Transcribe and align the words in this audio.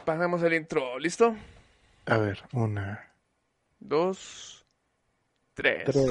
pasamos 0.00 0.42
al 0.42 0.54
intro. 0.54 0.98
¿Listo? 0.98 1.36
A 2.06 2.16
ver, 2.18 2.42
una, 2.52 3.12
Dos, 3.78 4.64
tres. 5.54 5.84
tres. 5.84 6.10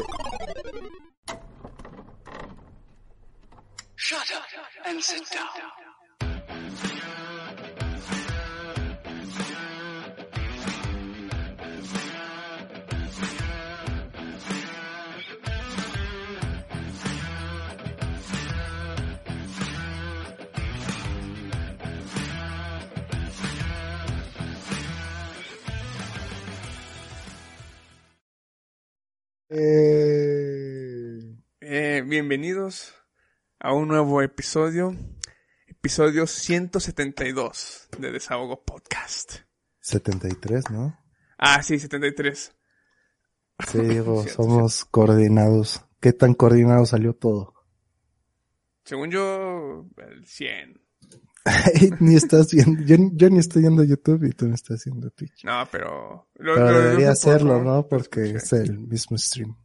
Shut 3.95 4.31
up 4.31 4.85
and 4.85 5.01
sit 5.01 5.23
down. 5.31 5.88
Eh, 29.51 31.35
Eh, 31.61 32.03
bienvenidos 32.05 32.93
a 33.59 33.73
un 33.73 33.87
nuevo 33.87 34.21
episodio. 34.21 34.95
Episodio 35.65 36.27
172 36.27 37.89
de 37.97 38.11
Desahogo 38.11 38.63
Podcast. 38.63 39.37
73, 39.79 40.69
¿no? 40.69 40.99
Ah, 41.39 41.63
sí, 41.63 41.79
73. 41.79 42.55
Sí, 43.67 43.79
digo, 43.81 44.21
Cierto, 44.21 44.43
somos 44.43 44.85
coordinados. 44.85 45.83
¿Qué 45.99 46.13
tan 46.13 46.35
coordinado 46.35 46.85
salió 46.85 47.15
todo? 47.15 47.55
Según 48.83 49.09
yo, 49.09 49.87
el 49.97 50.27
100. 50.27 50.79
Ni 51.99 52.15
estás 52.15 52.51
viendo, 52.51 52.81
yo, 52.83 52.95
yo 53.13 53.29
ni 53.29 53.39
estoy 53.39 53.61
viendo 53.63 53.83
YouTube 53.83 54.23
y 54.25 54.31
tú 54.31 54.47
no 54.47 54.55
estás 54.55 54.77
haciendo 54.81 55.09
Twitch. 55.11 55.43
No, 55.45 55.67
pero... 55.71 56.27
Lo, 56.35 56.53
Pero 56.55 56.71
lo 56.71 56.79
debería 56.79 57.05
por- 57.07 57.11
hacerlo, 57.13 57.63
¿no? 57.63 57.87
Porque 57.87 58.25
Sí. 58.27 58.35
es 58.35 58.53
el 58.53 58.77
mismo 58.79 59.17
stream. 59.17 59.55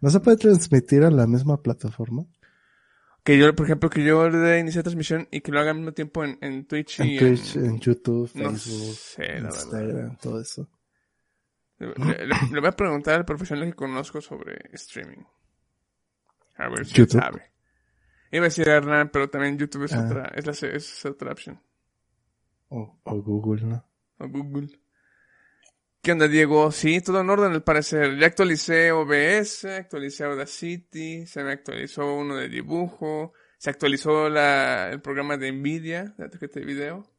¿No 0.00 0.10
se 0.10 0.20
puede 0.20 0.36
transmitir 0.36 1.02
a 1.04 1.10
la 1.10 1.26
misma 1.26 1.60
plataforma? 1.62 2.24
Que 3.24 3.36
yo, 3.36 3.54
por 3.54 3.66
ejemplo, 3.66 3.90
que 3.90 4.02
yo 4.04 4.28
le 4.30 4.38
dé 4.38 4.58
iniciar 4.60 4.84
transmisión 4.84 5.28
y 5.30 5.40
que 5.40 5.50
lo 5.52 5.60
haga 5.60 5.70
al 5.72 5.76
mismo 5.78 5.92
tiempo 5.92 6.24
en, 6.24 6.38
en 6.40 6.66
Twitch 6.66 7.00
y 7.00 7.14
En 7.14 7.18
Twitch, 7.18 7.56
en 7.56 7.78
YouTube, 7.80 8.30
No 8.34 8.50
Facebook, 8.52 8.94
sé. 8.96 9.38
Instagram, 9.38 10.16
todo 10.18 10.40
eso. 10.40 10.68
Le, 11.78 11.88
le- 11.96 12.26
le 12.52 12.60
voy 12.60 12.68
a 12.68 12.72
preguntar 12.72 13.14
al 13.16 13.24
profesional 13.24 13.66
que 13.66 13.74
conozco 13.74 14.20
sobre 14.20 14.58
streaming. 14.72 15.22
A 16.56 16.68
ver 16.68 16.86
si 16.86 16.94
YouTube. 16.94 17.20
sabe. 17.20 17.42
Iba 18.30 18.44
a 18.44 18.48
decir 18.48 18.68
Hernán, 18.68 19.10
pero 19.10 19.30
también 19.30 19.58
YouTube 19.58 19.84
es 19.84 19.92
Ah. 19.94 20.04
otra, 20.04 20.32
es 20.34 20.46
la, 20.46 20.68
es 20.68 21.04
otra 21.06 21.32
opción. 21.32 21.60
O, 22.68 23.00
o 23.02 23.22
Google, 23.22 23.62
¿no? 23.64 23.84
O 24.18 24.28
Google. 24.28 24.68
¿Qué 26.02 26.12
onda, 26.12 26.28
Diego? 26.28 26.70
Sí, 26.70 27.00
todo 27.00 27.20
en 27.20 27.30
orden 27.30 27.52
al 27.52 27.62
parecer. 27.64 28.16
Ya 28.18 28.26
actualicé 28.28 28.92
OBS, 28.92 29.64
actualicé 29.64 30.24
Audacity, 30.24 31.26
se 31.26 31.42
me 31.42 31.52
actualizó 31.52 32.14
uno 32.14 32.36
de 32.36 32.48
dibujo, 32.48 33.32
se 33.58 33.70
actualizó 33.70 34.28
la, 34.28 34.90
el 34.90 35.00
programa 35.00 35.36
de 35.36 35.50
Nvidia, 35.52 36.14
de 36.16 36.28
tarjeta 36.28 36.60
de 36.60 36.66
video. 36.66 37.10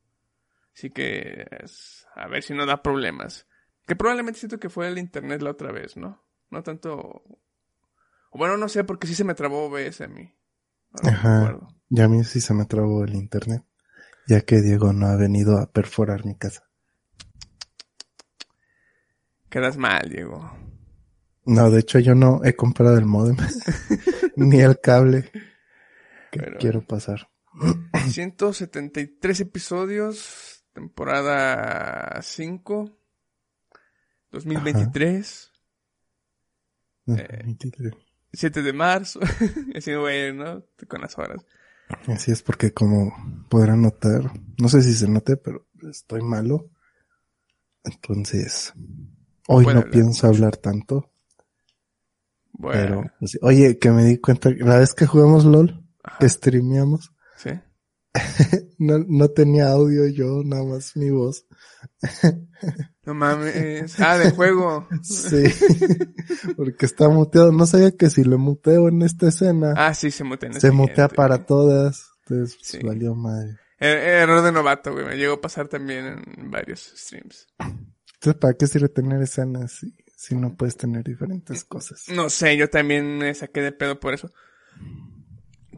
Así 0.75 0.89
que, 0.91 1.45
es- 1.63 2.07
a 2.15 2.27
ver 2.27 2.41
si 2.43 2.53
no 2.53 2.65
da 2.65 2.81
problemas. 2.81 3.47
Que 3.85 3.95
probablemente 3.95 4.39
siento 4.39 4.59
que 4.59 4.69
fue 4.69 4.87
el 4.87 4.97
internet 4.97 5.41
la 5.41 5.51
otra 5.51 5.71
vez, 5.71 5.97
¿no? 5.97 6.23
No 6.51 6.63
tanto... 6.63 6.95
o 6.95 8.37
Bueno, 8.37 8.55
no 8.57 8.69
sé, 8.69 8.83
porque 8.83 9.07
sí 9.07 9.15
se 9.15 9.23
me 9.23 9.33
trabó 9.35 9.65
OBS 9.65 10.01
a 10.03 10.07
mí. 10.07 10.33
No 11.03 11.09
Ajá. 11.09 11.37
acuerdo. 11.47 11.67
Y 11.89 12.01
a 12.01 12.07
mí 12.07 12.23
sí 12.23 12.41
se 12.41 12.53
me 12.53 12.65
trabó 12.65 13.03
el 13.03 13.15
internet, 13.15 13.63
ya 14.27 14.41
que 14.41 14.61
Diego 14.61 14.93
no 14.93 15.07
ha 15.07 15.15
venido 15.15 15.57
a 15.57 15.71
perforar 15.71 16.25
mi 16.25 16.35
casa. 16.35 16.63
Quedas 19.49 19.77
mal, 19.77 20.07
Diego. 20.09 20.51
No, 21.45 21.71
de 21.71 21.79
hecho 21.79 21.97
yo 21.99 22.13
no 22.13 22.41
he 22.43 22.55
comprado 22.55 22.97
el 22.97 23.05
modem, 23.05 23.37
ni 24.35 24.59
el 24.61 24.79
cable 24.79 25.31
que 26.31 26.39
Pero- 26.39 26.57
quiero 26.59 26.85
pasar. 26.85 27.27
173 28.07 29.39
episodios, 29.39 30.63
temporada 30.73 32.21
5, 32.21 32.95
2023, 34.31 35.51
Eh. 37.07 37.55
23. 38.31 38.39
7 38.39 38.61
de 38.61 38.73
marzo. 38.73 39.19
Así, 39.75 39.93
güey, 39.93 40.33
¿no? 40.33 40.63
Con 40.87 41.01
las 41.01 41.17
horas. 41.17 41.45
Así 42.07 42.31
es 42.31 42.43
porque 42.43 42.71
como 42.71 43.11
podrán 43.49 43.81
notar, 43.81 44.31
no 44.57 44.69
sé 44.69 44.83
si 44.83 44.93
se 44.93 45.07
note, 45.07 45.37
pero 45.37 45.67
estoy 45.89 46.21
malo. 46.21 46.69
Entonces, 47.83 48.73
hoy 49.47 49.65
no 49.65 49.71
hablar 49.71 49.89
pienso 49.89 50.27
hablar 50.27 50.57
tanto, 50.57 51.11
Bueno, 52.51 53.05
pero 53.19 53.31
oye, 53.41 53.79
que 53.79 53.89
me 53.89 54.03
di 54.05 54.17
cuenta 54.17 54.53
que 54.53 54.63
la 54.63 54.77
vez 54.77 54.93
que 54.93 55.07
jugamos 55.07 55.45
LOL, 55.45 55.83
Ajá. 56.03 56.17
que 56.19 56.29
streameamos, 56.29 57.11
sí. 57.37 57.49
no, 58.77 58.99
no 58.99 59.29
tenía 59.29 59.69
audio 59.69 60.07
yo, 60.07 60.43
nada 60.43 60.63
más 60.63 60.95
mi 60.95 61.09
voz. 61.09 61.45
No 63.09 63.15
mames. 63.15 63.99
Ah, 63.99 64.19
de 64.19 64.29
juego. 64.29 64.87
Sí, 65.01 65.41
porque 66.55 66.85
está 66.85 67.09
muteado. 67.09 67.51
No 67.51 67.65
sabía 67.65 67.89
que 67.89 68.07
si 68.11 68.23
lo 68.23 68.37
muteo 68.37 68.87
en 68.87 69.01
esta 69.01 69.29
escena, 69.29 69.73
Ah, 69.75 69.95
sí, 69.95 70.11
se 70.11 70.23
mutea. 70.23 70.49
en 70.51 70.61
se 70.61 70.69
mutea 70.69 71.07
para 71.07 71.43
todas. 71.45 72.11
Entonces, 72.27 72.55
pues, 72.57 72.67
Sí. 72.67 72.79
valió 72.85 73.15
madre. 73.15 73.57
Eh, 73.79 74.19
Error 74.21 74.43
de 74.43 74.51
novato, 74.51 74.91
güey. 74.93 75.05
Me 75.05 75.17
llegó 75.17 75.33
a 75.33 75.41
pasar 75.41 75.67
también 75.67 76.21
en 76.37 76.51
varios 76.51 76.81
streams. 76.95 77.47
Entonces, 77.57 78.39
¿para 78.39 78.53
qué 78.53 78.67
sirve 78.67 78.89
tener 78.89 79.19
escenas 79.23 79.71
si, 79.71 79.95
si 80.15 80.35
no 80.35 80.55
puedes 80.55 80.77
tener 80.77 81.03
diferentes 81.03 81.63
cosas? 81.63 82.03
No 82.13 82.29
sé, 82.29 82.57
yo 82.57 82.69
también 82.69 83.17
me 83.17 83.33
saqué 83.33 83.61
de 83.63 83.71
pedo 83.71 83.99
por 83.99 84.13
eso. 84.13 84.29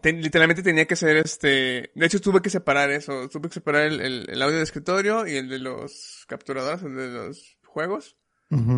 Te- 0.02 0.14
literalmente 0.14 0.64
tenía 0.64 0.86
que 0.86 0.96
ser 0.96 1.18
este... 1.18 1.92
De 1.96 2.06
hecho, 2.06 2.20
tuve 2.20 2.42
que 2.42 2.50
separar 2.50 2.90
eso. 2.92 3.30
Tuve 3.30 3.48
que 3.50 3.54
separar 3.56 3.84
el, 3.84 4.02
el- 4.02 4.30
el 4.30 4.42
audio 4.42 4.58
de 4.58 4.64
escritorio 4.64 5.28
y 5.28 5.36
el 5.36 5.48
de 5.50 5.60
los 5.60 6.26
capturadores, 6.28 6.82
el 6.84 6.96
de 6.96 7.08
los 7.10 7.58
juegos, 7.66 8.18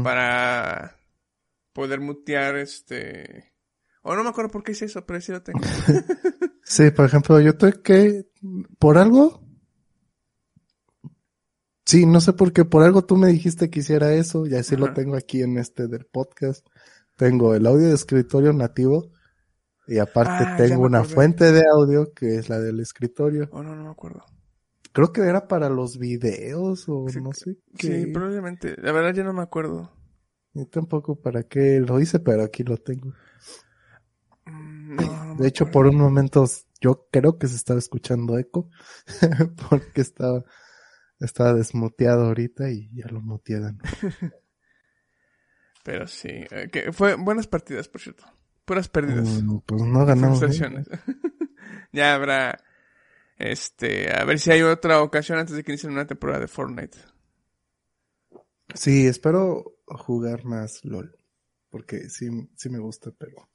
para 0.04 0.98
poder 1.74 2.00
mutear 2.00 2.58
este... 2.58 3.52
O 4.04 4.16
no 4.16 4.24
me 4.24 4.30
acuerdo 4.30 4.52
por 4.52 4.64
qué 4.64 4.74
hice 4.74 4.86
eso, 4.86 5.06
pero 5.06 5.22
sí 5.22 5.32
lo 5.32 5.42
tengo. 5.42 5.60
Sí, 6.66 6.92
por 6.92 7.06
ejemplo, 7.06 7.40
yo 7.42 7.58
tuve 7.58 7.82
que, 7.82 8.26
por 8.80 8.98
algo, 8.98 9.44
sí, 11.86 12.06
no 12.06 12.22
sé 12.22 12.32
por 12.34 12.54
qué, 12.54 12.64
por 12.66 12.84
algo 12.84 13.04
tú 13.06 13.18
me 13.18 13.28
dijiste 13.28 13.70
que 13.70 13.80
hiciera 13.82 14.14
eso, 14.14 14.46
y 14.48 14.56
así 14.56 14.78
lo 14.78 14.94
tengo 14.94 15.16
aquí 15.18 15.42
en 15.42 15.58
este 15.58 15.88
del 15.88 16.06
podcast. 16.06 16.66
Tengo 17.18 17.54
el 17.54 17.68
audio 17.68 17.90
de 17.90 17.96
escritorio 17.96 18.54
nativo, 18.54 19.12
y 19.88 20.00
aparte 20.00 20.46
Ah, 20.46 20.58
tengo 20.58 20.84
una 20.84 21.04
fuente 21.04 21.52
de 21.52 21.64
audio 21.72 22.14
que 22.14 22.36
es 22.38 22.50
la 22.50 22.60
del 22.60 22.80
escritorio. 22.82 23.52
Oh, 23.52 23.64
no, 23.64 23.74
no 23.74 23.84
me 23.86 23.90
acuerdo. 23.92 24.26
Creo 24.94 25.12
que 25.12 25.22
era 25.22 25.48
para 25.48 25.70
los 25.70 25.98
videos 25.98 26.86
o 26.88 27.12
Sí, 27.12 27.20
no 27.22 27.34
sé 27.34 27.58
Sí, 27.78 28.08
qué. 28.08 28.08
probablemente. 28.08 28.76
La 28.82 28.92
verdad 28.92 29.14
ya 29.14 29.24
no 29.24 29.34
me 29.34 29.42
acuerdo. 29.44 29.92
Yo 30.56 30.66
tampoco 30.68 31.16
para 31.22 31.44
qué 31.44 31.80
lo 31.80 32.00
hice, 32.00 32.20
pero 32.20 32.42
aquí 32.44 32.64
lo 32.64 32.78
tengo. 32.78 33.14
Mm, 34.46 34.96
no, 34.96 35.26
no 35.26 35.36
me 35.36 35.44
De 35.44 35.48
hecho, 35.48 35.70
acuerdo. 35.70 35.72
por 35.72 35.88
un 35.88 35.98
momento 35.98 36.46
yo 36.82 37.08
creo 37.12 37.38
que 37.38 37.48
se 37.48 37.56
estaba 37.56 37.80
escuchando 37.80 38.38
eco, 38.38 38.70
porque 39.70 40.02
estaba, 40.02 40.44
estaba 41.20 41.54
desmuteado 41.54 42.26
ahorita 42.28 42.72
y 42.72 42.90
ya 42.96 43.08
lo 43.08 43.22
nuevo. 43.22 43.42
Pero 45.84 46.08
sí, 46.08 46.30
eh, 46.52 46.70
que 46.72 46.92
fue 46.94 47.16
buenas 47.16 47.48
partidas, 47.48 47.88
por 47.90 48.02
cierto. 48.02 48.26
Puras 48.66 48.88
pérdidas. 48.90 49.44
Mm, 49.44 49.60
Pues 49.66 49.82
no 49.82 50.06
ganamos. 50.06 50.42
¿eh? 50.44 50.84
ya 51.92 52.16
habrá, 52.16 52.64
este, 53.38 54.14
a 54.16 54.24
ver 54.26 54.40
si 54.40 54.52
hay 54.52 54.62
otra 54.62 55.02
ocasión 55.02 55.40
antes 55.40 55.56
de 55.56 55.64
que 55.64 55.72
inicie 55.74 55.90
una 55.90 56.08
temporada 56.08 56.40
de 56.40 56.48
Fortnite. 56.48 56.98
Sí, 58.74 59.06
espero 59.06 59.76
jugar 59.86 60.46
más 60.46 60.84
LOL, 60.84 61.18
porque 61.70 62.10
sí, 62.10 62.28
sí 62.56 62.70
me 62.70 62.80
gusta, 62.80 63.12
pero 63.18 63.50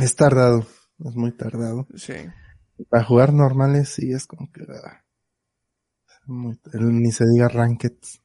es 0.00 0.16
tardado, 0.16 0.66
es 1.04 1.14
muy 1.14 1.32
tardado. 1.32 1.86
Sí. 1.94 2.14
Para 2.88 3.04
jugar 3.04 3.32
normales 3.32 3.90
sí 3.90 4.12
es 4.12 4.26
como 4.26 4.50
que 4.50 4.62
ah, 4.62 5.04
muy- 6.26 6.58
ni 6.74 7.12
se 7.12 7.24
diga 7.26 7.48
rankeds, 7.48 8.22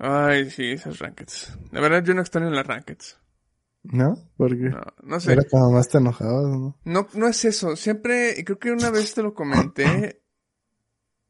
Ay, 0.00 0.48
sí, 0.50 0.70
esas 0.72 1.00
rankeds. 1.00 1.58
La 1.72 1.80
verdad, 1.80 2.04
yo 2.04 2.14
no 2.14 2.20
extraño 2.20 2.50
las 2.50 2.64
rankeds. 2.66 3.18
¿No? 3.82 4.16
Porque 4.36 4.70
No, 4.70 4.80
no 5.02 5.20
sé. 5.20 5.32
era 5.32 5.44
cuando 5.50 5.70
más 5.70 5.88
te 5.88 5.98
enojabas, 5.98 6.44
¿no? 6.48 6.78
No, 6.84 7.08
no 7.14 7.28
es 7.28 7.44
eso. 7.44 7.76
Siempre, 7.76 8.42
creo 8.44 8.58
que 8.58 8.72
una 8.72 8.90
vez 8.90 9.14
te 9.14 9.22
lo 9.22 9.34
comenté, 9.34 10.22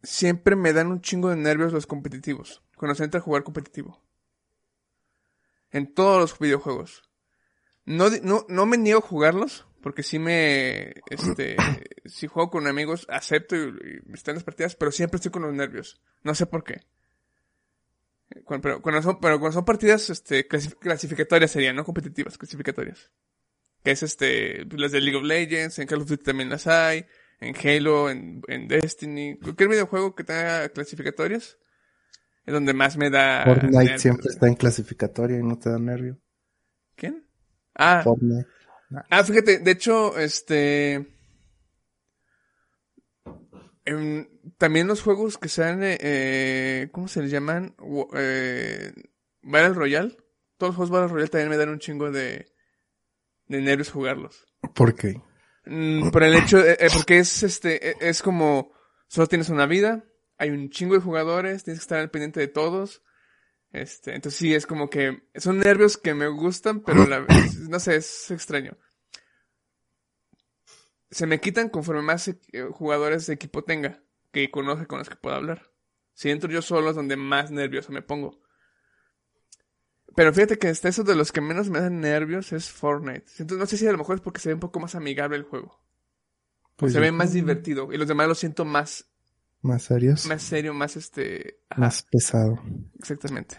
siempre 0.02 0.56
me 0.56 0.72
dan 0.72 0.88
un 0.88 1.00
chingo 1.00 1.30
de 1.30 1.36
nervios 1.36 1.72
los 1.72 1.86
competitivos. 1.86 2.62
Cuando 2.76 2.94
se 2.94 3.04
entra 3.04 3.20
a 3.20 3.22
jugar 3.22 3.42
competitivo. 3.44 4.02
En 5.70 5.92
todos 5.92 6.20
los 6.20 6.38
videojuegos. 6.38 7.02
No, 7.84 8.08
no, 8.22 8.44
no 8.48 8.66
me 8.66 8.76
niego 8.78 8.98
a 9.00 9.06
jugarlos, 9.06 9.66
Porque 9.82 10.02
sí 10.02 10.18
me, 10.18 10.94
este, 11.10 11.56
si 12.04 12.26
juego 12.26 12.50
con 12.50 12.66
amigos, 12.66 13.06
acepto 13.10 13.56
y, 13.56 14.02
y 14.06 14.12
están 14.12 14.34
las 14.34 14.44
partidas, 14.44 14.74
pero 14.74 14.90
siempre 14.92 15.16
estoy 15.16 15.30
con 15.30 15.42
los 15.42 15.54
nervios. 15.54 16.00
No 16.22 16.34
sé 16.34 16.46
por 16.46 16.64
qué. 16.64 16.82
Pero, 18.62 18.82
cuando 18.82 19.02
son, 19.02 19.20
pero 19.20 19.38
cuando 19.40 19.54
son 19.54 19.64
partidas, 19.64 20.10
este, 20.10 20.46
clasi- 20.48 20.76
clasificatorias 20.78 21.50
serían, 21.50 21.76
no 21.76 21.84
competitivas, 21.84 22.36
clasificatorias. 22.36 23.10
Que 23.82 23.92
es 23.92 24.02
este, 24.02 24.64
las 24.76 24.92
de 24.92 25.00
League 25.00 25.16
of 25.16 25.25
Legends, 25.25 25.78
en 25.78 25.86
Call 25.86 26.02
of 26.02 26.08
Duty 26.08 26.25
también 26.25 26.50
las 26.50 26.66
hay, 26.66 27.06
en 27.40 27.54
Halo, 27.56 28.10
en, 28.10 28.42
en 28.48 28.69
Destiny, 28.69 29.38
cualquier 29.38 29.69
videojuego 29.70 30.14
que 30.14 30.25
tenga 30.25 30.69
clasificatorias, 30.70 31.58
es 32.44 32.52
donde 32.52 32.75
más 32.75 32.96
me 32.96 33.08
da... 33.10 33.44
Fortnite 33.44 33.98
siempre 33.98 34.26
está 34.28 34.46
en 34.46 34.54
clasificatoria 34.56 35.38
y 35.38 35.42
no 35.42 35.58
te 35.58 35.70
da 35.70 35.78
nervio. 35.78 36.19
¿Quién? 36.96 37.25
Ah, 37.75 38.02
Fortnite. 38.02 38.48
Ah, 39.10 39.22
fíjate, 39.22 39.58
de 39.58 39.70
hecho, 39.70 40.19
este. 40.19 41.06
em, 43.84 44.26
también 44.58 44.87
los 44.87 45.02
juegos 45.02 45.38
que 45.38 45.49
sean, 45.49 45.82
eh, 45.82 45.99
eh, 46.00 46.88
¿cómo 46.93 47.08
se 47.08 47.22
les 47.22 47.31
llaman? 47.31 47.75
Eh, 48.14 48.93
Battle 49.43 49.75
Royale. 49.75 50.16
Todos 50.56 50.70
los 50.70 50.76
juegos 50.76 50.90
Battle 50.90 51.08
Royale 51.08 51.31
también 51.31 51.50
me 51.50 51.56
dan 51.56 51.69
un 51.70 51.78
chingo 51.78 52.10
de, 52.10 52.52
de 53.46 53.60
nervios 53.62 53.90
jugarlos. 53.90 54.46
¿Por 54.75 54.94
qué? 54.94 55.20
Mm, 55.70 56.10
por 56.10 56.22
el 56.22 56.34
hecho, 56.34 56.64
eh, 56.64 56.76
porque 56.93 57.19
es 57.19 57.43
este, 57.43 57.90
eh, 57.90 57.96
es 58.00 58.22
como, 58.22 58.72
solo 59.06 59.26
tienes 59.26 59.50
una 59.50 59.66
vida, 59.66 60.05
hay 60.38 60.50
un 60.50 60.70
chingo 60.70 60.94
de 60.94 61.00
jugadores, 61.00 61.62
tienes 61.62 61.81
que 61.81 61.84
estar 61.84 61.99
al 61.99 62.11
pendiente 62.11 62.40
de 62.40 62.49
todos. 62.49 63.02
Este, 63.70 64.14
entonces 64.14 64.38
sí, 64.38 64.54
es 64.54 64.66
como 64.66 64.88
que, 64.88 65.25
son 65.34 65.58
nervios 65.58 65.99
que 65.99 66.14
me 66.14 66.28
gustan, 66.28 66.81
pero 66.81 67.06
la 67.06 67.26
no 67.69 67.81
sé, 67.81 67.96
es 67.96 68.31
extraño. 68.31 68.78
Se 71.11 71.26
me 71.26 71.38
quitan 71.38 71.69
conforme 71.69 72.02
más 72.02 72.31
jugadores 72.72 73.26
de 73.26 73.34
equipo 73.34 73.62
tenga, 73.62 74.02
que 74.32 74.50
conozca 74.50 74.86
con 74.86 74.98
los 74.98 75.08
que 75.08 75.16
pueda 75.16 75.36
hablar. 75.36 75.70
Si 76.14 76.30
entro 76.30 76.50
yo 76.50 76.62
solo 76.62 76.90
es 76.90 76.96
donde 76.96 77.16
más 77.16 77.50
nervioso 77.50 77.92
me 77.92 78.02
pongo. 78.02 78.40
Pero 80.16 80.32
fíjate 80.32 80.58
que 80.58 80.69
hasta 80.69 80.88
eso 80.88 81.04
de 81.04 81.14
los 81.14 81.30
que 81.30 81.40
menos 81.40 81.69
me 81.70 81.80
dan 81.80 82.00
nervios 82.00 82.52
es 82.52 82.70
Fortnite. 82.70 83.28
Siento, 83.28 83.54
no 83.54 83.66
sé 83.66 83.76
si 83.76 83.86
a 83.86 83.92
lo 83.92 83.98
mejor 83.98 84.16
es 84.16 84.20
porque 84.20 84.40
se 84.40 84.48
ve 84.48 84.54
un 84.54 84.60
poco 84.60 84.80
más 84.80 84.94
amigable 84.94 85.36
el 85.36 85.44
juego. 85.44 85.80
Pues 86.76 86.92
se 86.92 87.00
ve 87.00 87.12
más 87.12 87.30
creo 87.30 87.42
divertido. 87.42 87.92
Y 87.92 87.98
los 87.98 88.08
demás 88.08 88.26
lo 88.28 88.34
siento 88.34 88.64
más, 88.64 89.06
Más 89.62 89.82
serios. 89.82 90.26
más 90.26 90.42
serio, 90.42 90.75
más 90.75 90.96
este. 90.96 91.60
ajá, 91.69 91.80
Más 91.80 92.02
pesado. 92.02 92.60
exactamente. 92.98 93.56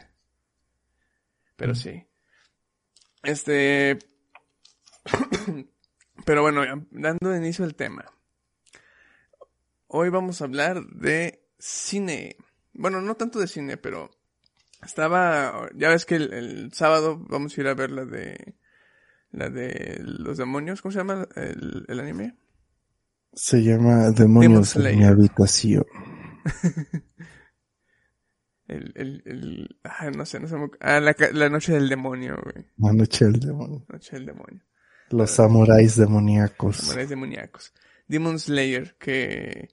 Pero 1.55 1.73
Mm. 1.73 1.75
sí. 1.75 2.03
Este. 3.23 3.99
Pero 6.25 6.41
bueno, 6.41 6.61
dando 6.91 7.35
inicio 7.35 7.63
al 7.65 7.75
tema. 7.75 8.05
Hoy 9.91 10.09
vamos 10.09 10.39
a 10.39 10.45
hablar 10.45 10.85
de 10.85 11.43
cine. 11.57 12.37
Bueno, 12.73 13.01
no 13.01 13.15
tanto 13.15 13.39
de 13.39 13.47
cine, 13.47 13.75
pero 13.75 14.11
estaba, 14.85 15.67
ya 15.75 15.89
ves 15.89 16.05
que 16.05 16.15
el, 16.15 16.31
el 16.31 16.73
sábado 16.73 17.17
vamos 17.27 17.57
a 17.57 17.61
ir 17.61 17.67
a 17.67 17.73
ver 17.73 17.89
la 17.89 18.05
de, 18.05 18.55
la 19.31 19.49
de 19.49 19.99
los 20.03 20.37
demonios, 20.37 20.83
¿cómo 20.83 20.91
se 20.91 20.99
llama 20.99 21.27
el, 21.35 21.85
el 21.87 21.99
anime? 21.99 22.37
Se 23.33 23.63
llama 23.63 24.11
Demon 24.11 24.15
Demonios 24.15 24.75
en 24.75 24.99
mi 24.99 25.05
habitación. 25.05 25.85
El, 28.67 28.93
el, 28.95 29.23
el, 29.25 29.79
ah, 29.83 30.11
no 30.15 30.27
sé, 30.27 30.39
no 30.39 30.47
sé, 30.47 30.55
ah, 30.81 30.99
la, 30.99 31.15
la 31.33 31.49
noche 31.49 31.73
del 31.73 31.89
demonio, 31.89 32.37
güey, 32.43 32.67
La 32.77 32.93
noche 32.93 33.25
del 33.25 33.39
demonio. 33.39 33.83
noche 33.89 34.15
del 34.15 34.27
demonio. 34.27 34.61
Los 35.09 35.31
samuráis 35.31 35.95
demoníacos. 35.95 36.77
Samuráis 36.77 37.09
demoníacos. 37.09 37.73
Demon 38.07 38.37
Slayer, 38.37 38.95
que 38.99 39.69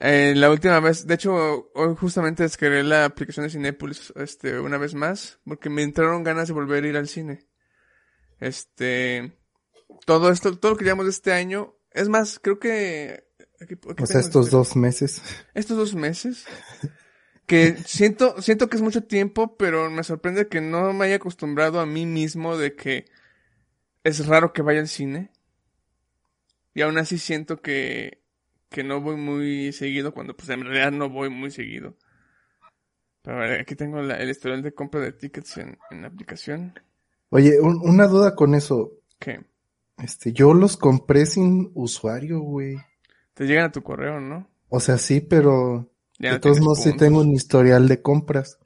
eh, 0.00 0.32
la 0.36 0.50
última 0.50 0.80
vez, 0.80 1.06
de 1.06 1.14
hecho, 1.14 1.70
hoy 1.74 1.94
justamente 1.96 2.42
descargué 2.42 2.82
la 2.82 3.04
aplicación 3.04 3.44
de 3.46 3.50
Cinepolis, 3.50 4.12
este, 4.16 4.58
una 4.58 4.78
vez 4.78 4.94
más, 4.94 5.38
porque 5.44 5.70
me 5.70 5.82
entraron 5.82 6.24
ganas 6.24 6.48
de 6.48 6.54
volver 6.54 6.84
a 6.84 6.88
ir 6.88 6.96
al 6.96 7.06
cine. 7.08 7.46
Este, 8.40 9.36
todo 10.06 10.30
esto, 10.32 10.58
todo 10.58 10.72
lo 10.72 10.78
que 10.78 10.84
llevamos 10.84 11.04
de 11.06 11.10
este 11.10 11.32
año, 11.32 11.74
es 11.92 12.08
más, 12.08 12.38
creo 12.38 12.58
que, 12.58 13.24
aquí- 13.60 13.74
aquí 13.74 14.02
O 14.02 14.06
sea, 14.06 14.20
estos 14.20 14.46
este- 14.46 14.56
dos 14.56 14.76
meses. 14.76 15.22
estos 15.54 15.76
dos 15.76 15.94
meses, 15.94 16.46
que 17.46 17.76
siento, 17.84 18.40
siento 18.40 18.68
que 18.68 18.76
es 18.76 18.82
mucho 18.82 19.02
tiempo, 19.04 19.56
pero 19.56 19.90
me 19.90 20.04
sorprende 20.04 20.48
que 20.48 20.60
no 20.60 20.92
me 20.92 21.06
haya 21.06 21.16
acostumbrado 21.16 21.80
a 21.80 21.86
mí 21.86 22.06
mismo 22.06 22.56
de 22.56 22.74
que 22.74 23.04
es 24.04 24.24
raro 24.26 24.52
que 24.52 24.62
vaya 24.62 24.80
al 24.80 24.88
cine. 24.88 25.30
Y 26.72 26.82
aún 26.82 26.96
así 26.98 27.18
siento 27.18 27.60
que, 27.60 28.22
que 28.70 28.84
no 28.84 29.00
voy 29.00 29.16
muy 29.16 29.72
seguido, 29.72 30.14
cuando 30.14 30.36
pues 30.36 30.48
en 30.50 30.62
realidad 30.64 30.92
no 30.92 31.10
voy 31.10 31.30
muy 31.30 31.50
seguido. 31.50 31.96
Pero 33.22 33.36
a 33.38 33.40
ver, 33.40 33.60
aquí 33.60 33.74
tengo 33.76 34.02
la- 34.02 34.16
el 34.18 34.28
historial 34.30 34.62
de 34.62 34.74
compra 34.74 35.00
de 35.00 35.12
tickets 35.12 35.56
en, 35.58 35.78
en 35.90 36.02
la 36.02 36.08
aplicación. 36.08 36.74
Oye, 37.30 37.60
un- 37.60 37.80
una 37.82 38.06
duda 38.06 38.34
con 38.34 38.54
eso. 38.54 38.92
Que 39.18 39.40
Este, 39.98 40.32
yo 40.32 40.54
los 40.54 40.76
compré 40.76 41.26
sin 41.26 41.70
usuario, 41.74 42.40
güey. 42.40 42.76
te 43.34 43.46
llegan 43.46 43.66
a 43.66 43.72
tu 43.72 43.82
correo, 43.82 44.20
¿no? 44.20 44.48
O 44.68 44.80
sea, 44.80 44.98
sí, 44.98 45.20
pero 45.20 45.90
Ya 46.18 46.30
de 46.30 46.34
no 46.36 46.40
todos 46.40 46.60
modos 46.60 46.80
sí 46.82 46.96
tengo 46.96 47.20
un 47.20 47.32
historial 47.32 47.88
de 47.88 48.00
compras. 48.02 48.58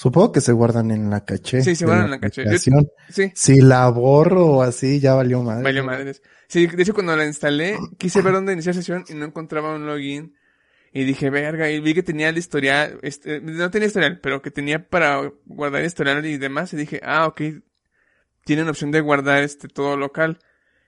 Supongo 0.00 0.32
que 0.32 0.40
se 0.40 0.52
guardan 0.52 0.90
en 0.92 1.10
la 1.10 1.26
caché. 1.26 1.60
Sí, 1.60 1.76
se 1.76 1.84
guardan 1.84 2.06
en 2.06 2.10
la 2.12 2.20
caché. 2.20 2.42
Yo-. 2.46 2.80
Sí. 3.10 3.32
Si 3.34 3.60
la 3.60 3.86
borro 3.90 4.46
o 4.46 4.62
así, 4.62 4.98
ya 4.98 5.12
valió 5.12 5.42
madre. 5.42 5.62
Valió 5.62 5.84
madres. 5.84 6.22
Sí, 6.48 6.66
de 6.66 6.82
hecho 6.82 6.94
cuando 6.94 7.14
la 7.14 7.26
instalé, 7.26 7.76
quise 7.98 8.22
ver 8.22 8.32
dónde 8.32 8.54
iniciar 8.54 8.74
sesión 8.74 9.04
y 9.10 9.12
no 9.12 9.26
encontraba 9.26 9.74
un 9.74 9.84
login. 9.84 10.34
Y 10.90 11.04
dije, 11.04 11.28
verga, 11.28 11.68
y 11.68 11.80
vi 11.80 11.92
que 11.92 12.02
tenía 12.02 12.30
el 12.30 12.38
historial, 12.38 12.98
este, 13.02 13.42
no 13.42 13.70
tenía 13.70 13.88
historial, 13.88 14.20
pero 14.22 14.40
que 14.40 14.50
tenía 14.50 14.88
para 14.88 15.20
guardar 15.44 15.84
historial 15.84 16.24
y 16.24 16.38
demás. 16.38 16.72
Y 16.72 16.78
dije, 16.78 17.02
ah, 17.04 17.26
ok, 17.26 17.42
tienen 18.46 18.70
opción 18.70 18.92
de 18.92 19.02
guardar 19.02 19.42
este 19.42 19.68
todo 19.68 19.98
local. 19.98 20.38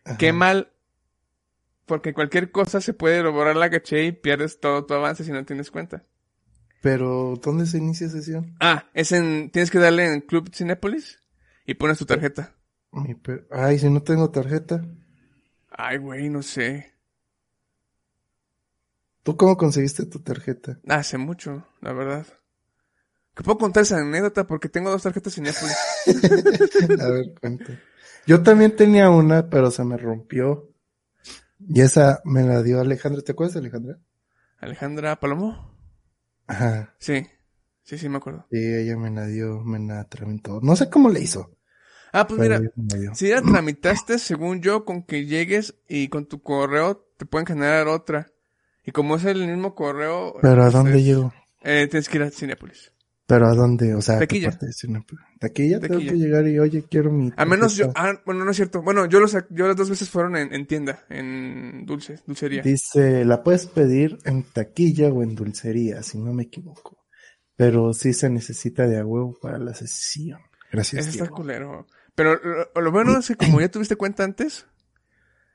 Ajá. 0.07 0.17
Qué 0.17 0.33
mal, 0.33 0.73
porque 1.85 2.15
cualquier 2.15 2.51
cosa 2.51 2.81
se 2.81 2.95
puede 2.95 3.23
borrar 3.29 3.57
la 3.57 3.69
caché 3.69 4.05
y 4.05 4.13
pierdes 4.13 4.59
todo 4.59 4.87
tu 4.87 4.95
avance 4.95 5.23
si 5.23 5.33
no 5.33 5.45
tienes 5.45 5.71
cuenta. 5.71 6.03
Pero, 6.83 7.35
¿dónde 7.43 7.65
se 7.67 7.79
inicia 7.79 8.09
sesión? 8.11 8.55
Ah, 8.61 8.85
es 8.93 9.13
en, 9.13 9.51
tienes 9.51 9.71
que 9.71 9.79
darle 9.79 10.13
en 10.13 10.21
Club 10.21 10.51
Cinépolis 10.55 11.21
y 11.65 11.75
pones 11.75 11.97
tu 11.97 12.05
tarjeta. 12.07 12.55
Mi 12.91 13.15
per- 13.15 13.47
Ay, 13.51 13.79
si 13.79 13.89
no 13.89 14.03
tengo 14.03 14.31
tarjeta. 14.31 14.85
Ay, 15.71 15.97
güey, 15.99 16.29
no 16.29 16.43
sé. 16.43 16.93
¿Tú 19.23 19.37
cómo 19.37 19.57
conseguiste 19.57 20.05
tu 20.07 20.19
tarjeta? 20.19 20.81
Hace 20.89 21.17
mucho, 21.19 21.65
la 21.81 21.93
verdad. 21.93 22.27
Que 23.35 23.45
puedo 23.45 23.57
contar 23.59 23.85
esa 23.85 23.99
anécdota 23.99 24.47
porque 24.47 24.69
tengo 24.69 24.91
dos 24.91 25.03
tarjetas 25.05 25.35
Cinépolis. 25.35 25.77
A 27.01 27.09
ver, 27.09 27.33
cuenta. 27.41 27.81
Yo 28.27 28.43
también 28.43 28.75
tenía 28.77 29.09
una, 29.09 29.49
pero 29.49 29.71
se 29.71 29.85
me 29.85 29.97
rompió. 29.97 30.69
Y 31.61 31.81
esa 31.81 32.21
me 32.25 32.43
la 32.43 32.63
dio 32.63 32.81
Alejandra. 32.81 33.23
¿Te 33.23 33.33
acuerdas 33.33 33.57
Alejandra? 33.57 33.99
Alejandra 34.59 35.19
Palomo. 35.21 35.72
Ajá. 36.47 36.95
Sí, 36.99 37.27
sí, 37.83 37.99
sí, 37.99 38.09
me 38.09 38.19
acuerdo. 38.19 38.47
Sí, 38.51 38.59
ella 38.59 38.97
me 38.97 39.11
la 39.11 39.27
dio, 39.27 39.61
me 39.61 39.79
la 39.79 40.05
tramitó. 40.09 40.61
No 40.63 40.77
sé 40.77 40.91
cómo 40.91 41.09
le 41.09 41.21
hizo. 41.21 41.51
Ah, 42.13 42.27
pues 42.27 42.39
mira, 42.41 42.61
la 42.61 43.15
si 43.15 43.29
ya 43.29 43.41
tramitaste, 43.41 44.19
según 44.19 44.61
yo, 44.61 44.85
con 44.85 45.03
que 45.03 45.25
llegues 45.25 45.75
y 45.89 46.09
con 46.09 46.27
tu 46.27 46.43
correo 46.43 47.07
te 47.17 47.25
pueden 47.25 47.47
generar 47.47 47.89
otra. 47.89 48.31
Y 48.85 48.91
como 48.93 49.17
es 49.17 49.25
el 49.25 49.47
mismo 49.47 49.75
correo. 49.75 50.35
Pero 50.43 50.63
¿a 50.63 50.71
dónde 50.71 51.03
llego? 51.03 51.33
Eh, 51.63 51.87
tienes 51.91 52.09
que 52.09 52.19
ir 52.19 52.25
a 52.25 52.31
Cinépolis. 52.31 52.92
¿Pero 53.33 53.47
a 53.47 53.55
dónde? 53.55 53.95
O 53.95 54.03
sea, 54.03 54.17
¿a 54.17 54.19
qué 54.19 54.27
Taquilla. 54.27 54.51
parte 54.51 54.67
de 54.67 54.73
Cinépolis? 54.75 55.25
Taquilla 55.41 55.81
tengo 55.81 55.95
Taquilla. 55.95 56.13
que 56.13 56.19
llegar 56.19 56.47
y, 56.47 56.59
oye, 56.59 56.85
quiero 56.91 57.11
mi 57.11 57.33
A 57.35 57.47
menos 57.47 57.77
yo, 57.77 57.91
ah, 57.95 58.13
bueno, 58.27 58.45
no 58.45 58.51
es 58.51 58.57
cierto. 58.59 58.83
Bueno, 58.83 59.07
yo 59.07 59.21
los, 59.21 59.33
yo 59.49 59.67
las 59.69 59.75
dos 59.75 59.89
veces 59.89 60.11
fueron 60.11 60.37
en, 60.37 60.53
en 60.53 60.67
tienda, 60.67 61.03
en 61.09 61.87
dulces, 61.87 62.23
dulcería. 62.27 62.61
Dice, 62.61 63.25
la 63.25 63.43
puedes 63.43 63.69
pedir 63.69 64.19
en 64.27 64.43
taquilla 64.43 65.09
o 65.09 65.23
en 65.23 65.35
dulcería, 65.35 66.03
si 66.03 66.19
no 66.19 66.35
me 66.35 66.43
equivoco. 66.43 67.07
Pero 67.57 67.95
sí 67.95 68.13
se 68.13 68.29
necesita 68.29 68.87
de 68.87 68.99
a 68.99 69.07
huevo 69.07 69.35
para 69.41 69.57
la 69.57 69.73
sesión. 69.73 70.41
Gracias, 70.71 71.07
Ese 71.07 71.23
está 71.23 71.31
culero. 71.31 71.87
Pero 72.15 72.39
lo, 72.75 72.83
lo 72.83 72.93
bueno 72.93 73.19
es 73.19 73.29
que 73.29 73.37
como 73.37 73.63
ya 73.63 73.71
tuviste 73.71 73.97
cuenta 73.97 74.25
antes, 74.25 74.67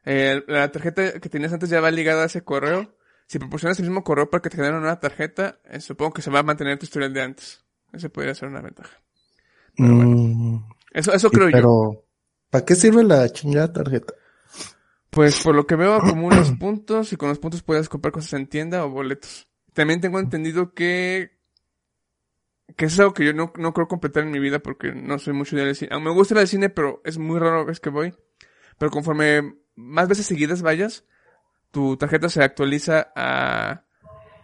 eh, 0.04 0.42
la 0.48 0.72
tarjeta 0.72 1.20
que 1.20 1.30
tenías 1.30 1.54
antes 1.54 1.70
ya 1.70 1.80
va 1.80 1.92
ligada 1.92 2.24
a 2.24 2.26
ese 2.26 2.42
correo. 2.42 2.98
Si 3.28 3.38
proporcionas 3.38 3.78
el 3.78 3.86
mismo 3.86 4.04
correo 4.04 4.32
para 4.32 4.42
que 4.42 4.50
te 4.50 4.56
generen 4.56 4.80
una 4.80 5.00
tarjeta, 5.00 5.60
eh, 5.66 5.80
supongo 5.80 6.14
que 6.14 6.22
se 6.24 6.32
va 6.32 6.40
a 6.40 6.44
mantener 6.44 6.80
tu 6.80 6.86
historial 6.86 7.14
de 7.14 7.22
antes. 7.22 7.67
Ese 7.94 8.10
podría 8.10 8.36
ser 8.36 8.50
una 8.50 8.62
ventaja. 8.62 9.02
Pero 9.80 9.96
bueno, 9.96 10.18
Mm, 10.18 10.58
eso, 10.92 11.14
eso 11.14 11.32
sí, 11.32 11.32
creo 11.32 11.50
yo. 11.50 11.64
pero, 11.64 12.06
¿para 12.50 12.66
qué 12.66 12.76
sirve 12.76 13.04
la 13.04 13.30
chingada 13.32 13.74
tarjeta? 13.74 14.14
Pues 15.10 15.38
por 15.38 15.56
lo 15.56 15.66
que 15.66 15.76
veo 15.76 15.94
acumulas 15.96 16.52
puntos 16.52 17.12
y 17.14 17.18
con 17.18 17.30
los 17.30 17.40
puntos 17.40 17.64
puedes 17.64 17.90
comprar 17.90 18.12
cosas 18.12 18.34
en 18.34 18.48
tienda 18.48 18.86
o 18.86 18.90
boletos. 18.90 19.48
También 19.74 20.02
tengo 20.02 20.20
entendido 20.20 20.74
que 20.74 21.32
que 22.76 22.86
es 22.86 23.00
algo 23.00 23.14
que 23.14 23.26
yo 23.26 23.34
no, 23.34 23.54
no 23.58 23.74
creo 23.74 23.88
completar 23.88 24.24
en 24.24 24.32
mi 24.32 24.40
vida 24.40 24.60
porque 24.60 24.92
no 24.94 25.18
soy 25.20 25.34
mucho 25.34 25.56
de 25.56 25.74
cine. 25.74 25.90
Aunque 25.94 26.10
me 26.10 26.16
gusta 26.16 26.40
al 26.40 26.48
cine, 26.48 26.70
pero 26.70 27.02
es 27.06 27.18
muy 27.18 27.40
raro 27.40 27.66
vez 27.66 27.80
que 27.80 27.90
voy. 27.90 28.14
Pero 28.78 28.92
conforme 28.92 29.56
más 29.76 30.08
veces 30.08 30.26
seguidas 30.26 30.62
vayas, 30.62 31.06
tu 31.72 31.98
tarjeta 31.98 32.30
se 32.30 32.44
actualiza 32.44 33.12
a, 33.16 33.84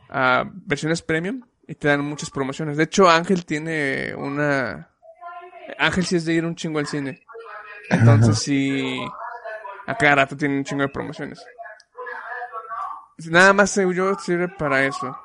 a 0.10 0.52
versiones 0.66 1.02
premium 1.02 1.42
y 1.68 1.76
te 1.76 1.88
dan 1.88 2.02
muchas 2.02 2.30
promociones. 2.30 2.78
De 2.78 2.84
hecho, 2.84 3.10
Ángel 3.10 3.46
tiene 3.46 4.14
una... 4.16 4.90
Ángel 5.78 6.06
sí 6.06 6.18
es 6.18 6.26
de 6.26 6.34
ir 6.34 6.46
un 6.46 6.56
chingo 6.56 6.80
al 6.80 6.88
cine. 6.88 7.24
Entonces 7.90 8.40
sí... 8.40 9.00
A 9.86 9.98
cada 9.98 10.16
rato 10.16 10.38
tiene 10.38 10.58
un 10.58 10.64
chingo 10.64 10.84
de 10.84 10.90
promociones. 10.90 11.46
Nada 13.30 13.54
más 13.54 13.76
yo 13.76 14.16
sirve 14.16 14.48
para 14.48 14.86
eso. 14.86 15.18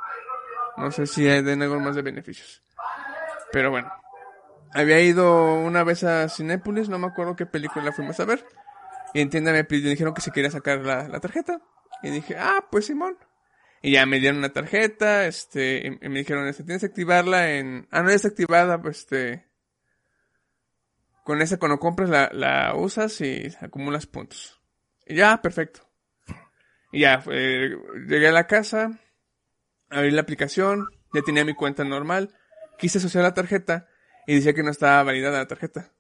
No 0.76 0.90
sé 0.90 1.07
si 1.07 1.28
hay 1.28 1.42
den 1.42 1.62
algo 1.62 1.78
más 1.80 1.95
de 1.97 2.02
beneficios. 2.02 2.62
Pero 3.52 3.71
bueno. 3.71 3.92
Había 4.75 5.00
ido 5.00 5.54
una 5.54 5.83
vez 5.83 6.04
a 6.04 6.28
Cinépolis, 6.28 6.88
no 6.88 6.99
me 6.99 7.07
acuerdo 7.07 7.37
qué 7.37 7.47
película 7.47 7.92
fuimos 7.92 8.21
a 8.21 8.25
ver. 8.25 8.45
Y 9.14 9.21
en 9.21 9.30
tienda 9.30 9.52
me 9.52 9.62
dijeron 9.62 10.12
que 10.12 10.21
se 10.21 10.30
quería 10.30 10.50
sacar 10.50 10.80
la, 10.80 11.09
la 11.09 11.21
tarjeta. 11.21 11.61
Y 12.02 12.11
dije, 12.11 12.37
ah, 12.38 12.64
pues 12.71 12.87
Simón. 12.87 13.16
Y 13.82 13.92
ya 13.92 14.06
me 14.06 14.18
dieron 14.18 14.38
una 14.38 14.52
tarjeta, 14.52 15.26
este, 15.26 15.99
y, 16.02 16.08
me 16.08 16.20
dijeron, 16.20 16.49
este, 16.49 16.64
tienes 16.64 16.80
que 16.80 16.87
activarla 16.87 17.52
en... 17.52 17.87
Ah, 17.90 18.02
no, 18.02 18.11
ya 18.11 18.16
está 18.16 18.28
activada, 18.28 18.80
pues, 18.82 18.99
este... 18.99 19.47
Con 21.25 21.42
esa 21.42 21.58
cuando 21.58 21.78
compras 21.78 22.08
la, 22.08 22.30
la 22.32 22.75
usas 22.75 23.20
y 23.20 23.54
acumulas 23.61 24.06
puntos. 24.06 24.61
Y 25.06 25.16
ya, 25.16 25.40
perfecto. 25.42 25.87
Y 26.90 27.00
ya, 27.00 27.23
eh, 27.30 27.76
llegué 28.08 28.28
a 28.28 28.32
la 28.32 28.47
casa, 28.47 28.99
abrí 29.90 30.11
la 30.11 30.23
aplicación, 30.23 30.87
ya 31.12 31.23
tenía 31.23 31.44
mi 31.44 31.54
cuenta 31.54 31.85
normal, 31.85 32.35
quise 32.78 32.99
asociar 32.99 33.25
la 33.25 33.35
tarjeta 33.35 33.88
y 34.26 34.35
decía 34.35 34.54
que 34.54 34.62
no 34.62 34.70
estaba 34.70 35.02
validada 35.02 35.38
la 35.38 35.49
tarjeta. 35.49 35.92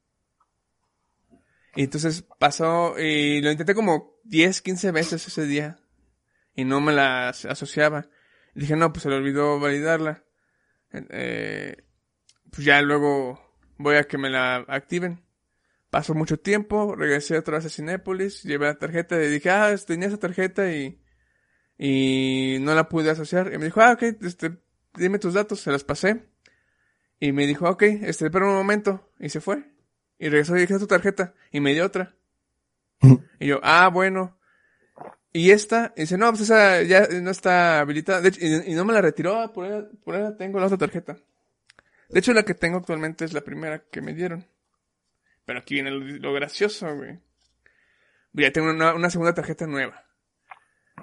Y 1.76 1.84
entonces 1.84 2.24
pasó 2.38 2.98
y 2.98 3.40
lo 3.42 3.50
intenté 3.50 3.74
como 3.74 4.18
10, 4.24 4.62
15 4.62 4.90
veces 4.92 5.26
ese 5.26 5.44
día 5.44 5.78
y 6.58 6.64
no 6.64 6.80
me 6.80 6.92
la 6.92 7.28
as- 7.28 7.44
asociaba. 7.44 8.08
Y 8.54 8.60
dije, 8.60 8.74
no, 8.74 8.92
pues 8.92 9.04
se 9.04 9.08
le 9.10 9.14
olvidó 9.16 9.60
validarla. 9.60 10.24
Eh, 10.92 11.76
pues 12.50 12.64
ya 12.64 12.82
luego 12.82 13.40
voy 13.76 13.94
a 13.96 14.04
que 14.04 14.18
me 14.18 14.28
la 14.28 14.56
activen. 14.66 15.24
Pasó 15.90 16.14
mucho 16.14 16.38
tiempo, 16.38 16.96
regresé 16.96 17.38
otra 17.38 17.58
vez 17.58 17.66
a 17.66 17.70
Cinépolis, 17.70 18.42
llevé 18.42 18.66
la 18.66 18.74
tarjeta 18.78 19.22
y 19.22 19.28
dije, 19.28 19.50
ah, 19.50 19.72
tenía 19.86 20.08
esa 20.08 20.18
tarjeta 20.18 20.70
y, 20.72 21.00
y 21.78 22.58
no 22.60 22.74
la 22.74 22.88
pude 22.88 23.10
asociar. 23.10 23.52
Y 23.54 23.58
me 23.58 23.66
dijo, 23.66 23.80
ah, 23.80 23.92
ok, 23.92 24.02
este, 24.22 24.58
dime 24.94 25.18
tus 25.20 25.34
datos, 25.34 25.60
se 25.60 25.70
los 25.70 25.84
pasé. 25.84 26.28
Y 27.20 27.30
me 27.32 27.46
dijo, 27.46 27.68
ok, 27.70 27.82
este, 27.82 28.26
espera 28.26 28.46
un 28.46 28.54
momento. 28.54 29.12
Y 29.20 29.28
se 29.28 29.40
fue. 29.40 29.64
Y 30.18 30.28
regresó 30.28 30.56
y 30.56 30.60
dije, 30.62 30.74
"¿Esta 30.74 30.84
es 30.84 30.88
tu 30.88 30.94
tarjeta. 30.94 31.34
Y 31.52 31.60
me 31.60 31.72
dio 31.72 31.86
otra. 31.86 32.16
Y 33.40 33.46
yo, 33.46 33.60
ah, 33.62 33.88
bueno. 33.88 34.37
Y 35.32 35.50
esta, 35.50 35.92
y 35.96 36.02
dice, 36.02 36.16
no, 36.16 36.30
pues 36.30 36.42
esa 36.42 36.82
ya 36.82 37.06
no 37.20 37.30
está 37.30 37.80
habilitada. 37.80 38.20
De 38.22 38.30
hecho, 38.30 38.40
y, 38.40 38.72
y 38.72 38.74
no 38.74 38.84
me 38.84 38.92
la 38.94 39.00
retiró, 39.02 39.40
ah, 39.40 39.52
por 39.52 39.66
ahí, 39.66 39.82
por 40.04 40.14
ahí 40.14 40.22
la 40.22 40.36
tengo 40.36 40.58
la 40.58 40.66
otra 40.66 40.78
tarjeta. 40.78 41.16
De 42.08 42.18
hecho, 42.20 42.32
la 42.32 42.42
que 42.44 42.54
tengo 42.54 42.78
actualmente 42.78 43.24
es 43.24 43.32
la 43.34 43.42
primera 43.42 43.82
que 43.90 44.00
me 44.00 44.14
dieron. 44.14 44.46
Pero 45.44 45.58
aquí 45.60 45.74
viene 45.74 45.90
lo, 45.90 46.00
lo 46.00 46.32
gracioso, 46.32 46.94
güey. 46.96 47.18
Ya 48.32 48.50
tengo 48.52 48.70
una, 48.70 48.94
una 48.94 49.10
segunda 49.10 49.34
tarjeta 49.34 49.66
nueva. 49.66 50.04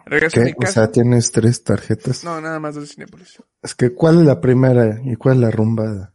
Regreso 0.05 0.39
a 0.39 0.43
¿Qué? 0.43 0.45
mi 0.49 0.51
O 0.53 0.57
casa. 0.57 0.73
sea, 0.73 0.91
tienes 0.91 1.31
tres 1.31 1.63
tarjetas. 1.63 2.23
No, 2.23 2.39
nada 2.41 2.59
más 2.59 2.75
dos 2.75 2.87
de 2.87 2.93
Cinépolis. 2.93 3.41
Es 3.61 3.75
que, 3.75 3.91
¿cuál 3.91 4.19
es 4.19 4.25
la 4.25 4.41
primera 4.41 4.99
y 5.03 5.15
cuál 5.15 5.35
es 5.35 5.41
la 5.41 5.51
rumbada? 5.51 6.13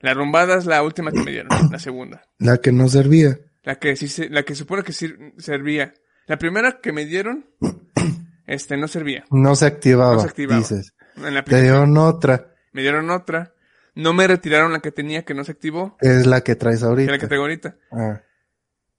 La 0.00 0.14
rumbada 0.14 0.56
es 0.56 0.66
la 0.66 0.82
última 0.82 1.12
que 1.12 1.20
me 1.22 1.30
dieron, 1.30 1.50
la 1.70 1.78
segunda. 1.78 2.22
La 2.38 2.58
que 2.58 2.72
no 2.72 2.88
servía. 2.88 3.38
La 3.62 3.78
que 3.78 3.94
sí 3.96 4.08
se- 4.08 4.30
la 4.30 4.42
que 4.44 4.54
supone 4.54 4.82
que 4.82 4.92
sí 4.92 5.12
servía. 5.38 5.92
La 6.30 6.38
primera 6.38 6.80
que 6.80 6.92
me 6.92 7.06
dieron, 7.06 7.44
este, 8.46 8.76
no 8.76 8.86
servía. 8.86 9.24
No 9.32 9.56
se 9.56 9.66
activaba, 9.66 10.14
No 10.14 10.20
se 10.20 10.28
activaba. 10.28 10.60
dices. 10.60 10.94
En 11.16 11.24
la 11.24 11.30
Te 11.32 11.38
aplicación. 11.40 11.62
dieron 11.64 11.98
otra, 11.98 12.54
Me 12.72 12.82
dieron 12.82 13.10
otra. 13.10 13.52
No 13.96 14.12
me 14.14 14.28
retiraron 14.28 14.72
la 14.72 14.78
que 14.78 14.92
tenía 14.92 15.24
que 15.24 15.34
no 15.34 15.42
se 15.42 15.50
activó, 15.50 15.96
es 16.00 16.26
la 16.26 16.42
que 16.42 16.54
traes 16.54 16.84
ahorita. 16.84 17.02
era 17.10 17.12
la 17.14 17.18
que 17.18 17.26
tengo 17.26 17.42
ahorita. 17.42 17.76
Ah, 17.90 18.22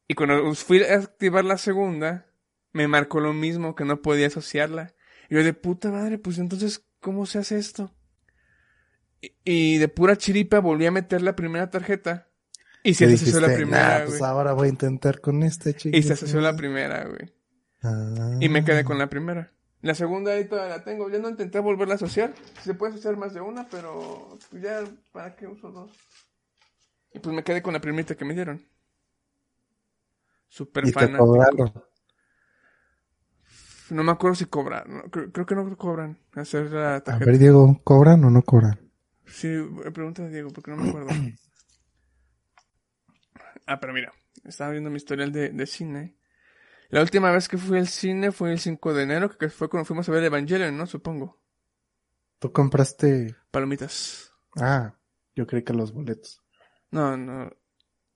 Y 0.10 0.14
cuando 0.16 0.54
fui 0.56 0.84
a 0.84 0.96
activar 0.98 1.46
la 1.46 1.58
segunda, 1.58 2.26
me 2.74 2.90
marcó 2.90 3.22
lo 3.22 3.32
mismo, 3.32 3.76
que 3.76 3.86
no 3.86 4.02
podía 4.02 4.28
asociarla. 4.28 4.94
Y 5.30 5.36
yo 5.36 5.44
de 5.46 5.54
puta 5.54 5.90
madre, 5.90 6.18
pues 6.18 6.38
entonces, 6.38 6.86
¿cómo 7.00 7.26
se 7.26 7.40
hace 7.40 7.58
esto? 7.58 7.96
Y, 9.22 9.32
y 9.46 9.78
de 9.78 9.88
pura 9.88 10.18
chiripa 10.18 10.60
volví 10.60 10.86
a 10.86 10.92
meter 10.92 11.22
la 11.22 11.38
primera 11.38 11.70
tarjeta. 11.70 12.28
Y 12.84 12.94
se 12.96 13.08
que 13.08 13.14
asoció 13.14 13.40
la 13.40 13.54
primera, 13.54 14.00
"Nah, 14.00 14.06
pues 14.06 14.20
güey. 14.20 14.30
ahora 14.32 14.54
voy 14.54 14.68
a 14.68 14.72
intentar 14.72 15.22
con 15.22 15.44
este 15.44 15.74
chico. 15.76 15.96
Y 15.96 16.02
se 16.04 16.14
asoció 16.14 16.42
la 16.42 16.56
primera, 16.56 17.06
güey. 17.06 17.32
Ah. 17.84 18.38
Y 18.40 18.50
me 18.50 18.64
quedé 18.64 18.84
con 18.84 18.98
la 18.98 19.08
primera. 19.08 19.52
La 19.82 19.96
segunda 19.96 20.32
ahí 20.34 20.46
todavía 20.46 20.78
la 20.78 20.84
tengo. 20.84 21.10
Ya 21.10 21.20
no 21.20 21.30
intenté 21.30 21.60
volverla 21.60 21.94
a 21.94 21.98
asociar. 21.98 22.34
Se 22.64 22.74
puede 22.76 22.94
asociar 22.94 23.18
más 23.18 23.34
de 23.34 23.42
una, 23.42 23.68
pero 23.70 24.38
ya, 24.52 24.84
¿para 25.12 25.36
qué 25.36 25.48
uso 25.48 25.72
dos? 25.72 25.92
Y 27.14 27.20
pues 27.20 27.36
me 27.36 27.44
quedé 27.44 27.62
con 27.62 27.74
la 27.74 27.82
primita 27.82 28.16
que 28.16 28.26
me 28.26 28.34
dieron. 28.36 28.64
Super 30.48 30.84
Y 30.86 30.88
te 30.88 30.94
fanático. 30.94 31.26
cobraron. 31.26 31.74
No 33.90 34.04
me 34.04 34.12
acuerdo 34.12 34.36
si 34.36 34.46
cobran. 34.46 34.84
no, 34.88 35.02
creo, 35.04 35.32
creo 35.32 35.46
que 35.46 35.56
no 35.56 35.78
cobran 35.78 36.18
hacer 36.34 36.72
la 36.72 36.96
A 36.96 37.04
tarjeta. 37.04 37.26
ver, 37.32 37.40
Diego, 37.40 37.80
¿cobran 37.84 38.24
o 38.24 38.30
no 38.30 38.42
cobran? 38.44 38.80
Sí, 39.26 39.50
pregúntale 39.94 40.30
a 40.30 40.32
Diego, 40.32 40.50
porque 40.52 40.72
no 40.72 40.78
me 40.78 40.90
acuerdo. 40.90 41.10
ah, 43.74 43.80
pero 43.80 43.94
mira, 43.94 44.14
estaba 44.44 44.72
viendo 44.72 44.90
mi 44.90 44.98
historial 44.98 45.32
de, 45.32 45.50
de 45.50 45.66
cine. 45.66 46.18
La 46.90 47.02
última 47.02 47.32
vez 47.32 47.48
que 47.48 47.58
fui 47.58 47.78
al 47.78 47.88
cine 47.88 48.32
fue 48.32 48.52
el 48.52 48.60
5 48.60 48.94
de 48.94 49.04
enero, 49.04 49.38
que 49.38 49.50
fue 49.50 49.70
cuando 49.70 49.86
fuimos 49.86 50.10
a 50.10 50.12
ver 50.12 50.24
Evangelion, 50.24 50.76
¿no? 50.76 50.86
Supongo. 50.86 51.42
¿Tú 52.40 52.52
compraste? 52.52 53.36
Palomitas. 53.50 54.34
Ah, 54.60 54.94
yo 55.36 55.48
creí 55.48 55.64
que 55.64 55.74
los 55.74 55.94
boletos. 55.94 56.42
No, 56.90 57.16
no. 57.16 57.50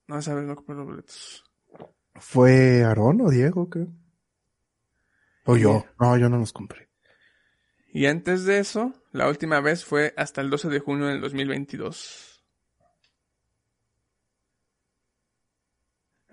No, 0.08 0.22
sabes, 0.22 0.44
no 0.44 0.54
compré 0.56 0.74
los 0.74 0.86
boletos. 0.86 1.44
¿Fue 2.16 2.84
Aarón 2.84 3.20
o 3.22 3.30
Diego, 3.30 3.68
creo? 3.70 3.88
O 5.46 5.56
yo. 5.56 5.86
No, 5.98 6.16
yo 6.18 6.28
no 6.28 6.38
los 6.38 6.52
compré. 6.52 6.90
Y 7.92 8.06
antes 8.06 8.44
de 8.44 8.58
eso, 8.58 8.92
la 9.12 9.28
última 9.28 9.60
vez 9.60 9.84
fue 9.84 10.12
hasta 10.16 10.42
el 10.42 10.50
12 10.50 10.68
de 10.68 10.80
junio 10.80 11.06
del 11.06 11.20
2022. 11.20 12.35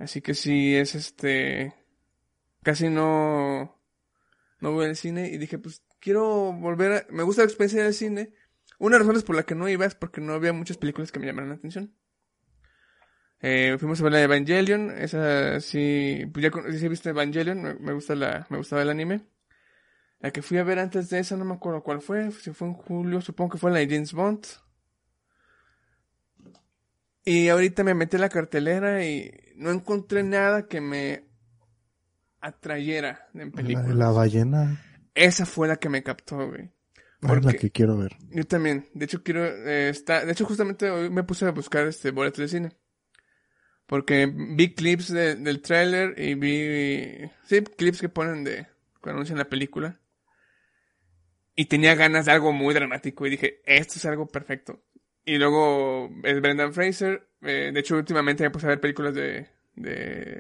Así 0.04 0.22
que 0.22 0.34
sí, 0.34 0.76
es 0.76 0.96
este... 0.96 1.74
Casi 2.62 2.90
no... 2.90 3.80
No 4.60 4.72
voy 4.72 4.86
al 4.86 4.96
cine 4.96 5.30
y 5.30 5.38
dije, 5.38 5.58
pues 5.58 5.84
quiero 6.00 6.54
volver 6.54 6.92
a... 6.92 7.06
Me 7.10 7.24
gusta 7.24 7.42
la 7.42 7.48
experiencia 7.48 7.84
del 7.84 7.94
cine. 7.94 8.34
Una 8.80 8.96
de 8.96 9.00
las 9.00 9.08
razones 9.08 9.24
por 9.24 9.36
la 9.36 9.44
que 9.44 9.56
no 9.56 9.68
iba 9.70 9.86
es 9.86 9.96
porque 9.96 10.22
no 10.22 10.34
había 10.34 10.54
muchas 10.54 10.78
películas 10.78 11.12
que 11.12 11.20
me 11.20 11.26
llamaran 11.26 11.50
la 11.50 11.56
atención. 11.56 11.96
Eh, 13.42 13.76
fuimos 13.78 14.00
a 14.00 14.04
ver 14.04 14.14
la 14.14 14.22
Evangelion, 14.22 14.90
esa 14.92 15.60
sí, 15.60 16.26
pues 16.32 16.44
ya 16.44 16.50
con- 16.50 16.72
sí 16.72 16.86
he 16.86 16.90
visto 16.90 17.10
Evangelion, 17.10 17.62
me, 17.62 17.74
me 17.74 17.92
gusta 17.92 18.16
la, 18.16 18.48
me 18.50 18.58
gustaba 18.58 18.82
el 18.82 18.90
anime. 18.90 19.28
La 20.22 20.32
que 20.32 20.42
fui 20.42 20.58
a 20.60 20.64
ver 20.64 20.80
antes 20.80 21.10
de 21.10 21.20
esa, 21.20 21.36
no 21.36 21.44
me 21.44 21.54
acuerdo 21.54 21.84
cuál 21.84 22.02
fue, 22.02 22.32
si 22.32 22.52
fue 22.52 22.70
en 22.70 22.74
julio, 22.74 23.20
supongo 23.20 23.52
que 23.52 23.58
fue 23.58 23.72
la 23.72 23.80
de 23.80 23.88
James 23.88 24.14
Bond. 24.14 24.46
Y 27.26 27.50
ahorita 27.50 27.84
me 27.84 27.94
metí 27.94 28.16
a 28.16 28.20
la 28.20 28.30
cartelera 28.30 29.06
y 29.06 29.30
no 29.56 29.72
encontré 29.72 30.24
nada 30.24 30.68
que 30.68 30.82
me 30.82 31.26
atrayera 32.40 33.28
en 33.34 33.40
La 33.40 33.46
de 33.46 33.52
película. 33.52 33.94
la 33.94 34.10
ballena. 34.12 34.82
Esa 35.16 35.46
fue 35.46 35.68
la 35.68 35.78
que 35.78 35.90
me 35.90 36.04
captó, 36.04 36.48
güey. 36.48 36.64
Es 36.64 37.02
la 37.22 37.28
Porque- 37.42 37.58
que 37.58 37.72
quiero 37.72 37.98
ver. 37.98 38.18
Yo 38.32 38.46
también. 38.46 38.88
De 38.94 39.06
hecho, 39.06 39.24
quiero. 39.24 39.46
eh, 39.46 39.90
está, 39.90 40.26
de 40.26 40.32
hecho, 40.32 40.46
justamente 40.46 40.90
hoy 40.90 41.10
me 41.10 41.24
puse 41.24 41.46
a 41.46 41.52
buscar 41.52 41.88
este 41.88 42.12
boletos 42.12 42.40
de 42.40 42.48
cine. 42.50 42.72
Porque 43.86 44.26
vi 44.26 44.74
clips 44.74 45.10
de- 45.12 45.36
del 45.36 45.62
tráiler 45.62 46.20
y 46.20 46.34
vi. 46.36 47.30
Sí, 47.46 47.62
clips 47.62 48.02
que 48.02 48.10
ponen 48.10 48.44
de. 48.44 48.68
Cuando 49.02 49.18
anuncian 49.20 49.38
la 49.38 49.50
película. 49.50 50.00
Y 51.56 51.66
tenía 51.66 51.94
ganas 51.96 52.26
de 52.26 52.32
algo 52.32 52.52
muy 52.52 52.74
dramático. 52.74 53.26
Y 53.28 53.30
dije, 53.32 53.62
esto 53.66 53.94
es 53.98 54.06
algo 54.06 54.28
perfecto. 54.28 54.84
Y 55.26 55.38
luego 55.38 56.10
es 56.24 56.42
Brendan 56.42 56.74
Fraser. 56.74 57.30
Eh, 57.44 57.72
de 57.74 57.80
hecho, 57.80 57.96
últimamente 57.98 58.44
me 58.44 58.50
puse 58.52 58.66
a 58.66 58.70
ver 58.70 58.80
películas 58.82 59.14
de. 59.14 59.48
de 59.76 60.40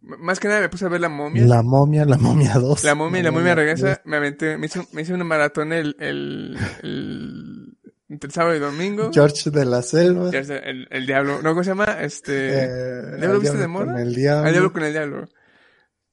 más 0.00 0.38
que 0.38 0.46
nada 0.46 0.60
me 0.60 0.68
puse 0.68 0.84
a 0.84 0.88
ver 0.88 1.00
La 1.00 1.08
Momia. 1.08 1.44
La 1.46 1.62
momia, 1.62 2.04
la 2.04 2.16
momia 2.16 2.54
2. 2.54 2.84
La 2.84 2.94
momia 2.94 3.20
y 3.20 3.22
la 3.24 3.32
momia 3.32 3.54
regresa, 3.56 4.00
me 4.04 4.16
aventé, 4.16 4.56
me 4.56 4.66
hice, 4.66 4.86
me 4.92 5.02
hice 5.02 5.12
una 5.14 5.24
maratón 5.24 5.72
el, 5.72 5.96
el, 5.98 6.56
el, 6.82 7.76
entre 8.08 8.28
el 8.28 8.32
sábado 8.32 8.54
y 8.54 8.60
domingo. 8.60 9.10
George 9.12 9.50
de 9.50 9.64
la 9.64 9.82
selva. 9.82 10.30
El, 10.30 10.86
el 10.90 11.06
diablo, 11.06 11.42
no, 11.42 11.50
¿cómo 11.50 11.64
se 11.64 11.70
llama? 11.70 11.98
Este, 12.02 12.62
Eh, 12.64 13.00
¿El 13.14 13.20
diablo 13.20 13.40
viste 13.40 13.56
de 13.56 13.66
diablo 13.66 13.68
moda? 13.68 13.92
con 13.92 13.96
El 14.00 14.08
el 14.08 14.14
diablo. 14.14 14.50
diablo 14.52 14.72
con 14.72 14.84
el 14.84 14.92
diablo. 14.92 15.28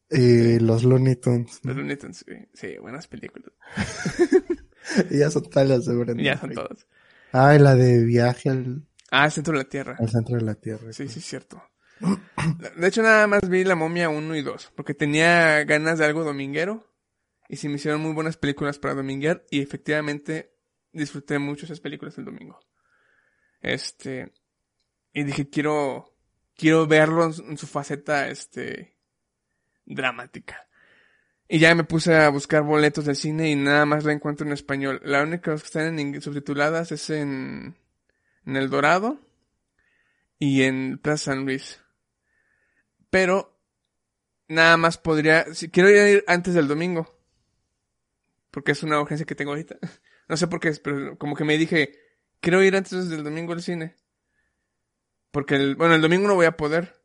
Y 0.10 0.60
los 0.60 0.84
Looney 0.84 1.16
Tunes. 1.18 1.60
Los 1.64 1.76
Looney 1.76 1.98
Tunes, 1.98 2.26
sí, 2.28 2.34
sí, 2.54 2.76
buenas 2.82 3.08
películas. 3.08 3.52
Y 5.10 5.20
ya 5.20 5.32
son 5.32 5.44
todas 5.50 5.68
las 5.70 5.86
de 5.86 5.96
Brendan 5.96 6.26
Ya 6.26 6.38
son 6.40 6.52
todas. 6.52 6.86
Ah, 7.32 7.56
y 7.56 7.60
la 7.60 7.74
de 7.76 8.04
viaje 8.04 8.50
al, 8.50 8.84
Ah, 9.16 9.30
Centro 9.30 9.54
de 9.54 9.60
la 9.64 9.70
Tierra. 9.70 9.96
al 10.00 10.10
centro 10.10 10.36
de 10.38 10.42
la 10.44 10.56
Tierra. 10.56 10.92
Sí, 10.92 11.08
sí, 11.08 11.22
cierto. 11.22 11.62
De 12.78 12.88
hecho, 12.88 13.02
nada 13.04 13.28
más 13.28 13.48
vi 13.48 13.64
La 13.64 13.76
Momia 13.76 14.10
1 14.10 14.36
y 14.36 14.42
2, 14.42 14.72
porque 14.76 14.94
tenía 14.94 15.64
ganas 15.66 16.00
de 16.00 16.06
algo 16.06 16.24
dominguero. 16.24 16.90
Y 17.48 17.58
se 17.58 17.70
me 17.70 17.76
hicieron 17.76 18.02
muy 18.02 18.14
buenas 18.14 18.38
películas 18.38 18.80
para 18.80 18.96
dominguear. 18.96 19.46
Y 19.52 19.62
efectivamente 19.62 20.56
disfruté 20.92 21.38
mucho 21.40 21.66
esas 21.66 21.80
películas 21.80 22.18
el 22.18 22.26
domingo. 22.26 22.60
Este. 23.62 24.34
Y 25.14 25.24
dije, 25.24 25.50
quiero. 25.50 26.10
Quiero 26.56 26.86
verlo 26.88 27.26
en 27.26 27.58
su- 27.58 27.68
faceta, 27.68 28.28
este. 28.30 28.98
dramática. 29.86 30.68
Y 31.48 31.60
ya 31.60 31.76
me 31.76 31.84
puse 31.84 32.16
a 32.16 32.30
buscar 32.30 32.64
boletos 32.64 33.06
del 33.06 33.16
cine 33.16 33.50
y 33.52 33.56
nada 33.56 33.86
más 33.86 34.04
la 34.06 34.14
encuentro 34.14 34.46
en 34.48 34.54
español. 34.54 35.02
La 35.04 35.22
única 35.24 35.52
que 35.52 35.64
están 35.64 36.00
en 36.00 36.22
subtituladas 36.22 36.92
es 36.92 37.10
en. 37.10 37.76
En 38.46 38.56
El 38.56 38.70
Dorado. 38.70 39.20
Y 40.40 40.64
en 40.64 40.98
Plaza 40.98 41.26
San 41.26 41.46
Luis. 41.46 41.82
Pero. 43.10 43.58
Nada 44.48 44.78
más 44.78 44.98
podría. 44.98 45.54
Si 45.54 45.70
quiero 45.70 45.90
ir 45.90 46.24
antes 46.28 46.54
del 46.54 46.68
domingo. 46.68 47.20
Porque 48.52 48.72
es 48.72 48.84
una 48.84 49.02
urgencia 49.02 49.26
que 49.26 49.36
tengo 49.36 49.52
ahorita. 49.52 49.78
No 50.30 50.38
sé 50.38 50.48
por 50.48 50.62
qué, 50.62 50.72
pero 50.82 51.18
como 51.18 51.36
que 51.36 51.44
me 51.44 51.58
dije, 51.58 52.00
quiero 52.40 52.64
ir 52.64 52.78
antes 52.78 53.10
del 53.10 53.26
domingo 53.26 53.52
al 53.52 53.62
cine. 53.62 53.98
Porque 55.32 55.56
el, 55.56 55.76
bueno, 55.76 55.96
el 55.96 56.02
domingo 56.02 56.30
no 56.30 56.36
voy 56.36 56.46
a 56.46 56.56
poder. 56.56 56.96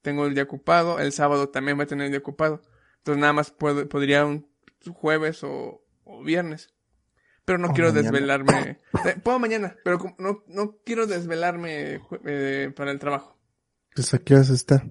Tengo 0.00 0.26
el 0.26 0.34
día 0.34 0.44
ocupado, 0.44 1.00
el 1.00 1.12
sábado 1.12 1.48
también 1.48 1.76
voy 1.76 1.84
a 1.84 1.88
tener 1.88 2.06
el 2.06 2.12
día 2.12 2.20
ocupado. 2.20 2.62
Entonces 2.98 3.20
nada 3.20 3.32
más 3.32 3.50
puedo, 3.50 3.88
podría 3.88 4.24
un 4.24 4.48
jueves 4.92 5.42
o, 5.42 5.84
o 6.04 6.22
viernes. 6.22 6.72
Pero 7.48 7.58
no 7.58 7.68
O 7.70 7.72
quiero 7.72 7.88
mañana. 7.92 8.10
desvelarme. 8.10 8.78
Eh, 9.06 9.16
Puedo 9.22 9.38
mañana, 9.38 9.74
pero 9.84 9.98
no, 10.18 10.44
no 10.48 10.76
quiero 10.84 11.06
desvelarme 11.06 12.00
eh, 12.26 12.70
para 12.76 12.90
el 12.90 12.98
trabajo. 12.98 13.38
Pues 13.94 14.12
aquí 14.12 14.34
vas 14.34 14.50
a 14.50 14.54
estar. 14.54 14.84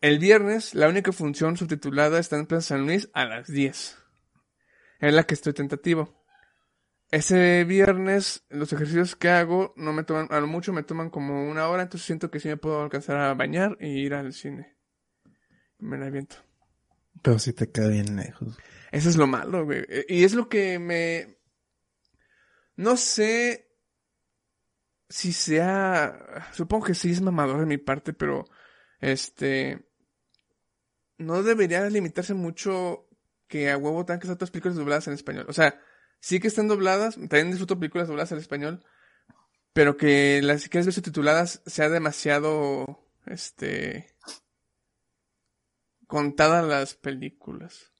El 0.00 0.18
viernes, 0.18 0.74
la 0.74 0.88
única 0.88 1.12
función 1.12 1.58
subtitulada 1.58 2.18
está 2.18 2.36
en 2.38 2.46
Plaza 2.46 2.68
San 2.68 2.86
Luis 2.86 3.10
a 3.12 3.26
las 3.26 3.46
10. 3.48 3.98
Es 5.00 5.12
la 5.12 5.24
que 5.24 5.34
estoy 5.34 5.52
tentativo. 5.52 6.24
Ese 7.10 7.64
viernes, 7.64 8.44
los 8.48 8.72
ejercicios 8.72 9.16
que 9.16 9.28
hago 9.28 9.74
no 9.76 9.92
me 9.92 10.04
toman, 10.04 10.28
a 10.30 10.40
lo 10.40 10.46
mucho 10.46 10.72
me 10.72 10.82
toman 10.84 11.10
como 11.10 11.50
una 11.50 11.68
hora, 11.68 11.82
entonces 11.82 12.06
siento 12.06 12.30
que 12.30 12.40
sí 12.40 12.48
me 12.48 12.56
puedo 12.56 12.82
alcanzar 12.82 13.18
a 13.18 13.34
bañar 13.34 13.76
y 13.80 13.88
ir 13.88 14.14
al 14.14 14.32
cine. 14.32 14.76
Me 15.78 15.98
la 15.98 16.06
aviento. 16.06 16.36
Pero 17.22 17.38
si 17.38 17.52
te 17.52 17.70
queda 17.70 17.88
bien 17.88 18.16
lejos. 18.16 18.56
Eso 18.92 19.08
es 19.10 19.16
lo 19.16 19.26
malo, 19.26 19.64
güey. 19.66 19.84
Eh, 19.88 20.06
Y 20.08 20.24
es 20.24 20.32
lo 20.34 20.48
que 20.48 20.78
me... 20.78 21.39
No 22.80 22.96
sé 22.96 23.68
si 25.10 25.34
sea... 25.34 26.48
Supongo 26.54 26.86
que 26.86 26.94
sí 26.94 27.10
es 27.10 27.20
mamador 27.20 27.60
de 27.60 27.66
mi 27.66 27.76
parte, 27.76 28.14
pero... 28.14 28.46
Este... 29.00 29.86
No 31.18 31.42
debería 31.42 31.86
limitarse 31.90 32.32
mucho 32.32 33.06
que 33.48 33.70
a 33.70 33.76
huevo 33.76 34.06
tengan 34.06 34.20
que 34.20 34.28
estar 34.28 34.38
todas 34.38 34.50
películas 34.50 34.78
dobladas 34.78 35.06
en 35.08 35.12
español. 35.12 35.44
O 35.50 35.52
sea, 35.52 35.78
sí 36.20 36.40
que 36.40 36.48
están 36.48 36.68
dobladas, 36.68 37.16
también 37.16 37.50
disfruto 37.50 37.78
películas 37.78 38.08
dobladas 38.08 38.32
en 38.32 38.38
español, 38.38 38.82
pero 39.74 39.98
que 39.98 40.40
las 40.42 40.66
que 40.70 40.80
ver 40.80 40.90
subtituladas 40.90 41.60
sea 41.66 41.90
demasiado... 41.90 43.06
Este... 43.26 44.16
Contadas 46.06 46.64
las 46.64 46.94
películas. 46.94 47.92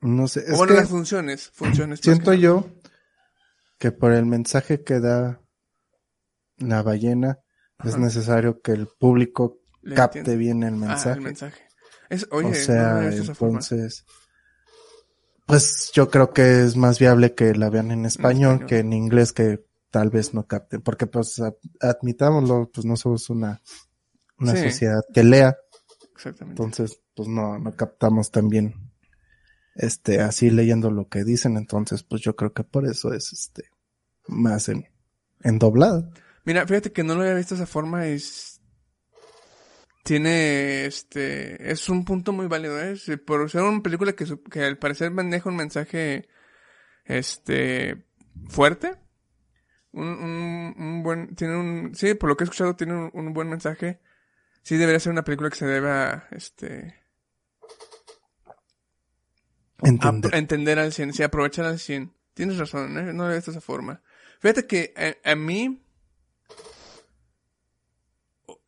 No 0.00 0.28
sé, 0.28 0.40
O 0.40 0.52
es 0.52 0.56
bueno, 0.56 0.74
que 0.74 0.80
las 0.80 0.88
funciones, 0.88 1.50
funciones. 1.50 1.98
siento 2.00 2.32
yo 2.32 2.79
que 3.80 3.90
por 3.92 4.12
el 4.12 4.26
mensaje 4.26 4.84
que 4.84 5.00
da 5.00 5.40
la 6.58 6.82
ballena 6.82 7.38
es 7.82 7.96
necesario 7.96 8.60
que 8.60 8.72
el 8.72 8.86
público 8.86 9.58
Le 9.80 9.96
capte 9.96 10.18
entiendo. 10.18 10.38
bien 10.38 10.62
el 10.62 10.74
Ah, 10.74 10.86
mensaje. 10.88 11.12
el 11.18 11.20
mensaje. 11.22 11.62
Es, 12.10 12.28
oye, 12.30 12.48
o 12.50 12.54
sea, 12.54 13.10
entonces, 13.10 14.04
pues 15.46 15.90
yo 15.94 16.10
creo 16.10 16.32
que 16.32 16.64
es 16.64 16.76
más 16.76 16.98
viable 16.98 17.34
que 17.34 17.54
la 17.54 17.70
vean 17.70 17.90
en 17.90 18.04
español, 18.04 18.52
español. 18.56 18.68
que 18.68 18.78
en 18.80 18.92
inglés 18.92 19.32
que 19.32 19.64
tal 19.90 20.10
vez 20.10 20.34
no 20.34 20.46
capten, 20.46 20.82
porque 20.82 21.06
pues 21.06 21.40
admitámoslo, 21.80 22.70
pues 22.72 22.84
no 22.84 22.96
somos 22.96 23.30
una, 23.30 23.62
una 24.38 24.54
Sí. 24.56 24.64
sociedad 24.70 25.00
que 25.14 25.24
lea, 25.24 25.56
Exactamente. 26.14 26.62
entonces 26.62 27.00
pues 27.14 27.28
no, 27.28 27.58
no 27.58 27.74
captamos 27.74 28.30
también 28.30 28.74
este 29.74 30.20
así 30.20 30.50
leyendo 30.50 30.90
lo 30.90 31.08
que 31.08 31.24
dicen, 31.24 31.56
entonces 31.56 32.02
pues 32.02 32.20
yo 32.20 32.36
creo 32.36 32.52
que 32.52 32.64
por 32.64 32.84
eso 32.86 33.14
es 33.14 33.32
este 33.32 33.69
más 34.30 34.68
en, 34.68 34.88
en 35.42 35.58
doblada. 35.58 36.10
Mira, 36.44 36.66
fíjate 36.66 36.92
que 36.92 37.02
no 37.04 37.14
lo 37.14 37.22
había 37.22 37.34
visto 37.34 37.54
de 37.54 37.62
esa 37.62 37.70
forma 37.70 38.08
y 38.08 38.12
s- 38.14 38.60
tiene 40.02 40.86
este 40.86 41.70
es 41.70 41.88
un 41.88 42.04
punto 42.04 42.32
muy 42.32 42.46
válido, 42.46 42.80
¿eh? 42.80 42.96
Por 43.18 43.50
ser 43.50 43.62
una 43.62 43.82
película 43.82 44.12
que, 44.14 44.24
que 44.50 44.64
al 44.64 44.78
parecer 44.78 45.10
maneja 45.10 45.48
un 45.50 45.56
mensaje 45.56 46.28
este 47.04 48.06
fuerte, 48.48 48.94
un, 49.92 50.06
un, 50.08 50.74
un 50.78 51.02
buen 51.02 51.34
tiene 51.34 51.56
un 51.56 51.94
sí, 51.94 52.14
por 52.14 52.28
lo 52.30 52.36
que 52.36 52.44
he 52.44 52.46
escuchado 52.46 52.76
tiene 52.76 52.94
un, 52.94 53.10
un 53.12 53.32
buen 53.34 53.48
mensaje. 53.48 54.00
Sí 54.62 54.76
debería 54.76 55.00
ser 55.00 55.12
una 55.12 55.24
película 55.24 55.50
que 55.50 55.56
se 55.56 55.66
deba 55.66 56.26
este 56.30 56.94
Entender. 59.82 60.34
Entender 60.34 60.78
al 60.78 60.92
100, 60.92 61.12
sí, 61.14 61.22
aprovechar 61.22 61.64
al 61.64 61.78
100. 61.78 62.12
Tienes 62.34 62.58
razón, 62.58 62.96
¿eh? 62.98 63.12
no 63.12 63.24
lo 63.26 63.32
he 63.32 63.36
visto 63.36 63.50
de 63.50 63.58
esa 63.58 63.64
forma. 63.66 64.02
Fíjate 64.40 64.66
que 64.66 64.94
a, 65.24 65.32
a 65.32 65.34
mí, 65.36 65.82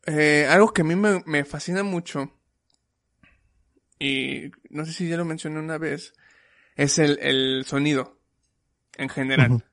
eh, 0.05 0.47
algo 0.49 0.71
que 0.71 0.81
a 0.81 0.85
mí 0.85 0.95
me, 0.95 1.23
me 1.25 1.43
fascina 1.45 1.83
mucho, 1.83 2.31
y 3.99 4.51
no 4.69 4.85
sé 4.85 4.93
si 4.93 5.07
ya 5.07 5.17
lo 5.17 5.25
mencioné 5.25 5.59
una 5.59 5.77
vez, 5.77 6.13
es 6.75 6.99
el, 6.99 7.19
el 7.19 7.65
sonido, 7.65 8.19
en 8.97 9.09
general. 9.09 9.65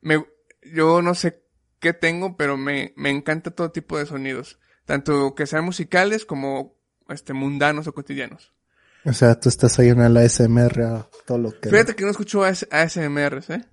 Me, 0.00 0.24
yo 0.62 1.02
no 1.02 1.14
sé 1.14 1.42
qué 1.78 1.92
tengo, 1.92 2.36
pero 2.36 2.56
me, 2.56 2.94
me 2.96 3.10
encanta 3.10 3.50
todo 3.50 3.70
tipo 3.70 3.98
de 3.98 4.06
sonidos, 4.06 4.58
tanto 4.86 5.34
que 5.34 5.46
sean 5.46 5.64
musicales 5.64 6.24
como 6.24 6.78
este, 7.08 7.34
mundanos 7.34 7.86
o 7.86 7.92
cotidianos. 7.92 8.54
O 9.04 9.12
sea, 9.12 9.38
tú 9.38 9.48
estás 9.48 9.78
ahí 9.78 9.88
en 9.88 10.12
la 10.12 10.20
ASMR 10.20 10.82
a 10.82 11.08
todo 11.26 11.38
lo 11.38 11.60
que... 11.60 11.70
Fíjate 11.70 11.94
que 11.94 12.04
no 12.04 12.10
escucho 12.10 12.44
AS 12.44 12.66
ASMRs, 12.70 13.50
¿eh? 13.50 13.64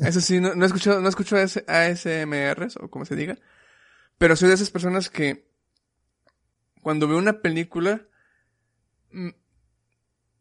Eso 0.00 0.20
sí, 0.20 0.40
no, 0.40 0.54
no 0.54 0.66
escucho, 0.66 1.00
no 1.00 1.08
escucho 1.08 1.36
AS 1.36 1.62
ASMRs, 1.66 2.76
o 2.76 2.90
como 2.90 3.04
se 3.04 3.16
diga. 3.16 3.38
Pero 4.18 4.36
soy 4.36 4.48
de 4.48 4.54
esas 4.54 4.70
personas 4.70 5.10
que 5.10 5.48
cuando 6.82 7.08
veo 7.08 7.18
una 7.18 7.40
película 7.42 8.06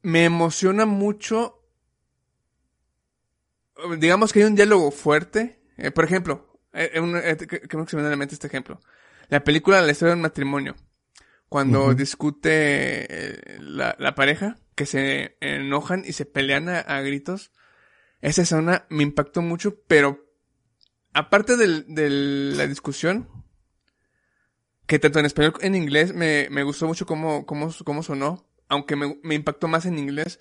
me 0.01 0.25
emociona 0.25 0.85
mucho. 0.85 1.55
Digamos 3.97 4.33
que 4.33 4.39
hay 4.39 4.45
un 4.45 4.55
diálogo 4.55 4.91
fuerte. 4.91 5.59
Eh, 5.77 5.91
por 5.91 6.03
ejemplo, 6.03 6.59
eh, 6.73 6.91
eh, 6.93 6.99
un- 6.99 7.17
eh, 7.17 7.37
que, 7.37 7.61
que 7.61 7.77
me 7.77 7.85
viene 7.85 8.07
a 8.07 8.09
la 8.09 8.15
mente 8.17 8.35
este 8.35 8.47
ejemplo. 8.47 8.79
La 9.29 9.43
película 9.43 9.81
La 9.81 9.91
historia 9.91 10.13
del 10.13 10.21
matrimonio. 10.21 10.75
Cuando 11.47 11.95
discute 11.95 13.57
la, 13.59 13.95
la 13.99 14.15
pareja, 14.15 14.57
que 14.75 14.85
se 14.85 15.37
enojan 15.41 16.03
y 16.05 16.13
se 16.13 16.25
pelean 16.25 16.69
a, 16.69 16.79
a 16.79 17.01
gritos. 17.01 17.51
Esa 18.21 18.41
escena 18.41 18.85
me 18.89 19.03
impactó 19.03 19.41
mucho, 19.41 19.79
pero 19.87 20.25
aparte 21.13 21.55
del- 21.57 21.85
de 21.87 22.09
la 22.09 22.67
discusión, 22.67 23.29
que 24.85 24.99
tanto 24.99 25.19
en 25.19 25.25
español 25.25 25.53
en 25.61 25.75
inglés 25.75 26.13
me, 26.13 26.47
me 26.49 26.63
gustó 26.63 26.87
mucho 26.87 27.05
cómo, 27.05 27.45
cómo, 27.45 27.71
cómo 27.85 28.03
sonó, 28.03 28.45
aunque 28.67 28.95
me, 28.95 29.19
me 29.23 29.35
impactó 29.35 29.67
más 29.67 29.85
en 29.85 29.99
inglés, 29.99 30.39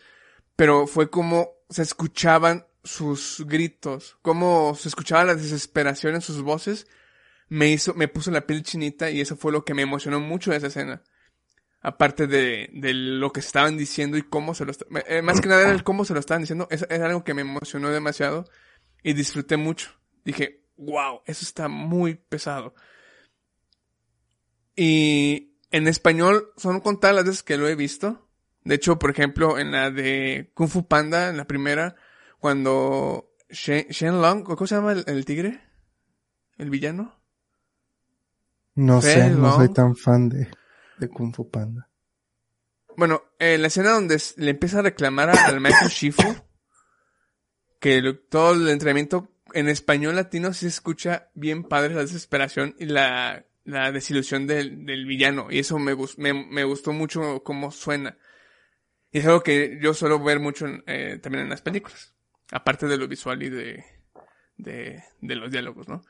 pero 0.57 0.87
fue 0.87 1.11
como 1.11 1.51
se 1.69 1.83
escuchaban 1.83 2.67
sus 2.83 3.45
gritos, 3.47 4.17
cómo 4.23 4.75
se 4.75 4.89
escuchaba 4.89 5.25
la 5.25 5.35
desesperación 5.35 6.15
en 6.15 6.23
sus 6.23 6.41
voces, 6.43 6.87
me 7.49 7.69
hizo, 7.69 7.95
me 7.95 8.09
puso 8.09 8.31
la 8.31 8.47
piel 8.47 8.63
chinita 8.63 9.11
y 9.11 9.21
eso 9.21 9.37
fue 9.37 9.53
lo 9.53 9.65
que 9.65 9.75
me 9.75 9.83
emocionó 9.83 10.21
mucho 10.21 10.51
de 10.51 10.57
esa 10.59 10.67
escena. 10.69 11.03
Aparte 11.81 12.27
de, 12.27 12.71
de 12.73 12.93
lo 12.93 13.33
que 13.33 13.41
estaban 13.41 13.77
diciendo 13.77 14.17
y 14.17 14.23
cómo 14.23 14.53
se 14.53 14.65
lo 14.65 14.73
eh, 15.07 15.23
más 15.23 15.41
que 15.41 15.49
nada 15.49 15.63
era 15.63 15.71
el 15.71 15.85
cómo 15.85 16.05
se 16.05 16.13
lo 16.13 16.19
estaban 16.19 16.43
diciendo, 16.43 16.67
es, 16.71 16.85
es 16.89 17.01
algo 17.01 17.23
que 17.23 17.35
me 17.35 17.43
emocionó 17.43 17.91
demasiado 17.91 18.45
y 19.03 19.13
disfruté 19.13 19.57
mucho. 19.57 19.91
Dije, 20.25 20.65
wow, 20.77 21.21
eso 21.25 21.45
está 21.45 21.69
muy 21.69 22.15
pesado. 22.15 22.75
Y 24.75 25.57
en 25.71 25.87
español 25.89 26.53
son 26.57 26.81
contadas 26.81 27.17
las 27.17 27.25
veces 27.25 27.43
que 27.43 27.57
lo 27.57 27.69
he 27.69 27.75
visto. 27.75 28.29
De 28.65 28.75
hecho, 28.75 28.99
por 28.99 29.11
ejemplo, 29.11 29.59
en 29.59 29.73
la 29.73 29.91
de 29.91 30.51
Kung 30.55 30.69
Fu 30.69 30.87
Panda, 30.87 31.29
en 31.29 31.37
la 31.37 31.47
primera, 31.47 31.97
cuando 32.39 33.35
Shen, 33.51 33.87
Shenlong, 33.89 34.43
¿cómo 34.43 34.67
se 34.67 34.75
llama 34.75 34.93
el, 34.93 35.05
el 35.07 35.25
tigre? 35.25 35.61
¿El 36.59 36.71
villano? 36.71 37.21
No 38.75 39.01
sé, 39.01 39.31
no 39.31 39.53
soy 39.53 39.67
Long. 39.67 39.75
tan 39.75 39.97
fan 39.97 40.29
de, 40.29 40.49
de 40.99 41.09
Kung 41.09 41.35
Fu 41.35 41.51
Panda. 41.51 41.89
Bueno, 42.97 43.23
en 43.39 43.63
la 43.63 43.69
escena 43.69 43.93
donde 43.93 44.21
le 44.37 44.51
empieza 44.51 44.81
a 44.81 44.83
reclamar 44.83 45.31
al 45.31 45.61
maestro 45.61 45.89
Shifu 45.89 46.35
que 47.81 48.03
todo 48.29 48.55
el 48.55 48.69
entrenamiento 48.69 49.31
en 49.55 49.69
español 49.69 50.17
latino 50.17 50.53
se 50.53 50.67
escucha 50.67 51.31
bien 51.35 51.63
padre 51.63 51.95
la 51.95 52.01
desesperación 52.01 52.75
y 52.79 52.87
la, 52.87 53.47
la 53.65 53.93
desilusión 53.93 54.47
del, 54.47 54.85
del 54.85 55.07
villano. 55.07 55.47
Y 55.51 55.61
eso 55.61 55.79
me, 55.79 55.97
me, 56.17 56.33
me 56.33 56.65
gustó 56.65 56.93
mucho 56.93 57.43
cómo 57.45 57.71
suena. 57.71 58.19
Y 59.13 59.21
es 59.21 59.27
algo 59.27 59.43
que 59.43 59.79
yo 59.81 59.95
suelo 59.95 60.23
ver 60.23 60.41
mucho 60.41 60.67
eh, 60.87 61.19
también 61.23 61.45
en 61.45 61.51
las 61.51 61.63
películas. 61.63 62.15
Aparte 62.51 62.87
de 62.87 62.99
lo 62.99 63.07
visual 63.07 63.43
y 63.43 63.49
de, 63.49 63.85
de, 64.57 65.03
de 65.21 65.37
los 65.37 65.51
diálogos, 65.51 65.89
¿no? 65.89 66.03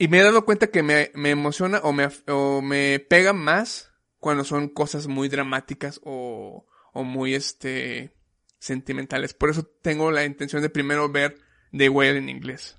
Y 0.00 0.08
me 0.08 0.18
he 0.18 0.22
dado 0.22 0.46
cuenta 0.46 0.68
que 0.68 0.82
me, 0.82 1.10
me 1.14 1.28
emociona 1.28 1.80
o 1.80 1.92
me, 1.92 2.08
o 2.26 2.62
me 2.62 3.00
pega 3.00 3.34
más 3.34 3.92
cuando 4.18 4.44
son 4.44 4.70
cosas 4.70 5.08
muy 5.08 5.28
dramáticas 5.28 6.00
o, 6.02 6.66
o 6.94 7.04
muy, 7.04 7.34
este, 7.34 8.16
sentimentales. 8.58 9.34
Por 9.34 9.50
eso 9.50 9.62
tengo 9.82 10.10
la 10.10 10.24
intención 10.24 10.62
de 10.62 10.70
primero 10.70 11.10
ver 11.10 11.36
The 11.76 11.90
Whale 11.90 12.16
en 12.16 12.30
inglés. 12.30 12.78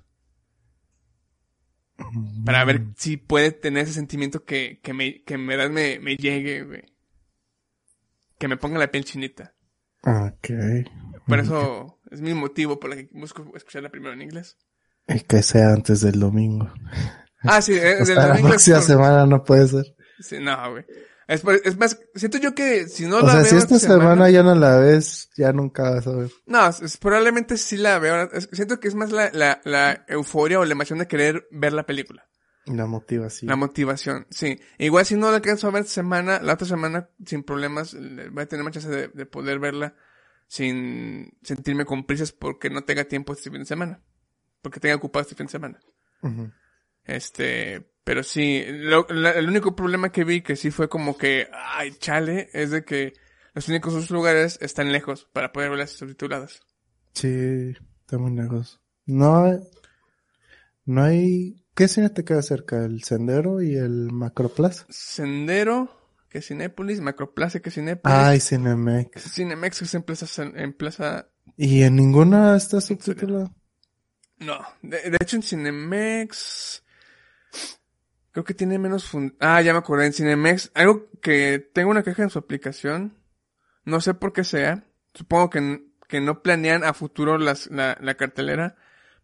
Para 2.44 2.64
ver 2.64 2.86
si 2.96 3.18
puede 3.18 3.52
tener 3.52 3.84
ese 3.84 3.92
sentimiento 3.92 4.44
que, 4.44 4.80
que 4.82 4.92
me, 4.92 5.22
que 5.22 5.34
en 5.34 5.46
verdad 5.46 5.70
me, 5.70 6.00
me 6.00 6.16
llegue, 6.16 6.64
güey. 6.64 6.92
Que 8.36 8.48
me 8.48 8.56
ponga 8.56 8.80
la 8.80 8.90
piel 8.90 9.04
chinita. 9.04 9.54
Ok. 10.02 10.50
Por 11.28 11.38
eso 11.38 12.00
es 12.10 12.20
mi 12.20 12.34
motivo 12.34 12.80
por 12.80 12.92
el 12.92 13.08
que 13.08 13.16
busco 13.16 13.48
escucharla 13.54 13.90
primero 13.90 14.12
en 14.12 14.22
inglés. 14.22 14.58
Y 15.08 15.20
que 15.20 15.42
sea 15.42 15.72
antes 15.72 16.00
del 16.00 16.18
domingo. 16.20 16.72
Ah, 17.42 17.60
sí, 17.60 17.74
eh, 17.74 17.96
O 17.96 17.98
de 18.00 18.06
sea, 18.06 18.14
la 18.16 18.26
domingo 18.28 18.48
es 18.48 18.52
próxima 18.54 18.76
por- 18.78 18.86
semana 18.86 19.26
no 19.26 19.42
puede 19.44 19.68
ser. 19.68 19.84
Sí, 20.20 20.36
no, 20.40 20.70
güey. 20.70 20.84
Es, 21.28 21.40
por- 21.40 21.60
es 21.64 21.76
más, 21.78 21.98
siento 22.14 22.38
yo 22.38 22.54
que 22.54 22.86
si 22.88 23.06
no 23.06 23.16
o 23.18 23.20
la 23.22 23.32
sea, 23.32 23.40
veo 23.42 23.50
si 23.50 23.56
esta 23.56 23.74
esta 23.76 23.88
semana 23.94 24.28
ya 24.30 24.42
no 24.42 24.54
la 24.54 24.76
ves, 24.78 25.30
ya 25.36 25.52
nunca 25.52 25.90
vas 25.90 26.06
a 26.06 26.12
ver. 26.16 26.30
No, 26.46 26.68
es- 26.68 26.80
es- 26.82 26.96
probablemente 26.98 27.56
sí 27.56 27.76
la 27.76 27.98
veo. 27.98 28.30
Es- 28.32 28.48
siento 28.52 28.78
que 28.80 28.88
es 28.88 28.94
más 28.94 29.10
la, 29.12 29.30
la, 29.32 29.60
la 29.64 30.04
euforia 30.08 30.60
o 30.60 30.64
la 30.64 30.72
emoción 30.72 30.98
de 30.98 31.06
querer 31.08 31.46
ver 31.50 31.72
la 31.72 31.84
película. 31.86 32.28
La 32.66 32.86
motivación. 32.86 33.48
La 33.48 33.56
motivación, 33.56 34.26
sí. 34.30 34.60
Igual 34.78 35.04
si 35.04 35.16
no 35.16 35.30
la 35.30 35.36
alcanzo 35.36 35.66
a 35.66 35.70
ver 35.72 35.82
esta 35.82 35.94
semana, 35.94 36.40
la 36.40 36.52
otra 36.54 36.66
semana, 36.66 37.08
sin 37.26 37.42
problemas, 37.42 37.92
le- 37.94 38.28
voy 38.28 38.44
a 38.44 38.46
tener 38.46 38.64
más 38.64 38.72
chance 38.74 38.88
de, 38.88 39.08
de 39.08 39.26
poder 39.26 39.58
verla 39.58 39.94
sin 40.46 41.32
sentirme 41.42 41.84
con 41.84 42.04
prisas 42.06 42.30
porque 42.32 42.70
no 42.70 42.84
tenga 42.84 43.04
tiempo 43.04 43.32
este 43.32 43.50
fin 43.50 43.60
de 43.60 43.66
semana. 43.66 44.00
Porque 44.62 44.80
tenga 44.80 44.94
ocupado 44.96 45.22
este 45.22 45.34
fin 45.34 45.46
de 45.46 45.52
semana. 45.52 45.80
Este, 47.04 47.86
pero 48.04 48.22
sí, 48.22 48.64
lo- 48.68 49.06
la- 49.10 49.32
el 49.32 49.48
único 49.48 49.74
problema 49.74 50.10
que 50.12 50.24
vi 50.24 50.40
que 50.42 50.56
sí 50.56 50.70
fue 50.70 50.88
como 50.88 51.16
que, 51.18 51.48
ay, 51.52 51.92
chale, 51.98 52.48
es 52.52 52.70
de 52.70 52.84
que 52.84 53.12
los 53.54 53.68
únicos 53.68 53.92
dos 53.92 54.10
lugares 54.10 54.58
están 54.62 54.92
lejos 54.92 55.28
para 55.32 55.52
poder 55.52 55.70
verlas 55.70 55.90
subtituladas. 55.90 56.60
Sí, 57.12 57.74
está 58.00 58.18
muy 58.18 58.34
lejos. 58.34 58.80
No 59.04 59.44
hay, 59.44 59.58
no 60.84 61.02
hay, 61.02 61.64
¿qué 61.74 61.88
cine 61.88 62.08
te 62.10 62.24
queda 62.24 62.42
cerca? 62.42 62.84
¿El 62.84 63.02
Sendero 63.02 63.60
y 63.62 63.74
el 63.76 64.10
Macroplaza? 64.12 64.86
Sendero, 64.88 65.90
que 66.28 66.38
es 66.38 66.46
Cinépolis, 66.46 67.00
Macroplaza, 67.00 67.60
que 67.60 67.68
es 67.70 67.74
Cinépolis. 67.74 68.16
Ay, 68.16 68.40
Cinemex. 68.40 69.22
Cinemex, 69.34 69.78
que 69.80 69.84
es 69.84 69.94
en 69.94 70.02
Plaza, 70.02 70.42
en 70.44 70.72
Plaza 70.72 71.28
¿Y 71.56 71.82
en 71.82 71.96
ninguna 71.96 72.56
está 72.56 72.80
subtitulada? 72.80 73.52
No, 74.44 74.58
de, 74.82 75.10
de 75.10 75.18
hecho 75.20 75.36
en 75.36 75.42
Cinemex 75.42 76.82
creo 78.32 78.44
que 78.44 78.54
tiene 78.54 78.78
menos 78.78 79.04
fun... 79.04 79.36
Ah, 79.40 79.60
ya 79.60 79.72
me 79.72 79.78
acordé, 79.80 80.06
en 80.06 80.12
Cinemex, 80.12 80.70
algo 80.74 81.08
que 81.20 81.58
tengo 81.58 81.90
una 81.90 82.02
queja 82.02 82.22
en 82.22 82.30
su 82.30 82.38
aplicación, 82.38 83.18
no 83.84 84.00
sé 84.00 84.14
por 84.14 84.32
qué 84.32 84.42
sea, 84.44 84.84
supongo 85.14 85.50
que, 85.50 85.84
que 86.08 86.20
no 86.20 86.42
planean 86.42 86.82
a 86.82 86.94
futuro 86.94 87.36
las, 87.38 87.70
la, 87.70 87.98
la 88.00 88.14
cartelera, 88.14 88.76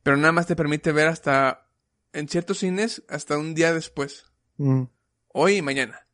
pero 0.03 0.17
nada 0.19 0.33
más 0.33 0.47
te 0.47 0.57
permite 0.57 0.93
ver 0.93 1.09
hasta, 1.09 1.67
en 2.13 2.29
ciertos 2.29 2.59
cines, 2.59 3.03
hasta 3.09 3.39
un 3.39 3.55
día 3.55 3.73
después, 3.73 4.25
Mm, 4.61 4.85
hoy 5.29 5.57
y 5.59 5.63
mañana. 5.63 6.07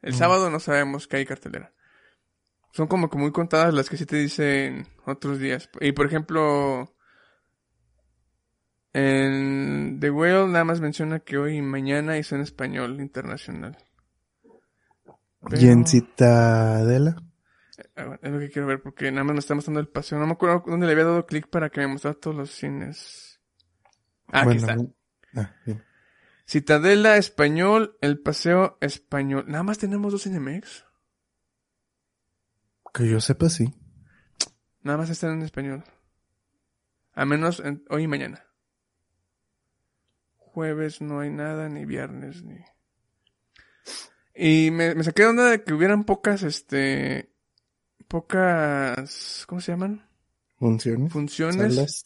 El 0.00 0.14
Mm. 0.14 0.16
sábado 0.16 0.48
no 0.50 0.58
sabemos 0.58 1.06
que 1.06 1.18
hay 1.18 1.26
cartelera. 1.26 1.72
Son 2.72 2.86
como 2.86 3.10
que 3.10 3.18
muy 3.18 3.30
contadas 3.30 3.74
las 3.74 3.90
que 3.90 3.98
sí 3.98 4.06
te 4.06 4.16
dicen 4.16 4.88
otros 5.04 5.38
días. 5.38 5.68
Y 5.80 5.92
por 5.92 6.06
ejemplo, 6.06 6.96
en 8.92 9.98
The 10.00 10.10
Whale 10.10 10.48
nada 10.48 10.64
más 10.64 10.80
menciona 10.80 11.20
que 11.20 11.38
hoy 11.38 11.56
y 11.58 11.62
mañana 11.62 12.18
hizo 12.18 12.34
en 12.34 12.40
español 12.42 13.00
internacional. 13.00 13.76
¿Y 15.52 15.68
en 15.68 15.86
Citadela? 15.86 17.16
Bueno, 17.94 18.18
Es 18.22 18.30
lo 18.30 18.38
que 18.38 18.50
quiero 18.50 18.68
ver 18.68 18.82
porque 18.82 19.10
nada 19.10 19.24
más 19.24 19.36
nos 19.36 19.44
está 19.44 19.54
mostrando 19.54 19.80
el 19.80 19.88
paseo. 19.88 20.18
No 20.18 20.26
me 20.26 20.32
acuerdo 20.32 20.62
dónde 20.66 20.86
le 20.86 20.92
había 20.92 21.04
dado 21.04 21.24
clic 21.26 21.48
para 21.48 21.70
que 21.70 21.80
me 21.80 21.86
mostrara 21.88 22.18
todos 22.18 22.36
los 22.36 22.50
cines. 22.50 23.40
Ah, 24.28 24.42
aquí 24.42 24.56
está. 24.58 24.76
ah, 25.36 25.54
bien. 25.64 25.82
Citadela 26.46 27.16
español, 27.16 27.96
el 28.00 28.18
paseo 28.20 28.76
español. 28.80 29.44
Nada 29.48 29.62
más 29.62 29.78
tenemos 29.78 30.12
dos 30.12 30.24
Cinemex. 30.24 30.84
Que 32.92 33.08
yo 33.08 33.20
sepa, 33.20 33.48
sí. 33.48 33.72
Nada 34.82 34.98
más 34.98 35.10
están 35.10 35.32
en 35.34 35.42
español. 35.42 35.84
A 37.12 37.24
menos 37.24 37.60
en- 37.60 37.84
hoy 37.88 38.02
y 38.04 38.08
mañana. 38.08 38.44
Jueves 40.60 41.00
no 41.00 41.20
hay 41.20 41.30
nada, 41.30 41.70
ni 41.70 41.86
viernes, 41.86 42.44
ni... 42.44 42.58
Y 44.34 44.70
me, 44.70 44.94
me 44.94 45.02
saqué 45.04 45.22
de 45.22 45.28
onda 45.30 45.44
de 45.46 45.64
que 45.64 45.72
hubieran 45.72 46.04
pocas, 46.04 46.42
este... 46.42 47.32
Pocas... 48.08 49.44
¿Cómo 49.46 49.62
se 49.62 49.72
llaman? 49.72 50.06
Funciones. 50.58 51.10
Funciones. 51.10 51.74
Salas. 51.76 52.04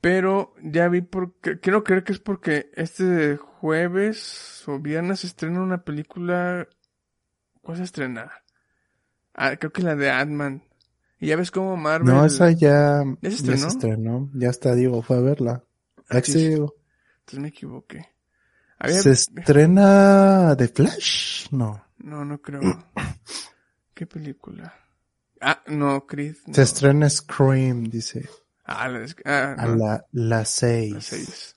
Pero 0.00 0.54
ya 0.62 0.86
vi 0.86 1.00
porque... 1.00 1.58
Quiero 1.58 1.82
creer 1.82 2.04
que 2.04 2.12
es 2.12 2.20
porque 2.20 2.70
este 2.76 3.36
jueves 3.36 4.62
o 4.68 4.78
viernes 4.78 5.20
se 5.20 5.26
estrena 5.26 5.60
una 5.60 5.82
película... 5.82 6.68
¿Cuál 7.60 7.78
se 7.78 7.82
estrena? 7.82 8.30
Ah, 9.34 9.56
creo 9.56 9.72
que 9.72 9.82
la 9.82 9.96
de 9.96 10.12
Ant-Man. 10.12 10.62
Y 11.18 11.26
ya 11.26 11.36
ves 11.36 11.50
cómo 11.50 11.76
Marvel... 11.76 12.14
No, 12.14 12.24
esa 12.24 12.52
ya, 12.52 13.02
¿Ya 13.20 13.30
se 13.32 13.44
ya 13.44 13.54
estrenó? 13.54 13.66
estrenó. 13.66 14.30
Ya 14.34 14.48
está, 14.48 14.76
Diego 14.76 15.02
fue 15.02 15.16
a 15.16 15.20
verla. 15.22 15.64
Ah, 16.08 16.20
sí. 16.22 16.38
Diego. 16.38 16.79
Entonces 17.30 17.38
me 17.38 17.48
equivoqué. 17.48 18.08
Había- 18.78 19.00
¿Se 19.02 19.12
estrena 19.12 20.56
The 20.58 20.68
Flash? 20.68 21.46
No. 21.52 21.84
No, 21.98 22.24
no 22.24 22.40
creo. 22.42 22.60
¿Qué 23.94 24.06
película? 24.06 24.74
Ah, 25.40 25.62
no, 25.68 26.04
no. 26.08 26.54
Se 26.54 26.62
estrena 26.62 27.08
Scream, 27.08 27.84
dice. 27.84 28.28
Ah, 28.64 28.88
la, 28.88 29.06
ah, 29.26 29.54
A 29.58 29.66
la, 29.68 30.06
la 30.12 30.44
seis. 30.44 31.54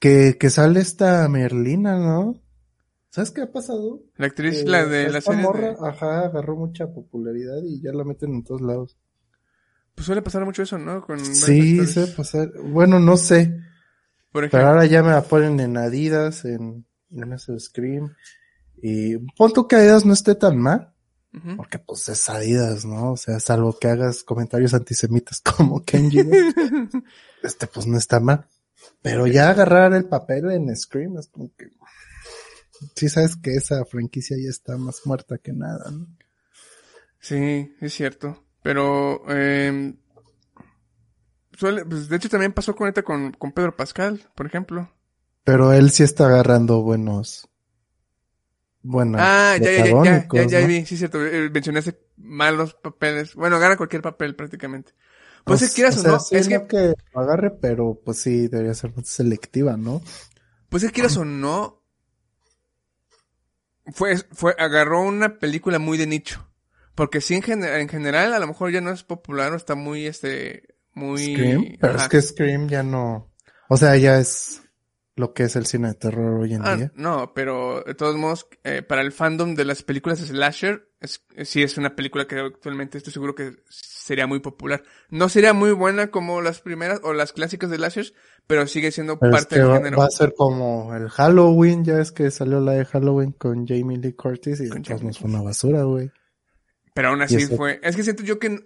Que, 0.00 0.36
que 0.38 0.50
sale 0.50 0.80
esta 0.80 1.28
Merlina, 1.28 1.96
¿no? 1.98 2.42
¿Sabes 3.10 3.30
qué 3.30 3.42
ha 3.42 3.52
pasado? 3.52 4.02
La 4.16 4.26
actriz, 4.26 4.64
la 4.64 4.86
de 4.86 5.10
la 5.10 5.20
serie 5.20 5.42
morra, 5.42 5.68
de... 5.70 5.76
ajá, 5.88 6.20
agarró 6.26 6.56
mucha 6.56 6.86
popularidad 6.88 7.62
y 7.64 7.80
ya 7.80 7.92
la 7.92 8.04
meten 8.04 8.32
en 8.34 8.44
todos 8.44 8.60
lados. 8.60 8.96
Pues 9.94 10.06
suele 10.06 10.22
pasar 10.22 10.44
mucho 10.44 10.62
eso, 10.62 10.78
¿no? 10.78 11.04
Con 11.04 11.18
Sí, 11.24 11.84
se 11.86 12.06
pasar. 12.08 12.50
Bueno, 12.62 12.98
no 12.98 13.16
sé. 13.16 13.69
Por 14.32 14.48
Pero 14.48 14.68
ahora 14.68 14.86
ya 14.86 15.02
me 15.02 15.10
la 15.10 15.22
ponen 15.22 15.58
en 15.60 15.76
Adidas, 15.76 16.44
en, 16.44 16.86
en 17.10 17.32
ese 17.32 17.58
Scream. 17.58 18.14
Y 18.82 19.18
pon 19.36 19.52
tú 19.52 19.66
que 19.66 19.76
Adidas 19.76 20.04
no 20.04 20.12
esté 20.12 20.34
tan 20.34 20.58
mal. 20.58 20.92
Porque 21.56 21.78
pues 21.78 22.08
es 22.08 22.28
Adidas, 22.28 22.84
¿no? 22.84 23.12
O 23.12 23.16
sea, 23.16 23.38
salvo 23.38 23.78
que 23.78 23.88
hagas 23.88 24.24
comentarios 24.24 24.74
antisemitas 24.74 25.40
como 25.56 25.84
Kenji, 25.84 26.20
este 27.42 27.66
pues 27.68 27.86
no 27.86 27.98
está 27.98 28.18
mal. 28.18 28.46
Pero 29.02 29.26
ya 29.26 29.50
agarrar 29.50 29.92
el 29.94 30.06
papel 30.06 30.50
en 30.50 30.74
Scream 30.74 31.18
es 31.18 31.28
como 31.28 31.54
que... 31.56 31.68
Sí 32.96 33.08
sabes 33.10 33.36
que 33.36 33.54
esa 33.54 33.84
franquicia 33.84 34.36
ya 34.42 34.48
está 34.48 34.78
más 34.78 35.02
muerta 35.04 35.36
que 35.38 35.52
nada, 35.52 35.90
¿no? 35.90 36.06
Sí, 37.20 37.74
es 37.80 37.92
cierto. 37.92 38.42
Pero, 38.62 39.22
eh, 39.28 39.94
suele, 41.60 41.84
pues 41.84 42.08
de 42.08 42.16
hecho 42.16 42.28
también 42.28 42.52
pasó 42.52 42.74
con 42.74 42.92
con, 42.92 43.32
con 43.32 43.52
Pedro 43.52 43.76
Pascal, 43.76 44.28
por 44.34 44.46
ejemplo. 44.46 44.90
Pero 45.44 45.72
él 45.74 45.90
sí 45.90 46.02
está 46.02 46.26
agarrando 46.26 46.80
buenos... 46.82 47.46
Buenos 48.82 49.20
ah, 49.20 49.56
ya, 49.60 49.70
ya, 49.72 49.84
ya, 50.02 50.28
ya, 50.32 50.44
ya, 50.44 50.60
¿no? 50.60 50.66
vi, 50.66 50.86
sí, 50.86 50.96
cierto. 50.96 51.24
eh, 51.24 51.50
Mencionaste 51.50 51.98
malos 52.16 52.74
papeles. 52.74 53.34
Bueno, 53.34 53.58
gana 53.58 53.76
cualquier 53.76 54.02
papel 54.02 54.34
prácticamente. 54.34 54.92
Pues, 55.44 55.60
si 55.60 55.68
quieras 55.74 55.96
o, 55.96 56.00
sea, 56.00 56.12
no, 56.12 56.18
sí, 56.18 56.36
es 56.36 56.48
que 56.48 56.94
agarre, 57.14 57.50
pero 57.50 58.00
pues 58.04 58.18
sí, 58.18 58.48
debería 58.48 58.74
ser 58.74 58.94
más 58.94 59.08
selectiva, 59.08 59.76
¿no? 59.76 60.02
Pues 60.68 60.82
es 60.82 60.90
que 60.90 60.94
quieras 60.94 61.16
o 61.16 61.24
no, 61.24 61.82
fue, 63.92 64.16
fue, 64.32 64.54
agarró 64.58 65.02
una 65.02 65.38
película 65.38 65.78
muy 65.78 65.98
de 65.98 66.06
nicho. 66.06 66.46
Porque 66.94 67.20
sí, 67.20 67.34
en, 67.34 67.42
gen- 67.42 67.64
en 67.64 67.88
general, 67.88 68.34
a 68.34 68.38
lo 68.38 68.46
mejor 68.46 68.70
ya 68.72 68.80
no 68.80 68.90
es 68.90 69.04
popular 69.04 69.52
o 69.52 69.56
está 69.56 69.74
muy, 69.74 70.06
este, 70.06 70.74
muy... 70.94 71.34
Scream, 71.34 71.76
pero 71.80 71.96
es 71.98 72.08
que 72.08 72.20
Scream 72.22 72.68
ya 72.68 72.82
no, 72.82 73.32
o 73.68 73.76
sea, 73.76 73.96
ya 73.96 74.18
es 74.18 74.62
lo 75.16 75.34
que 75.34 75.42
es 75.44 75.56
el 75.56 75.66
cine 75.66 75.88
de 75.88 75.94
terror 75.94 76.40
hoy 76.40 76.54
en 76.54 76.64
Ah, 76.64 76.76
día. 76.76 76.92
no, 76.94 77.32
pero 77.34 77.82
de 77.84 77.94
todos 77.94 78.16
modos, 78.16 78.46
eh, 78.64 78.82
para 78.82 79.02
el 79.02 79.12
fandom 79.12 79.54
de 79.54 79.64
las 79.66 79.82
películas 79.82 80.18
slasher, 80.20 80.88
es, 81.00 81.22
sí 81.44 81.62
es 81.62 81.76
una 81.78 81.94
película 81.96 82.26
que 82.26 82.38
actualmente 82.38 82.98
estoy 82.98 83.12
seguro 83.12 83.34
que 83.34 83.56
sería 83.68 84.26
muy 84.26 84.40
popular. 84.40 84.82
No 85.10 85.28
sería 85.28 85.52
muy 85.52 85.72
buena 85.72 86.10
como 86.10 86.40
las 86.42 86.60
primeras 86.60 87.00
o 87.02 87.12
las 87.12 87.32
clásicas 87.32 87.70
de 87.70 87.76
Slashers, 87.76 88.14
pero 88.46 88.66
sigue 88.66 88.92
siendo 88.92 89.18
Pero 89.18 89.32
es 89.36 89.38
parte 89.40 89.54
que 89.56 89.60
del 89.60 89.70
va, 89.70 89.76
género. 89.76 89.98
va 89.98 90.06
a 90.06 90.10
ser 90.10 90.34
como 90.34 90.94
el 90.94 91.08
Halloween, 91.08 91.84
ya 91.84 92.00
es 92.00 92.12
que 92.12 92.30
salió 92.30 92.60
la 92.60 92.72
de 92.72 92.84
Halloween 92.84 93.32
con 93.32 93.66
Jamie 93.66 93.98
Lee 93.98 94.12
Curtis 94.14 94.60
y 94.60 94.68
nos 94.68 95.18
fue 95.18 95.30
una 95.30 95.42
basura, 95.42 95.82
güey. 95.84 96.10
Pero 96.94 97.08
aún 97.08 97.22
así 97.22 97.46
fue. 97.46 97.78
Es 97.82 97.94
que 97.96 98.02
siento 98.04 98.22
yo 98.22 98.38
que. 98.38 98.58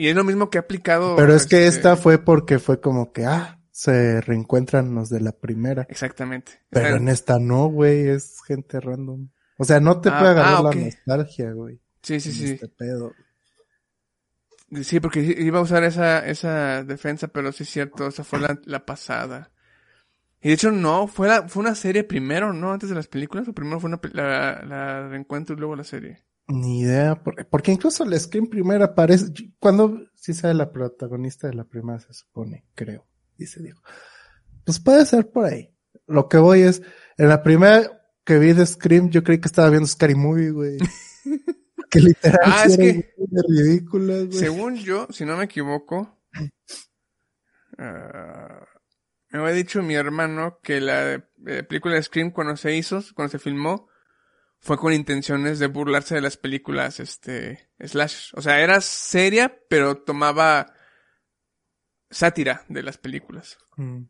Y 0.00 0.08
es 0.08 0.16
lo 0.16 0.24
mismo 0.24 0.48
que 0.48 0.56
ha 0.56 0.62
aplicado. 0.62 1.14
Pero 1.14 1.34
es 1.34 1.46
que 1.46 1.66
este, 1.66 1.76
esta 1.76 1.94
fue 1.94 2.16
porque 2.16 2.58
fue 2.58 2.80
como 2.80 3.12
que, 3.12 3.26
ah, 3.26 3.60
se 3.70 4.22
reencuentran 4.22 4.94
los 4.94 5.10
de 5.10 5.20
la 5.20 5.32
primera. 5.32 5.86
Exactamente. 5.90 6.52
Pero 6.70 6.96
en 6.96 7.10
esta 7.10 7.38
no, 7.38 7.66
güey, 7.66 8.08
es 8.08 8.40
gente 8.46 8.80
random. 8.80 9.28
O 9.58 9.64
sea, 9.64 9.78
no 9.78 10.00
te 10.00 10.08
Ah, 10.08 10.18
puede 10.18 10.30
agarrar 10.30 10.54
ah, 10.56 10.62
la 10.62 10.74
nostalgia, 10.74 11.52
güey. 11.52 11.82
Sí, 12.00 12.18
sí, 12.18 12.32
sí. 12.32 12.52
Este 12.52 12.68
pedo. 12.68 13.12
Sí, 14.82 15.00
porque 15.00 15.20
iba 15.20 15.58
a 15.58 15.62
usar 15.62 15.84
esa, 15.84 16.26
esa 16.26 16.82
defensa, 16.82 17.28
pero 17.28 17.52
sí 17.52 17.64
es 17.64 17.68
cierto, 17.68 18.06
esa 18.06 18.24
fue 18.24 18.40
la, 18.40 18.58
la 18.64 18.86
pasada. 18.86 19.52
Y 20.40 20.48
de 20.48 20.54
hecho 20.54 20.72
no, 20.72 21.08
fue 21.08 21.28
la, 21.28 21.46
fue 21.46 21.60
una 21.60 21.74
serie 21.74 22.04
primero, 22.04 22.54
¿no? 22.54 22.72
Antes 22.72 22.88
de 22.88 22.94
las 22.94 23.06
películas, 23.06 23.46
o 23.48 23.52
primero 23.52 23.78
fue 23.78 23.88
una, 23.88 24.00
la, 24.14 24.62
la 24.64 25.08
reencuentro 25.08 25.54
y 25.54 25.58
luego 25.58 25.76
la 25.76 25.84
serie. 25.84 26.24
Ni 26.52 26.80
idea, 26.80 27.22
por- 27.22 27.46
porque 27.48 27.70
incluso 27.72 28.02
el 28.04 28.18
Scream 28.18 28.48
primera 28.48 28.86
aparece, 28.86 29.26
cuando 29.60 30.00
sí 30.14 30.34
sabe 30.34 30.54
la 30.54 30.72
protagonista 30.72 31.46
de 31.46 31.54
la 31.54 31.64
primera 31.64 32.00
se 32.00 32.12
supone, 32.12 32.66
creo, 32.74 33.06
dice 33.36 33.62
Diego. 33.62 33.80
Pues 34.64 34.80
puede 34.80 35.06
ser 35.06 35.30
por 35.30 35.44
ahí. 35.46 35.72
Lo 36.06 36.28
que 36.28 36.38
voy 36.38 36.62
es, 36.62 36.82
en 37.18 37.28
la 37.28 37.42
primera 37.42 38.02
que 38.24 38.38
vi 38.38 38.52
de 38.52 38.66
Scream, 38.66 39.10
yo 39.10 39.22
creí 39.22 39.38
que 39.40 39.46
estaba 39.48 39.70
viendo 39.70 39.86
Scary 39.86 40.14
Movie, 40.16 40.50
güey. 40.50 40.78
que 41.90 42.00
literal 42.00 42.40
Ah, 42.44 42.64
es 42.66 42.76
que- 42.76 43.14
de 43.16 43.42
ridículas, 43.48 44.26
güey. 44.26 44.38
Según 44.38 44.74
yo, 44.76 45.06
si 45.10 45.24
no 45.24 45.36
me 45.36 45.44
equivoco, 45.44 46.18
ah, 47.78 48.64
me 49.30 49.38
había 49.38 49.52
dicho 49.54 49.82
mi 49.82 49.94
hermano 49.94 50.58
que 50.62 50.80
la 50.80 51.12
eh, 51.14 51.62
película 51.62 51.94
de 51.94 52.02
Scream 52.02 52.32
cuando 52.32 52.56
se 52.56 52.74
hizo, 52.76 53.00
cuando 53.14 53.30
se 53.32 53.38
filmó, 53.38 53.88
fue 54.60 54.76
con 54.76 54.92
intenciones 54.92 55.58
de 55.58 55.66
burlarse 55.68 56.14
de 56.14 56.20
las 56.20 56.36
películas, 56.36 57.00
este, 57.00 57.70
slash. 57.78 58.30
O 58.34 58.42
sea, 58.42 58.60
era 58.60 58.80
seria, 58.80 59.58
pero 59.68 59.96
tomaba 60.02 60.74
sátira 62.10 62.64
de 62.68 62.82
las 62.82 62.98
películas. 62.98 63.58
Mm, 63.76 64.02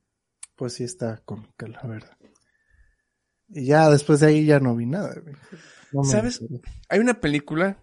Pues 0.57 0.75
sí 0.75 0.85
está 0.85 1.23
cómica, 1.25 1.67
la 1.69 1.83
verdad. 1.87 2.17
Y 3.49 3.67
ya 3.67 3.89
después 3.91 4.21
de 4.21 4.27
ahí 4.29 4.45
ya 4.47 4.61
no 4.61 4.77
vi 4.77 4.87
nada. 4.87 5.15
No 5.93 6.05
¿Sabes? 6.05 6.41
enteré. 6.41 6.61
Hay 6.89 6.99
una 7.01 7.21
película 7.21 7.79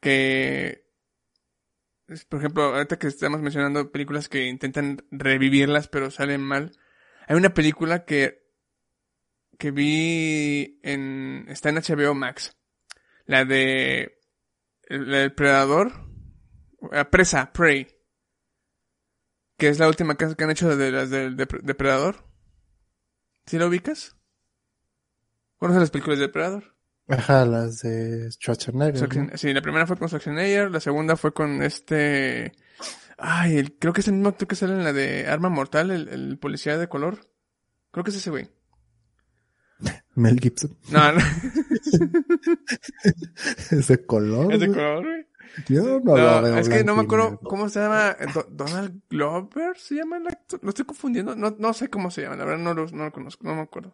que, 0.00 0.86
por 2.28 2.38
ejemplo, 2.40 2.62
ahorita 2.64 2.98
que 2.98 3.06
estamos 3.08 3.40
mencionando 3.40 3.90
películas 3.92 4.28
que 4.28 4.46
intentan 4.46 5.04
revivirlas 5.10 5.88
pero 5.88 6.10
salen 6.10 6.40
mal, 6.40 6.72
hay 7.28 7.36
una 7.36 7.54
película 7.54 8.04
que 8.04 8.39
que 9.60 9.70
vi 9.70 10.80
en 10.82 11.46
está 11.48 11.68
en 11.68 11.76
HBO 11.76 12.14
Max, 12.14 12.56
la 13.26 13.44
de 13.44 14.18
la 14.88 15.18
del 15.18 15.34
Predador, 15.34 15.92
eh, 16.90 17.04
Presa, 17.04 17.52
Prey, 17.52 17.86
que 19.56 19.68
es 19.68 19.78
la 19.78 19.86
última 19.86 20.16
que, 20.16 20.34
que 20.34 20.44
han 20.44 20.50
hecho 20.50 20.74
de 20.76 20.90
las 20.90 21.10
del 21.10 21.36
Dep- 21.36 21.60
Depredador. 21.62 22.24
¿Sí 23.46 23.58
la 23.58 23.66
ubicas? 23.66 24.16
¿Conoces 25.58 25.80
las 25.82 25.90
películas 25.90 26.18
de 26.18 26.26
Depredador? 26.26 26.76
Ajá, 27.08 27.44
las 27.44 27.80
de 27.82 28.30
Schwarzenegger. 28.32 29.38
Sí, 29.38 29.52
la 29.52 29.60
primera 29.62 29.86
fue 29.86 29.96
con 29.96 30.08
Schwarzenegger, 30.08 30.70
la 30.70 30.80
segunda 30.80 31.16
fue 31.16 31.32
con 31.34 31.62
este... 31.62 32.52
Ay, 33.18 33.58
el- 33.58 33.76
creo 33.78 33.92
que 33.92 34.00
es 34.00 34.08
el 34.08 34.14
mismo 34.14 34.30
actor 34.30 34.48
que 34.48 34.56
sale 34.56 34.72
en 34.72 34.84
la 34.84 34.92
de 34.94 35.26
Arma 35.26 35.50
Mortal, 35.50 35.90
el, 35.90 36.08
el 36.08 36.38
policía 36.38 36.78
de 36.78 36.88
color. 36.88 37.30
Creo 37.90 38.04
que 38.04 38.10
es 38.10 38.16
ese 38.16 38.30
güey. 38.30 38.48
Mel 40.14 40.38
Gibson. 40.40 40.76
No, 40.90 41.12
no, 41.12 41.20
Es 43.70 43.88
de 43.88 44.04
color. 44.04 44.52
es 44.52 44.60
de 44.60 44.66
güey. 44.66 44.78
color, 44.78 45.04
güey. 45.04 45.26
Yo 45.68 46.00
no, 46.00 46.16
lo 46.16 46.16
No, 46.16 46.42
veo 46.42 46.58
es 46.58 46.68
que 46.68 46.84
no 46.84 46.94
me 46.94 47.02
acuerdo 47.02 47.38
cómo 47.40 47.68
se 47.68 47.80
llama. 47.80 48.16
eh, 48.18 48.26
Do- 48.32 48.46
Donald 48.50 49.00
Glover 49.10 49.76
se 49.78 49.96
llama 49.96 50.18
el 50.18 50.28
actor. 50.28 50.60
Lo 50.62 50.68
estoy 50.70 50.84
confundiendo. 50.84 51.34
No, 51.34 51.54
no 51.58 51.72
sé 51.72 51.88
cómo 51.88 52.10
se 52.10 52.22
llama. 52.22 52.36
La 52.36 52.44
verdad 52.44 52.62
no 52.62 52.74
lo, 52.74 52.86
no 52.86 53.04
lo 53.04 53.12
conozco. 53.12 53.44
No 53.46 53.54
me 53.56 53.62
acuerdo. 53.62 53.92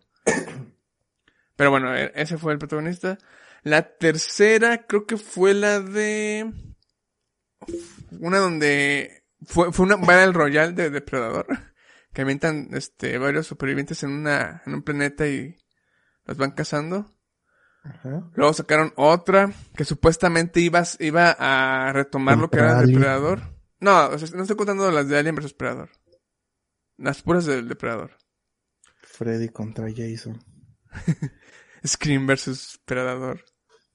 Pero 1.57 1.71
bueno, 1.71 1.95
e- 1.97 2.13
ese 2.15 2.37
fue 2.37 2.53
el 2.53 2.59
protagonista. 2.59 3.19
La 3.63 3.97
tercera 3.97 4.87
creo 4.87 5.07
que 5.07 5.17
fue 5.17 5.55
la 5.55 5.81
de... 5.81 6.53
Una 8.21 8.39
donde... 8.39 9.23
Fue, 9.47 9.73
fue 9.73 9.87
una 9.87 9.97
Battle 9.97 10.33
Royale 10.33 10.73
de 10.73 10.91
Depredador. 10.91 11.47
Que 12.13 12.23
avientan 12.23 12.69
este, 12.73 13.17
varios 13.19 13.47
supervivientes 13.47 14.03
en, 14.03 14.11
una, 14.11 14.63
en 14.67 14.75
un 14.75 14.83
planeta 14.83 15.27
y 15.27 15.57
los 16.27 16.37
van 16.37 16.51
cazando. 16.53 17.13
Ajá. 17.85 18.31
Luego 18.35 18.53
sacaron 18.53 18.93
otra 18.97 19.53
que 19.77 19.85
supuestamente 19.85 20.61
iba, 20.61 20.83
iba 20.99 21.37
a 21.39 21.93
retomar 21.93 22.37
lo 22.39 22.51
que 22.51 22.59
era 22.59 22.81
el. 22.81 22.93
Depredador. 22.93 23.41
No, 23.79 24.09
o 24.09 24.19
sea, 24.19 24.29
no 24.35 24.43
estoy 24.43 24.57
contando 24.57 24.91
las 24.91 25.09
de 25.09 25.19
Alien 25.19 25.37
vs 25.37 25.55
Predador. 25.55 25.91
Las 26.97 27.23
puras 27.23 27.45
del 27.47 27.69
Depredador. 27.69 28.17
Freddy 29.03 29.51
contra 29.51 29.87
Jason. 29.95 30.43
Scream 31.87 32.27
vs 32.27 32.81
Predador. 32.85 33.45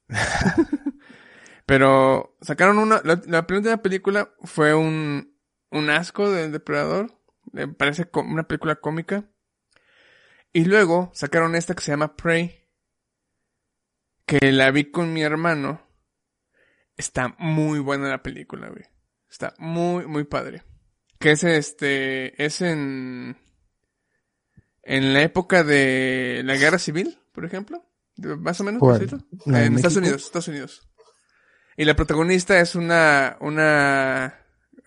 Pero 1.66 2.36
sacaron 2.40 2.78
una. 2.78 3.00
La, 3.04 3.20
la 3.26 3.46
primera 3.46 3.78
película 3.82 4.32
fue 4.42 4.74
un, 4.74 5.36
un 5.70 5.90
asco 5.90 6.30
del 6.30 6.52
Depredador. 6.52 7.12
Me 7.52 7.68
parece 7.68 8.06
co- 8.06 8.22
una 8.22 8.44
película 8.44 8.76
cómica. 8.76 9.28
Y 10.52 10.64
luego 10.64 11.10
sacaron 11.14 11.54
esta 11.54 11.74
que 11.74 11.82
se 11.82 11.92
llama 11.92 12.16
Prey. 12.16 12.58
Que 14.26 14.52
la 14.52 14.70
vi 14.70 14.90
con 14.90 15.12
mi 15.12 15.22
hermano. 15.22 15.86
Está 16.96 17.34
muy 17.38 17.78
buena 17.78 18.08
la 18.08 18.22
película, 18.22 18.68
güey. 18.68 18.84
Está 19.30 19.54
muy, 19.58 20.06
muy 20.06 20.24
padre. 20.24 20.62
Que 21.18 21.32
es 21.32 21.44
este. 21.44 22.42
Es 22.44 22.60
en. 22.60 23.36
En 24.82 25.14
la 25.14 25.22
época 25.22 25.64
de 25.64 26.42
la 26.44 26.56
guerra 26.56 26.78
civil, 26.78 27.18
por 27.32 27.44
ejemplo. 27.44 27.84
Más 28.16 28.60
o 28.60 28.64
menos, 28.64 28.80
por 28.80 28.90
¿Cuál? 28.90 29.08
cierto. 29.08 29.26
¿La 29.46 29.60
de 29.60 29.66
En 29.66 29.76
Estados? 29.76 29.96
Unidos, 29.96 30.24
Estados 30.24 30.48
Unidos. 30.48 30.88
Y 31.76 31.84
la 31.84 31.96
protagonista 31.96 32.60
es 32.60 32.74
una, 32.74 33.38
una, 33.40 34.38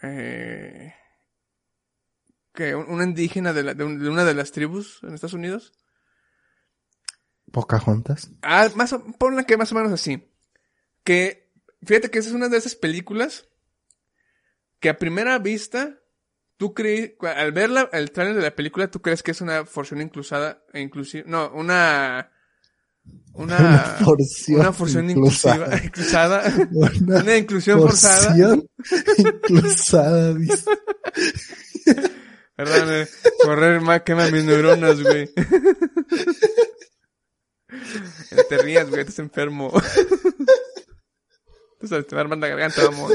eh, 0.04 0.94
que 2.56 2.74
una 2.76 3.04
indígena 3.04 3.54
de, 3.54 3.64
la- 3.64 3.74
de 3.76 3.84
un- 3.84 4.00
de 4.02 4.10
una 4.10 4.24
de 4.26 4.34
las 4.34 4.52
tribus 4.52 5.00
en 5.04 5.14
Estados 5.14 5.34
Unidos. 5.34 5.74
Pocahontas. 7.52 8.32
Ah, 8.42 8.70
más 8.76 8.92
o, 8.94 9.04
ponla 9.18 9.44
que 9.44 9.58
más 9.58 9.72
o 9.72 9.76
menos 9.76 9.92
así. 9.92 10.32
Que, 11.04 11.52
fíjate 11.84 12.10
que 12.10 12.20
esa 12.20 12.30
es 12.30 12.36
una 12.36 12.50
de 12.50 12.58
esas 12.58 12.76
películas 12.76 13.48
que 14.80 14.90
a 14.90 14.98
primera 14.98 15.38
vista, 15.40 16.00
tú 16.58 16.74
crees, 16.74 17.14
al 17.22 17.52
ver 17.52 17.70
la- 17.70 17.90
el 17.94 18.12
trailer 18.12 18.36
de 18.36 18.42
la 18.42 18.56
película, 18.56 18.90
tú 18.90 19.02
crees 19.02 19.22
que 19.24 19.32
es 19.32 19.42
una 19.42 19.66
forción 19.66 20.02
inclusada, 20.02 20.64
e 20.74 20.82
inclusive, 20.82 21.24
no, 21.28 21.52
una, 21.54 22.32
una, 23.34 23.98
porción 24.04 24.60
una 24.62 24.74
forción 24.74 25.10
inclusiva, 25.10 25.68
inclusada, 25.84 26.44
Una 26.72 27.22
una 27.22 27.38
inclusión 27.38 27.80
forzada. 27.80 28.36
inclusada, 29.18 30.34
dice. 30.34 30.66
Eh, 32.58 33.08
correr 33.44 33.82
más 33.82 34.04
quema 34.04 34.30
mis 34.32 34.46
neuronas, 34.46 35.02
güey. 35.02 35.30
No 38.32 38.44
te 38.50 38.58
rías, 38.60 38.90
güey, 38.90 39.02
estás 39.02 39.20
enfermo. 39.20 39.72
Tú 41.80 41.88
sabes, 41.88 42.08
te 42.08 42.16
va 42.16 42.22
armando 42.22 42.48
la 42.48 42.56
garganta, 42.56 42.86
vamos. 42.86 43.12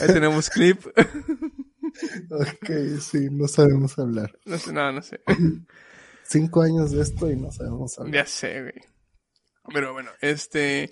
Ahí 0.00 0.06
tenemos 0.08 0.50
clip. 0.50 0.84
Ok, 2.30 2.70
sí, 3.00 3.28
no 3.30 3.48
sabemos 3.48 3.98
hablar. 3.98 4.38
No 4.44 4.58
sé, 4.58 4.72
no, 4.72 4.92
no 4.92 5.02
sé. 5.02 5.20
Cinco 6.24 6.62
años 6.62 6.92
de 6.92 7.02
esto 7.02 7.30
y 7.30 7.36
no 7.36 7.50
sabemos 7.50 7.98
hablar. 7.98 8.14
Ya 8.14 8.26
sé, 8.26 8.60
güey. 8.60 8.97
Pero 9.72 9.92
bueno, 9.92 10.10
este. 10.20 10.90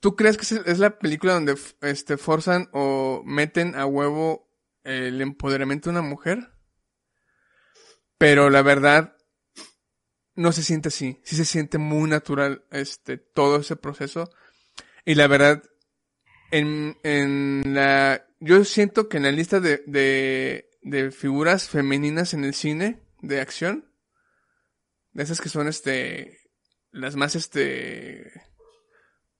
¿Tú 0.00 0.16
crees 0.16 0.36
que 0.36 0.42
es- 0.70 0.78
la 0.78 0.98
película 0.98 1.32
donde 1.32 1.56
este, 1.80 2.16
forzan 2.18 2.68
o 2.72 3.22
meten 3.24 3.74
a 3.74 3.86
huevo 3.86 4.50
el 4.82 5.20
empoderamiento 5.22 5.88
de 5.90 5.98
una 5.98 6.06
mujer? 6.08 6.50
Pero 8.18 8.50
la 8.50 8.62
verdad, 8.62 9.16
no 10.34 10.52
se 10.52 10.62
siente 10.62 10.88
así. 10.88 11.20
Sí 11.24 11.36
se 11.36 11.44
siente 11.44 11.78
muy 11.78 12.08
natural 12.08 12.64
este, 12.70 13.16
todo 13.18 13.60
ese 13.60 13.76
proceso. 13.76 14.30
Y 15.04 15.14
la 15.14 15.26
verdad, 15.26 15.62
en, 16.50 16.98
en 17.02 17.74
la. 17.74 18.26
Yo 18.40 18.64
siento 18.64 19.08
que 19.08 19.16
en 19.16 19.22
la 19.24 19.32
lista 19.32 19.60
de, 19.60 19.82
de, 19.86 20.70
de 20.82 21.10
figuras 21.12 21.68
femeninas 21.68 22.34
en 22.34 22.44
el 22.44 22.52
cine 22.54 23.00
de 23.22 23.40
acción, 23.40 23.90
de 25.12 25.22
esas 25.22 25.40
que 25.40 25.48
son 25.48 25.66
este 25.66 26.43
las 26.94 27.16
más 27.16 27.34
este 27.34 28.32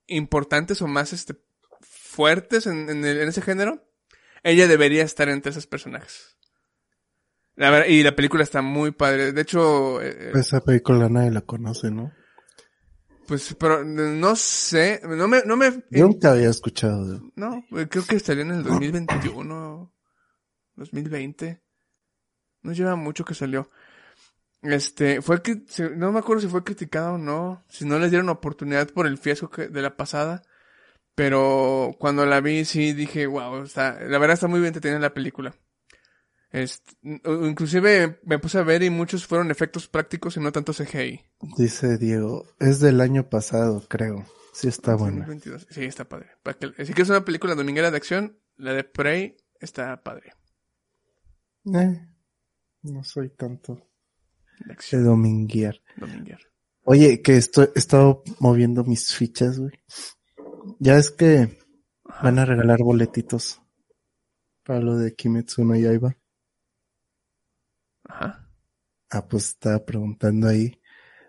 importantes 0.07 0.81
o 0.81 0.87
más 0.87 1.13
este 1.13 1.35
fuertes 1.81 2.67
en, 2.67 2.89
en, 2.89 3.03
el- 3.05 3.21
en 3.21 3.27
ese 3.29 3.41
género, 3.41 3.83
ella 4.43 4.67
debería 4.67 5.03
estar 5.03 5.29
entre 5.29 5.51
esos 5.51 5.67
personajes. 5.67 6.37
La 7.55 7.69
verdad, 7.69 7.87
y 7.87 8.03
la 8.03 8.15
película 8.15 8.43
está 8.43 8.61
muy 8.61 8.91
padre. 8.91 9.31
De 9.31 9.41
hecho, 9.41 10.01
eh, 10.01 10.31
Esa 10.35 10.59
película 10.61 11.07
nadie 11.09 11.31
la 11.31 11.41
conoce, 11.41 11.89
¿no? 11.89 12.11
pues, 13.27 13.55
pero 13.59 13.83
no 13.83 14.35
sé, 14.35 15.01
no 15.03 15.27
me, 15.27 15.41
no 15.45 15.57
me, 15.57 15.71
Yo 15.89 16.05
nunca 16.05 16.31
había 16.33 16.49
escuchado 16.49 17.21
no, 17.35 17.65
eh, 17.71 17.87
creo 17.89 18.05
que 18.05 18.19
salió 18.19 18.43
en 18.43 18.51
el 18.51 18.63
2021, 18.63 19.91
2020. 20.75 21.61
No 22.61 22.71
lleva 22.73 22.95
mucho 22.95 23.25
que 23.25 23.33
salió. 23.33 23.69
Este, 24.65 25.21
fue 25.21 25.41
que, 25.41 25.63
no 25.95 26.11
me 26.11 26.19
acuerdo 26.19 26.41
si 26.41 26.47
fue 26.47 26.63
criticada 26.63 27.13
o 27.13 27.17
no, 27.17 27.63
si 27.69 27.85
no 27.85 27.99
les 27.99 28.09
dieron 28.09 28.29
oportunidad 28.29 28.89
por 28.89 29.05
el 29.07 29.17
fiasco 29.17 29.49
que- 29.49 29.67
de 29.67 29.81
la 29.81 29.95
pasada. 29.95 30.41
Pero 31.13 31.95
cuando 31.99 32.25
la 32.25 32.41
vi 32.41 32.65
sí 32.65 32.93
dije, 32.93 33.25
wow, 33.27 33.63
está, 33.63 33.99
la 34.01 34.17
verdad 34.17 34.33
está 34.33 34.47
muy 34.47 34.59
bien 34.59 34.67
entretenida 34.69 34.99
la 34.99 35.13
película. 35.13 35.55
Este, 36.51 36.93
inclusive 37.03 38.19
me 38.23 38.39
puse 38.39 38.59
a 38.59 38.63
ver 38.63 38.81
y 38.83 38.89
muchos 38.89 39.25
fueron 39.25 39.51
efectos 39.51 39.87
prácticos 39.87 40.37
y 40.37 40.39
no 40.39 40.51
tanto 40.51 40.73
CGI. 40.73 41.21
Dice 41.57 41.97
Diego, 41.97 42.45
es 42.59 42.79
del 42.79 43.01
año 43.01 43.29
pasado, 43.29 43.83
creo. 43.87 44.25
Sí 44.53 44.67
está 44.69 44.95
buena. 44.95 45.25
2022. 45.25 45.67
Sí, 45.69 45.83
está 45.83 46.05
padre. 46.07 46.29
Para 46.43 46.57
que, 46.57 46.85
si 46.85 46.93
quieres 46.93 47.09
una 47.09 47.25
película 47.25 47.55
dominguera 47.55 47.91
de 47.91 47.97
acción, 47.97 48.39
la 48.57 48.73
de 48.73 48.85
Prey 48.85 49.35
está 49.59 50.01
padre. 50.01 50.33
Eh, 51.73 52.07
no 52.83 53.03
soy 53.03 53.29
tanto 53.29 53.81
De 54.91 55.03
dominguear. 55.03 55.79
Oye, 56.83 57.21
que 57.21 57.37
estoy, 57.37 57.69
he 57.75 57.79
estado 57.79 58.23
moviendo 58.39 58.83
mis 58.83 59.13
fichas, 59.13 59.59
güey. 59.59 59.73
Ya 60.79 60.97
es 60.97 61.11
que 61.11 61.57
van 62.21 62.39
a 62.39 62.45
regalar 62.45 62.79
boletitos 62.79 63.61
para 64.63 64.79
lo 64.81 64.97
de 64.97 65.13
Kimetsu 65.13 65.63
no 65.63 65.75
Yaiba. 65.75 66.15
Ajá. 68.03 68.47
Ah, 69.09 69.27
pues 69.27 69.49
estaba 69.49 69.83
preguntando 69.85 70.47
ahí. 70.47 70.79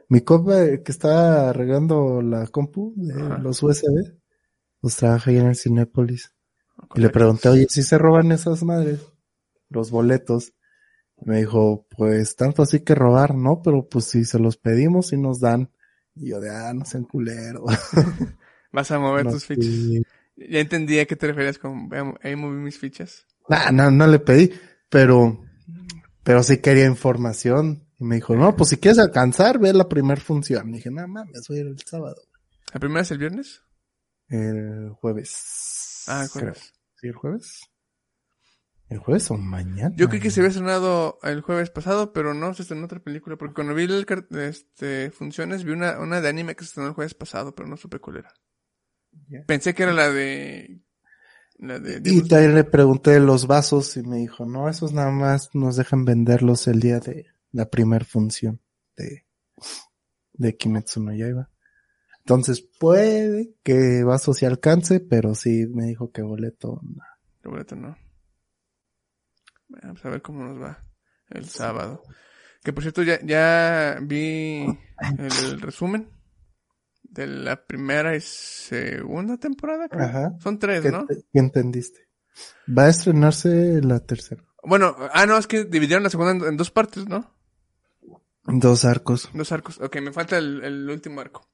Mi 0.08 0.20
compa 0.20 0.62
eh, 0.62 0.82
que 0.82 0.92
está 0.92 1.50
arreglando 1.50 2.22
la 2.22 2.46
compu 2.46 2.94
de 2.96 3.14
Ajá. 3.14 3.38
los 3.38 3.62
USB, 3.62 4.18
pues 4.80 4.96
trabaja 4.96 5.30
ahí 5.30 5.38
en 5.38 5.46
el 5.48 5.56
Cinépolis. 5.56 6.32
Y 6.94 7.00
le 7.00 7.10
pregunté, 7.10 7.48
oye, 7.48 7.66
si 7.68 7.82
se 7.82 7.98
roban 7.98 8.32
esas 8.32 8.62
madres, 8.62 9.00
los 9.68 9.90
boletos. 9.90 10.52
Me 11.24 11.38
dijo, 11.38 11.86
pues 11.96 12.36
tanto 12.36 12.62
así 12.62 12.80
que 12.80 12.94
robar, 12.94 13.34
¿no? 13.34 13.62
Pero 13.62 13.88
pues 13.88 14.04
si 14.06 14.24
se 14.24 14.38
los 14.38 14.56
pedimos 14.56 15.12
y 15.12 15.16
nos 15.16 15.40
dan. 15.40 15.70
Y 16.14 16.30
yo 16.30 16.40
de, 16.40 16.50
ah, 16.50 16.72
no 16.74 16.84
sean 16.84 17.04
culero. 17.04 17.64
Vas 18.72 18.90
a 18.90 18.98
mover 18.98 19.24
No, 19.26 19.32
tus 19.32 19.46
fichas. 19.46 19.64
sí. 19.64 20.02
Ya 20.36 20.60
entendí 20.60 20.98
a 20.98 21.06
qué 21.06 21.16
te 21.16 21.28
referías 21.28 21.58
con 21.58 21.88
"Ve, 21.88 22.14
ahí 22.22 22.36
moví 22.36 22.56
mis 22.58 22.78
fichas. 22.78 23.26
Nah, 23.48 23.70
no, 23.70 23.90
no 23.90 24.06
le 24.06 24.18
pedí, 24.18 24.52
pero, 24.90 25.42
pero 26.22 26.42
sí 26.42 26.58
quería 26.58 26.84
información. 26.86 27.84
Y 27.98 28.04
me 28.04 28.16
dijo, 28.16 28.36
no, 28.36 28.54
pues 28.54 28.68
si 28.70 28.76
quieres 28.76 28.98
alcanzar, 28.98 29.58
ve 29.58 29.72
la 29.72 29.88
primera 29.88 30.20
función. 30.20 30.68
Y 30.68 30.72
dije, 30.74 30.90
no 30.90 31.08
mames, 31.08 31.48
voy 31.48 31.58
a 31.58 31.60
ir 31.62 31.66
el 31.68 31.78
sábado. 31.80 32.16
¿La 32.74 32.80
primera 32.80 33.00
es 33.00 33.10
el 33.10 33.18
viernes? 33.18 33.62
El 34.28 34.90
jueves. 35.00 36.04
Ah, 36.08 36.26
creo. 36.30 36.52
jueves. 36.52 36.72
¿Sí, 37.00 37.06
el 37.06 37.14
jueves? 37.14 37.60
¿El 38.88 38.98
jueves 38.98 39.30
o 39.30 39.36
mañana? 39.36 39.94
Yo 39.96 40.08
creí 40.08 40.20
que 40.20 40.30
se 40.30 40.40
había 40.40 40.50
estrenado 40.50 41.18
el 41.24 41.40
jueves 41.40 41.70
pasado, 41.70 42.12
pero 42.12 42.34
no, 42.34 42.54
se 42.54 42.62
estrenó 42.62 42.84
otra 42.84 43.00
película. 43.00 43.36
Porque 43.36 43.54
cuando 43.54 43.74
vi 43.74 43.84
el 43.84 44.06
este, 44.40 45.10
funciones, 45.10 45.64
vi 45.64 45.72
una, 45.72 45.98
una 45.98 46.20
de 46.20 46.28
anime 46.28 46.54
que 46.54 46.62
se 46.62 46.68
estrenó 46.68 46.88
el 46.88 46.94
jueves 46.94 47.14
pasado, 47.14 47.54
pero 47.54 47.68
no 47.68 47.76
supe 47.76 47.98
cuál 47.98 48.18
era. 48.18 48.32
Pensé 49.46 49.74
que 49.74 49.82
era 49.82 49.92
la 49.92 50.10
de... 50.10 50.82
La 51.58 51.80
de... 51.80 52.00
Y 52.04 52.28
también 52.28 52.54
le 52.54 52.64
pregunté 52.64 53.12
de 53.12 53.20
los 53.20 53.46
vasos 53.46 53.96
y 53.96 54.02
me 54.02 54.18
dijo, 54.18 54.46
no, 54.46 54.68
esos 54.68 54.92
nada 54.92 55.10
más 55.10 55.50
nos 55.54 55.76
dejan 55.76 56.04
venderlos 56.04 56.68
el 56.68 56.80
día 56.80 57.00
de 57.00 57.26
la 57.50 57.68
primer 57.70 58.04
función 58.04 58.60
de, 58.96 59.24
de 60.34 60.56
Kimetsu 60.56 61.02
no 61.02 61.12
Yaiba. 61.12 61.50
Entonces 62.18 62.60
puede 62.60 63.54
que 63.62 64.04
vasos 64.04 64.36
sí 64.38 64.46
alcance, 64.46 65.00
pero 65.00 65.34
sí 65.34 65.66
me 65.66 65.86
dijo 65.86 66.12
que 66.12 66.22
boleto. 66.22 66.80
no. 66.82 67.02
El 67.42 67.50
boleto 67.50 67.74
no. 67.74 67.96
Pues 69.68 70.04
a 70.04 70.08
ver 70.10 70.22
cómo 70.22 70.44
nos 70.44 70.60
va 70.60 70.84
el 71.30 71.46
sábado. 71.48 72.02
Que 72.62 72.72
por 72.72 72.82
cierto, 72.82 73.02
ya, 73.02 73.18
ya 73.22 73.98
vi 74.02 74.66
el 75.18 75.60
resumen 75.60 76.10
de 77.02 77.26
la 77.26 77.64
primera 77.66 78.16
y 78.16 78.20
segunda 78.20 79.36
temporada. 79.38 79.88
creo. 79.88 80.04
Ajá. 80.04 80.32
Son 80.40 80.58
tres, 80.58 80.82
¿Qué, 80.82 80.90
¿no? 80.90 81.06
te- 81.06 81.16
qué 81.32 81.38
entendiste? 81.38 82.08
Va 82.68 82.84
a 82.84 82.88
estrenarse 82.88 83.80
la 83.82 84.00
tercera. 84.00 84.42
Bueno, 84.62 84.96
ah, 85.12 85.26
no, 85.26 85.38
es 85.38 85.46
que 85.46 85.64
dividieron 85.64 86.02
la 86.02 86.10
segunda 86.10 86.32
en, 86.32 86.42
en 86.52 86.56
dos 86.56 86.70
partes, 86.70 87.06
¿no? 87.06 87.32
Dos 88.44 88.84
arcos. 88.84 89.30
Dos 89.32 89.50
arcos. 89.52 89.80
Ok, 89.80 90.00
me 90.00 90.12
falta 90.12 90.36
el, 90.38 90.62
el 90.64 90.90
último 90.90 91.20
arco. 91.20 91.48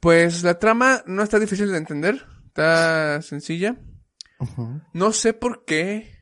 Pues 0.00 0.42
la 0.42 0.58
trama 0.58 1.02
no 1.06 1.22
está 1.22 1.38
difícil 1.38 1.70
de 1.70 1.78
entender. 1.78 2.26
Está 2.46 3.20
sencilla. 3.22 3.76
Ujú. 4.38 4.80
No 4.94 5.12
sé 5.12 5.34
por 5.34 5.64
qué. 5.64 6.19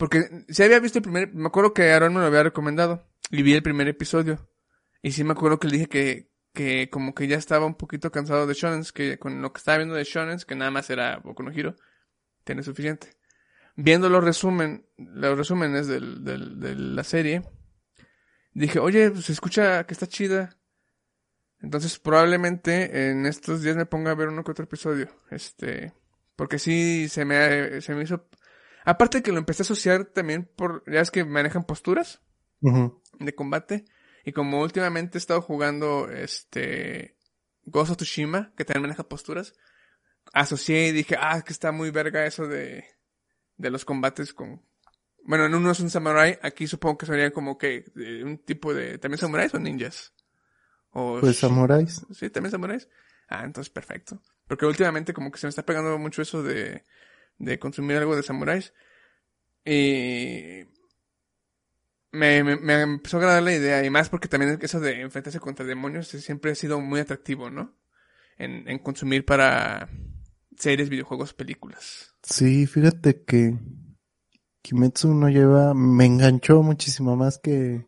Porque 0.00 0.46
si 0.48 0.62
había 0.62 0.80
visto 0.80 0.96
el 0.96 1.02
primer, 1.02 1.34
me 1.34 1.48
acuerdo 1.48 1.74
que 1.74 1.92
Aaron 1.92 2.14
me 2.14 2.20
lo 2.20 2.26
había 2.26 2.42
recomendado. 2.42 3.06
Y 3.30 3.42
vi 3.42 3.52
el 3.52 3.62
primer 3.62 3.86
episodio. 3.86 4.48
Y 5.02 5.12
sí 5.12 5.24
me 5.24 5.32
acuerdo 5.32 5.60
que 5.60 5.68
le 5.68 5.74
dije 5.74 5.88
que, 5.90 6.30
que 6.54 6.88
como 6.88 7.14
que 7.14 7.28
ya 7.28 7.36
estaba 7.36 7.66
un 7.66 7.74
poquito 7.74 8.10
cansado 8.10 8.46
de 8.46 8.54
Shonen, 8.54 8.82
que 8.94 9.18
con 9.18 9.42
lo 9.42 9.52
que 9.52 9.58
estaba 9.58 9.76
viendo 9.76 9.94
de 9.94 10.04
Shonen, 10.04 10.38
que 10.38 10.54
nada 10.54 10.70
más 10.70 10.88
era 10.88 11.18
Boku 11.18 11.42
no 11.42 11.50
Hero, 11.50 11.76
tiene 12.44 12.62
suficiente. 12.62 13.10
Viendo 13.76 14.08
los 14.08 14.24
resumen, 14.24 14.86
los 14.96 15.36
resúmenes 15.36 15.86
del, 15.86 16.24
del, 16.24 16.58
de 16.58 16.76
la 16.76 17.04
serie, 17.04 17.42
dije, 18.54 18.78
oye, 18.78 19.10
pues 19.10 19.26
se 19.26 19.32
escucha 19.32 19.84
que 19.84 19.92
está 19.92 20.06
chida. 20.06 20.56
Entonces 21.60 21.98
probablemente 21.98 23.10
en 23.10 23.26
estos 23.26 23.60
días 23.60 23.76
me 23.76 23.84
ponga 23.84 24.12
a 24.12 24.14
ver 24.14 24.28
uno 24.28 24.44
que 24.44 24.52
otro 24.52 24.64
episodio. 24.64 25.10
Este, 25.30 25.92
porque 26.36 26.58
sí 26.58 27.06
se 27.10 27.26
me, 27.26 27.82
se 27.82 27.94
me 27.94 28.04
hizo... 28.04 28.30
Aparte 28.84 29.22
que 29.22 29.32
lo 29.32 29.38
empecé 29.38 29.62
a 29.62 29.64
asociar 29.64 30.06
también 30.06 30.50
por, 30.56 30.82
ya 30.90 31.00
es 31.00 31.10
que 31.10 31.24
manejan 31.24 31.64
posturas 31.64 32.20
de 32.60 33.34
combate. 33.34 33.84
Y 34.24 34.32
como 34.32 34.60
últimamente 34.60 35.18
he 35.18 35.20
estado 35.20 35.40
jugando 35.42 36.08
este 36.10 37.16
Ghost 37.64 37.92
of 37.92 37.96
Tsushima, 37.96 38.52
que 38.56 38.64
también 38.64 38.82
maneja 38.82 39.08
posturas, 39.08 39.54
asocié 40.32 40.88
y 40.88 40.92
dije, 40.92 41.16
ah, 41.18 41.42
que 41.42 41.52
está 41.52 41.72
muy 41.72 41.90
verga 41.90 42.26
eso 42.26 42.46
de, 42.46 42.84
de 43.56 43.70
los 43.70 43.84
combates 43.84 44.34
con... 44.34 44.62
Bueno, 45.22 45.46
en 45.46 45.54
uno 45.54 45.70
es 45.70 45.80
un 45.80 45.90
samurai, 45.90 46.38
aquí 46.42 46.66
supongo 46.66 46.98
que 46.98 47.06
sería 47.06 47.30
como 47.30 47.58
que 47.58 47.84
eh, 47.96 48.24
un 48.24 48.38
tipo 48.38 48.72
de... 48.72 48.98
¿También 48.98 49.18
samuráis 49.18 49.54
o 49.54 49.58
ninjas? 49.58 50.14
O 50.90 51.20
Pues 51.20 51.38
samuráis. 51.38 52.04
Sí, 52.12 52.30
también 52.30 52.50
samuráis. 52.50 52.88
Ah, 53.28 53.44
entonces 53.44 53.70
perfecto. 53.70 54.20
Porque 54.48 54.66
últimamente 54.66 55.12
como 55.12 55.30
que 55.30 55.38
se 55.38 55.46
me 55.46 55.50
está 55.50 55.64
pegando 55.64 55.96
mucho 55.98 56.22
eso 56.22 56.42
de, 56.42 56.84
de 57.40 57.58
consumir 57.58 57.96
algo 57.96 58.14
de 58.14 58.22
samuráis. 58.22 58.72
Y 59.64 60.64
me, 62.12 62.44
me, 62.44 62.56
me 62.56 62.82
empezó 62.82 63.16
a 63.16 63.20
agradar 63.20 63.42
la 63.42 63.54
idea. 63.54 63.84
Y 63.84 63.90
más 63.90 64.08
porque 64.08 64.28
también 64.28 64.56
eso 64.60 64.78
de 64.78 65.00
enfrentarse 65.00 65.40
contra 65.40 65.66
demonios 65.66 66.08
siempre 66.08 66.52
ha 66.52 66.54
sido 66.54 66.80
muy 66.80 67.00
atractivo, 67.00 67.50
¿no? 67.50 67.76
En, 68.38 68.68
en 68.68 68.78
consumir 68.78 69.24
para 69.24 69.90
series, 70.56 70.88
videojuegos, 70.88 71.34
películas. 71.34 72.14
Sí, 72.22 72.66
fíjate 72.66 73.24
que 73.24 73.58
Kimetsu 74.62 75.14
no 75.14 75.28
lleva, 75.28 75.74
me 75.74 76.06
enganchó 76.06 76.62
muchísimo 76.62 77.16
más 77.16 77.38
que 77.38 77.86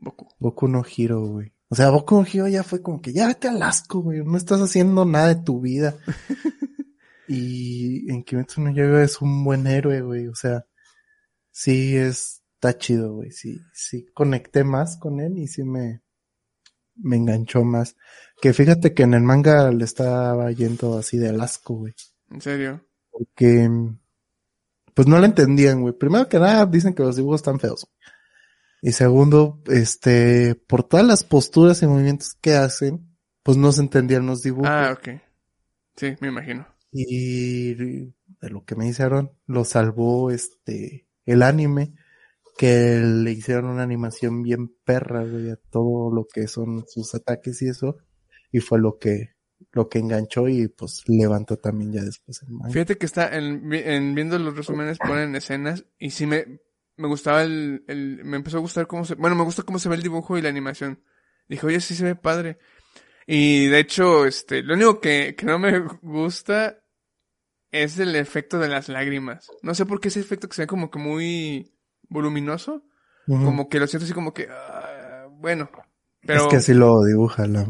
Boku. 0.00 0.28
Boku 0.38 0.68
no 0.68 0.84
Hero, 0.84 1.20
güey. 1.26 1.52
O 1.68 1.74
sea, 1.74 1.90
Boku 1.90 2.16
no 2.16 2.26
Hero 2.26 2.48
ya 2.48 2.62
fue 2.62 2.82
como 2.82 3.00
que 3.00 3.12
ya 3.12 3.26
vete 3.26 3.48
al 3.48 3.62
asco, 3.62 4.00
güey. 4.00 4.24
No 4.24 4.36
estás 4.36 4.60
haciendo 4.60 5.04
nada 5.04 5.34
de 5.34 5.42
tu 5.42 5.60
vida. 5.60 5.96
y 7.28 8.10
en 8.10 8.24
Kimetsu 8.24 8.62
no 8.62 8.72
Yaiba 8.72 9.02
es 9.02 9.20
un 9.20 9.44
buen 9.44 9.66
héroe, 9.66 10.00
güey. 10.00 10.28
O 10.28 10.34
sea, 10.34 10.64
sí 11.50 11.96
es, 11.96 12.42
está 12.54 12.76
chido, 12.78 13.14
güey. 13.14 13.30
Sí, 13.30 13.60
sí 13.72 14.06
conecté 14.14 14.64
más 14.64 14.96
con 14.96 15.20
él 15.20 15.38
y 15.38 15.46
sí 15.46 15.62
me, 15.62 16.02
me 16.96 17.16
enganchó 17.16 17.64
más. 17.64 17.96
Que 18.40 18.52
fíjate 18.52 18.94
que 18.94 19.02
en 19.02 19.14
el 19.14 19.22
manga 19.22 19.70
le 19.70 19.84
estaba 19.84 20.50
yendo 20.52 20.98
así 20.98 21.18
de 21.18 21.28
asco, 21.40 21.74
güey. 21.74 21.94
En 22.30 22.40
serio. 22.40 22.84
Porque, 23.10 23.68
pues 24.94 25.06
no 25.06 25.18
lo 25.18 25.24
entendían, 25.24 25.82
güey. 25.82 25.92
Primero 25.92 26.28
que 26.28 26.38
nada, 26.38 26.64
dicen 26.66 26.94
que 26.94 27.02
los 27.02 27.16
dibujos 27.16 27.40
están 27.40 27.60
feos. 27.60 27.86
Y 28.80 28.92
segundo, 28.92 29.60
este, 29.66 30.54
por 30.54 30.84
todas 30.84 31.04
las 31.04 31.24
posturas 31.24 31.82
y 31.82 31.86
movimientos 31.86 32.34
que 32.34 32.54
hacen, 32.54 33.08
pues 33.42 33.56
no 33.56 33.72
se 33.72 33.80
entendían 33.80 34.26
los 34.26 34.42
dibujos. 34.42 34.70
Ah, 34.70 34.96
ok. 34.96 35.20
Sí, 35.96 36.16
me 36.20 36.28
imagino. 36.28 36.66
Y 36.90 37.74
de 37.74 38.50
lo 38.50 38.64
que 38.64 38.76
me 38.76 38.86
dijeron, 38.86 39.32
lo 39.46 39.64
salvó 39.64 40.30
este, 40.30 41.06
el 41.26 41.42
anime, 41.42 41.94
que 42.56 43.00
le 43.00 43.32
hicieron 43.32 43.66
una 43.66 43.82
animación 43.82 44.42
bien 44.42 44.74
perra, 44.84 45.24
güey, 45.24 45.50
a 45.50 45.56
todo 45.56 46.12
lo 46.12 46.26
que 46.26 46.48
son 46.48 46.84
sus 46.88 47.14
ataques 47.14 47.62
y 47.62 47.68
eso, 47.68 47.98
y 48.50 48.60
fue 48.60 48.80
lo 48.80 48.98
que, 48.98 49.34
lo 49.72 49.88
que 49.88 49.98
enganchó 49.98 50.48
y 50.48 50.68
pues 50.68 51.04
levantó 51.06 51.56
también 51.58 51.92
ya 51.92 52.02
después 52.02 52.42
el 52.42 52.50
manga. 52.50 52.72
Fíjate 52.72 52.98
que 52.98 53.06
está 53.06 53.36
en 53.36 54.14
viendo 54.14 54.38
los 54.38 54.56
resúmenes 54.56 54.98
ponen 54.98 55.36
escenas 55.36 55.84
y 55.98 56.10
sí 56.10 56.26
me, 56.26 56.60
me 56.96 57.06
gustaba 57.06 57.42
el, 57.42 57.84
el, 57.86 58.24
me 58.24 58.36
empezó 58.36 58.58
a 58.58 58.60
gustar 58.60 58.86
cómo 58.86 59.04
se, 59.04 59.14
bueno, 59.14 59.36
me 59.36 59.44
gusta 59.44 59.62
cómo 59.62 59.78
se 59.78 59.88
ve 59.88 59.94
el 59.94 60.02
dibujo 60.02 60.36
y 60.36 60.42
la 60.42 60.48
animación. 60.48 61.00
Dije, 61.48 61.64
oye, 61.66 61.80
sí 61.80 61.94
se 61.94 62.04
ve 62.04 62.14
padre. 62.14 62.58
Y 63.30 63.66
de 63.66 63.80
hecho, 63.80 64.24
este, 64.24 64.62
lo 64.62 64.72
único 64.72 65.00
que, 65.02 65.34
que 65.36 65.44
no 65.44 65.58
me 65.58 65.80
gusta 66.00 66.78
es 67.70 67.98
el 67.98 68.16
efecto 68.16 68.58
de 68.58 68.68
las 68.68 68.88
lágrimas. 68.88 69.50
No 69.60 69.74
sé 69.74 69.84
por 69.84 70.00
qué 70.00 70.08
ese 70.08 70.20
efecto 70.20 70.48
que 70.48 70.56
se 70.56 70.62
ve 70.62 70.66
como 70.66 70.90
que 70.90 70.98
muy 70.98 71.78
voluminoso, 72.08 72.84
como 73.26 73.68
que 73.68 73.80
lo 73.80 73.86
siento 73.86 74.06
así 74.06 74.14
como 74.14 74.32
que, 74.32 74.48
ah, 74.50 75.26
bueno, 75.30 75.70
pero 76.22 76.44
Es 76.44 76.48
que 76.48 76.56
así 76.56 76.72
lo 76.72 77.04
dibuja 77.04 77.46
la, 77.46 77.68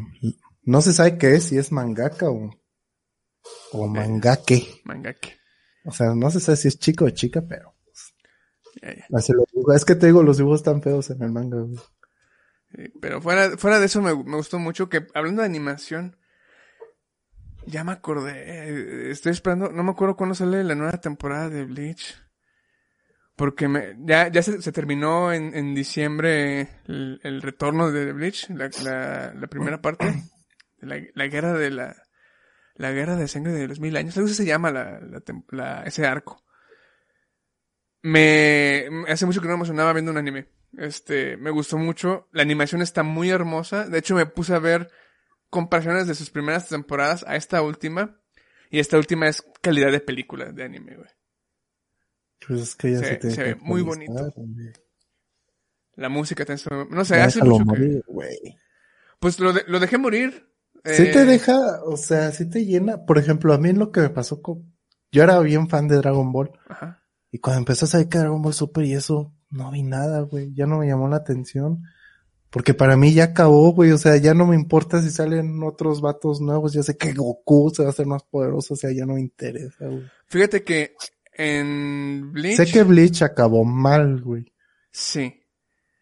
no 0.62 0.80
se 0.80 0.92
sabe 0.92 1.18
qué 1.18 1.34
es, 1.34 1.42
si 1.42 1.58
es 1.58 1.72
mangaka 1.72 2.30
o, 2.30 2.50
o 3.72 3.86
mangake. 3.88 4.82
mangake. 4.84 5.40
O 5.84 5.90
sea, 5.90 6.14
no 6.14 6.30
se 6.30 6.38
sabe 6.38 6.56
si 6.56 6.68
es 6.68 6.78
chico 6.78 7.06
o 7.06 7.10
chica, 7.10 7.42
pero 7.48 7.74
así 9.12 9.32
lo 9.32 9.44
dibuja. 9.52 9.74
Es 9.74 9.84
que 9.84 9.96
te 9.96 10.06
digo, 10.06 10.22
los 10.22 10.36
dibujos 10.36 10.60
están 10.60 10.82
feos 10.82 11.10
en 11.10 11.20
el 11.20 11.32
manga, 11.32 11.58
güey. 11.58 11.80
Sí, 12.74 12.92
pero 13.00 13.20
fuera, 13.20 13.56
fuera 13.56 13.80
de 13.80 13.86
eso 13.86 14.02
me, 14.02 14.14
me 14.14 14.36
gustó 14.36 14.58
mucho 14.58 14.88
que, 14.88 15.06
hablando 15.14 15.42
de 15.42 15.46
animación, 15.48 16.16
ya 17.66 17.84
me 17.84 17.92
acordé, 17.92 18.32
eh, 18.36 19.10
estoy 19.10 19.32
esperando, 19.32 19.70
no 19.70 19.82
me 19.82 19.90
acuerdo 19.90 20.16
cuándo 20.16 20.34
sale 20.34 20.64
la 20.64 20.74
nueva 20.74 20.98
temporada 21.00 21.48
de 21.48 21.64
Bleach. 21.64 22.16
Porque 23.36 23.94
ya, 24.00 24.26
ya 24.28 24.42
se, 24.42 24.72
terminó 24.72 25.32
en, 25.32 25.54
en 25.54 25.72
diciembre 25.72 26.68
el, 26.86 27.40
retorno 27.40 27.92
de 27.92 28.12
Bleach, 28.12 28.50
la, 28.50 29.32
la, 29.34 29.46
primera 29.46 29.80
parte, 29.80 30.06
la, 30.80 31.00
la 31.14 31.26
guerra 31.28 31.52
de 31.52 31.70
la, 31.70 31.94
la 32.74 32.90
guerra 32.90 33.14
de 33.14 33.28
sangre 33.28 33.52
de 33.52 33.68
los 33.68 33.78
mil 33.78 33.96
años, 33.96 34.16
algo 34.16 34.26
así 34.26 34.34
se 34.34 34.44
llama 34.44 34.72
la, 34.72 35.00
la- 35.50 35.84
ese 35.84 36.04
arco. 36.04 36.42
Me, 38.02 38.88
hace 39.06 39.26
mucho 39.26 39.40
que 39.40 39.46
no 39.46 39.52
me 39.52 39.58
emocionaba 39.58 39.92
viendo 39.92 40.10
un 40.10 40.18
anime. 40.18 40.48
Este, 40.76 41.36
me 41.36 41.50
gustó 41.50 41.78
mucho. 41.78 42.28
La 42.32 42.42
animación 42.42 42.82
está 42.82 43.02
muy 43.02 43.30
hermosa. 43.30 43.88
De 43.88 43.98
hecho, 43.98 44.14
me 44.14 44.26
puse 44.26 44.54
a 44.54 44.58
ver 44.58 44.90
comparaciones 45.50 46.06
de 46.06 46.14
sus 46.14 46.30
primeras 46.30 46.68
temporadas 46.68 47.24
a 47.26 47.36
esta 47.36 47.62
última. 47.62 48.20
Y 48.70 48.78
esta 48.80 48.98
última 48.98 49.28
es 49.28 49.42
calidad 49.62 49.90
de 49.90 50.00
película 50.00 50.52
de 50.52 50.62
anime, 50.64 50.96
güey. 50.96 51.08
Pues 52.46 52.60
es 52.60 52.76
que 52.76 52.92
ya 52.92 52.98
Se- 52.98 53.04
se, 53.06 53.16
tiene 53.16 53.34
se 53.36 53.42
que 53.42 53.54
ve 53.54 53.60
muy 53.60 53.82
bonito. 53.82 54.12
güey. 54.36 54.72
La 55.96 56.08
música 56.08 56.44
también 56.44 56.58
se- 56.58 56.94
No 56.94 57.04
sé, 57.04 57.16
Ya 57.16 57.24
hace 57.24 57.42
mucho 57.42 57.58
que... 57.58 57.64
morir, 57.64 58.04
güey. 58.06 58.38
Pues 59.18 59.40
lo, 59.40 59.52
de- 59.52 59.64
lo 59.66 59.80
dejé 59.80 59.98
morir. 59.98 60.48
Sí 60.84 61.02
eh, 61.02 61.10
te 61.12 61.24
deja, 61.24 61.82
o 61.84 61.96
sea, 61.96 62.30
sí 62.30 62.48
te 62.48 62.64
llena. 62.64 63.04
Por 63.04 63.18
ejemplo, 63.18 63.52
a 63.52 63.58
mí 63.58 63.72
lo 63.72 63.90
que 63.90 64.00
me 64.00 64.10
pasó 64.10 64.40
con... 64.40 64.72
Yo 65.10 65.22
era 65.24 65.40
bien 65.40 65.68
fan 65.68 65.88
de 65.88 65.96
Dragon 65.96 66.30
Ball. 66.30 66.52
Ajá. 66.68 67.02
Y 67.32 67.38
cuando 67.40 67.58
empezó 67.60 67.86
a 67.86 67.88
salir 67.88 68.08
que 68.08 68.18
Dragon 68.18 68.40
Ball 68.40 68.54
Super 68.54 68.84
y 68.84 68.92
eso, 68.94 69.34
no 69.50 69.70
vi 69.70 69.82
nada, 69.82 70.20
güey. 70.22 70.52
Ya 70.54 70.66
no 70.66 70.78
me 70.78 70.86
llamó 70.86 71.08
la 71.08 71.16
atención. 71.16 71.82
Porque 72.50 72.72
para 72.72 72.96
mí 72.96 73.12
ya 73.12 73.24
acabó, 73.24 73.72
güey. 73.72 73.90
O 73.92 73.98
sea, 73.98 74.16
ya 74.16 74.32
no 74.34 74.46
me 74.46 74.56
importa 74.56 75.02
si 75.02 75.10
salen 75.10 75.62
otros 75.62 76.00
vatos 76.00 76.40
nuevos. 76.40 76.72
Ya 76.72 76.82
sé 76.82 76.96
que 76.96 77.12
Goku 77.12 77.70
se 77.74 77.82
va 77.82 77.88
a 77.88 77.92
hacer 77.92 78.06
más 78.06 78.22
poderoso. 78.24 78.74
O 78.74 78.76
sea, 78.76 78.90
ya 78.92 79.04
no 79.04 79.14
me 79.14 79.20
interesa, 79.20 79.86
güey. 79.86 80.04
Fíjate 80.26 80.62
que 80.64 80.94
en 81.34 82.32
Bleach... 82.32 82.56
Sé 82.56 82.66
que 82.66 82.82
Bleach 82.84 83.22
acabó 83.22 83.64
mal, 83.64 84.20
güey. 84.22 84.52
Sí. 84.90 85.42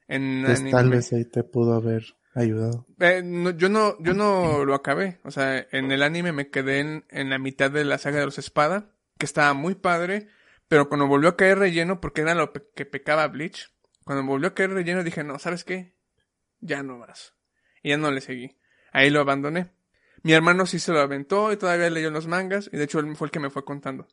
En 0.09 0.45
Pues 0.45 0.61
anime. 0.61 0.71
tal 0.71 0.91
vez 0.91 1.13
ahí 1.13 1.25
te 1.25 1.43
pudo 1.43 1.75
haber 1.75 2.05
ayudado. 2.35 2.87
Eh, 3.01 3.23
no, 3.25 3.51
yo 3.51 3.69
no, 3.69 4.01
yo 4.01 4.15
no 4.15 4.65
lo 4.65 4.75
acabé. 4.75 5.19
O 5.25 5.31
sea, 5.33 5.67
en 5.73 5.91
el 5.91 6.03
anime 6.03 6.33
me 6.33 6.49
quedé 6.49 6.79
en, 6.81 7.05
en 7.11 7.29
la 7.31 7.39
mitad 7.39 7.71
de 7.73 7.85
la 7.85 7.99
saga 7.99 8.21
de 8.21 8.27
los 8.27 8.39
Espada, 8.39 8.93
que 9.19 9.27
estaba 9.27 9.53
muy 9.53 9.75
padre, 9.75 10.29
pero 10.69 10.89
cuando 10.89 11.07
volvió 11.07 11.31
a 11.31 11.37
caer 11.37 11.59
relleno, 11.59 12.01
porque 12.01 12.23
era 12.23 12.35
lo 12.35 12.53
que 12.53 12.87
pecaba 12.87 13.27
Bleach, 13.29 13.73
cuando 14.05 14.25
volvió 14.25 14.49
a 14.49 14.55
caer 14.55 14.71
relleno 14.71 15.05
dije, 15.05 15.25
no, 15.25 15.39
¿sabes 15.39 15.65
qué? 15.65 15.95
Ya 16.61 16.83
no 16.83 16.99
más. 16.99 17.35
Y 17.83 17.91
ya 17.91 17.97
no 17.97 18.11
le 18.11 18.21
seguí. 18.21 18.57
Ahí 18.93 19.11
lo 19.11 19.21
abandoné. 19.21 19.73
Mi 20.23 20.33
hermano 20.33 20.67
sí 20.67 20.79
se 20.79 20.93
lo 20.93 21.01
aventó 21.01 21.53
y 21.53 21.57
todavía 21.57 21.91
leyó 21.91 22.11
los 22.11 22.27
mangas, 22.27 22.69
y 22.73 22.77
de 22.77 22.85
hecho 22.85 22.99
él 22.99 23.15
fue 23.17 23.29
el 23.29 23.31
que 23.31 23.41
me 23.41 23.51
fue 23.51 23.65
contando. 23.65 24.09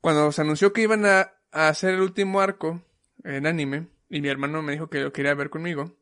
Cuando 0.00 0.32
se 0.32 0.40
anunció 0.40 0.72
que 0.72 0.82
iban 0.82 1.04
a, 1.06 1.34
a 1.50 1.68
hacer 1.68 1.94
el 1.94 2.00
último 2.00 2.40
arco 2.40 2.82
en 3.24 3.46
anime, 3.46 3.88
y 4.08 4.20
mi 4.20 4.28
hermano 4.28 4.62
me 4.62 4.72
dijo 4.72 4.88
que 4.88 5.00
lo 5.00 5.12
quería 5.12 5.34
ver 5.34 5.50
conmigo, 5.50 5.96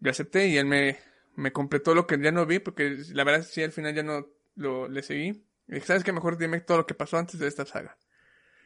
yo 0.00 0.10
acepté 0.10 0.48
y 0.48 0.56
él 0.56 0.66
me, 0.66 0.98
me 1.36 1.52
completó 1.52 1.94
lo 1.94 2.06
que 2.06 2.18
ya 2.18 2.32
no 2.32 2.46
vi, 2.46 2.58
porque 2.58 2.96
la 3.12 3.24
verdad 3.24 3.46
sí 3.48 3.62
al 3.62 3.72
final 3.72 3.94
ya 3.94 4.02
no 4.02 4.26
lo 4.54 4.88
le 4.88 5.02
seguí. 5.02 5.46
Y 5.68 5.74
dije, 5.74 5.86
¿sabes 5.86 6.04
qué? 6.04 6.12
Mejor 6.12 6.36
dime 6.38 6.60
todo 6.60 6.78
lo 6.78 6.86
que 6.86 6.94
pasó 6.94 7.18
antes 7.18 7.38
de 7.38 7.48
esta 7.48 7.66
saga. 7.66 7.96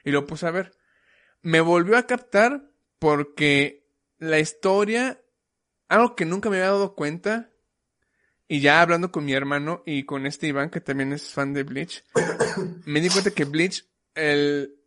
Y 0.05 0.11
lo 0.11 0.27
puse 0.27 0.47
a 0.47 0.51
ver. 0.51 0.73
Me 1.43 1.61
volvió 1.61 1.97
a 1.97 2.07
captar 2.07 2.71
porque 2.99 3.87
la 4.19 4.39
historia, 4.39 5.21
algo 5.89 6.15
que 6.17 6.25
nunca 6.25 6.49
me 6.51 6.57
había 6.57 6.69
dado 6.71 6.95
cuenta, 6.95 7.51
y 8.47 8.61
ya 8.61 8.81
hablando 8.83 9.11
con 9.11 9.25
mi 9.25 9.33
hermano 9.33 9.83
y 9.87 10.05
con 10.05 10.27
este 10.27 10.47
Iván, 10.47 10.71
que 10.71 10.81
también 10.81 11.13
es 11.13 11.31
fan 11.31 11.53
de 11.55 11.63
Bleach, 11.65 12.05
me 12.87 13.01
di 13.01 13.09
cuenta 13.09 13.31
que 13.31 13.45
Bleach, 13.45 13.87
el, 14.15 14.79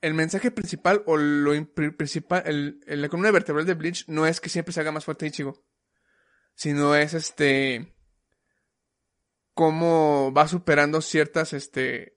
el 0.00 0.14
mensaje 0.14 0.50
principal 0.50 1.02
o 1.06 1.16
lo 1.16 1.52
principal, 1.74 2.42
el, 2.46 2.80
el- 2.86 3.02
la 3.02 3.08
columna 3.08 3.30
vertebral 3.30 3.64
de 3.66 3.74
Bleach 3.74 4.04
no 4.08 4.26
es 4.26 4.40
que 4.40 4.48
siempre 4.48 4.72
se 4.72 4.80
haga 4.80 4.92
más 4.92 5.04
fuerte 5.04 5.26
Ichigo, 5.26 5.64
sino 6.54 6.94
es 6.94 7.14
este 7.14 7.94
cómo 9.54 10.32
va 10.32 10.48
superando 10.48 11.00
ciertas 11.00 11.52
este 11.52 12.16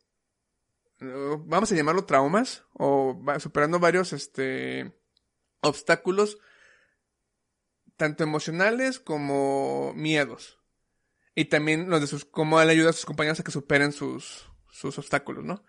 vamos 1.46 1.72
a 1.72 1.76
llamarlo 1.76 2.06
traumas 2.06 2.64
o 2.74 3.22
superando 3.40 3.80
varios 3.80 4.14
este 4.14 4.94
obstáculos 5.62 6.38
tanto 7.98 8.24
emocionales 8.24 9.00
como 9.00 9.94
miedos 9.96 10.60
y 11.34 11.46
también 11.46 11.90
los 11.90 12.02
de 12.02 12.08
sus 12.08 12.26
cómo 12.26 12.62
él 12.62 12.70
ayuda 12.70 12.90
a 12.90 12.94
sus 12.94 13.06
compañeros 13.06 13.40
a 13.40 13.44
que 13.44 13.52
superen 13.52 13.92
sus 13.92 14.50
sus 14.76 14.98
obstáculos, 14.98 15.44
¿no? 15.44 15.64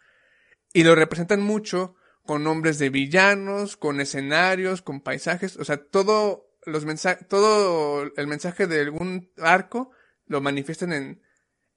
Y 0.73 0.83
lo 0.83 0.95
representan 0.95 1.41
mucho 1.41 1.95
con 2.25 2.43
nombres 2.43 2.79
de 2.79 2.91
villanos, 2.91 3.77
con 3.77 4.01
escenarios, 4.01 4.83
con 4.83 5.01
paisajes, 5.01 5.57
o 5.57 5.65
sea, 5.65 5.77
todo 5.77 6.51
los 6.65 6.85
mensajes, 6.85 7.27
todo 7.29 8.03
el 8.17 8.27
mensaje 8.27 8.67
de 8.67 8.81
algún 8.81 9.31
arco 9.39 9.93
lo 10.27 10.41
manifiestan 10.41 10.93
en, 10.93 11.23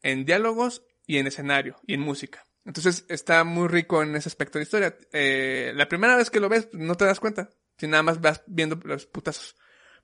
en 0.01 0.25
diálogos 0.25 0.83
y 1.05 1.17
en 1.17 1.27
escenario 1.27 1.79
y 1.85 1.93
en 1.93 2.01
música. 2.01 2.48
Entonces 2.65 3.05
está 3.09 3.43
muy 3.43 3.67
rico 3.67 4.03
en 4.03 4.15
ese 4.15 4.29
aspecto 4.29 4.59
de 4.59 4.63
historia. 4.63 4.97
Eh, 5.11 5.71
la 5.75 5.87
primera 5.87 6.15
vez 6.15 6.29
que 6.29 6.39
lo 6.39 6.49
ves 6.49 6.69
no 6.73 6.95
te 6.95 7.05
das 7.05 7.19
cuenta, 7.19 7.49
si 7.77 7.87
nada 7.87 8.03
más 8.03 8.21
vas 8.21 8.43
viendo 8.47 8.79
los 8.83 9.05
putazos. 9.05 9.55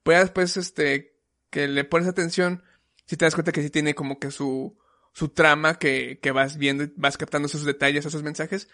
Pues 0.03 0.16
ya 0.16 0.22
después, 0.22 0.58
este, 0.58 1.20
que 1.49 1.68
le 1.68 1.84
pones 1.84 2.08
atención, 2.08 2.64
si 3.06 3.18
te 3.18 3.26
das 3.26 3.36
cuenta 3.36 3.51
que 3.51 3.62
sí 3.62 3.70
tiene 3.70 3.95
como 3.95 4.20
que 4.20 4.32
su, 4.32 4.78
su 5.14 5.30
trama 5.30 5.78
que, 5.80 6.20
que 6.22 6.32
vas 6.32 6.58
viendo, 6.58 6.86
vas 6.95 7.18
captando 7.18 7.47
esos 7.47 7.66
detalles, 7.66 8.06
esos 8.06 8.24
mensajes, 8.24 8.70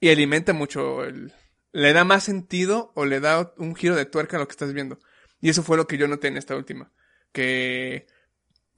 y 0.00 0.10
alimenta 0.10 0.52
mucho 0.52 1.04
el, 1.04 1.32
le 1.74 1.92
da 1.92 2.04
más 2.04 2.22
sentido 2.22 2.92
o 2.94 3.04
le 3.04 3.18
da 3.18 3.52
un 3.58 3.74
giro 3.74 3.96
de 3.96 4.06
tuerca 4.06 4.36
a 4.36 4.40
lo 4.40 4.46
que 4.46 4.52
estás 4.52 4.72
viendo. 4.72 5.00
Y 5.40 5.50
eso 5.50 5.62
fue 5.64 5.76
lo 5.76 5.88
que 5.88 5.98
yo 5.98 6.06
noté 6.06 6.28
en 6.28 6.36
esta 6.36 6.56
última. 6.56 6.92
Que 7.32 8.06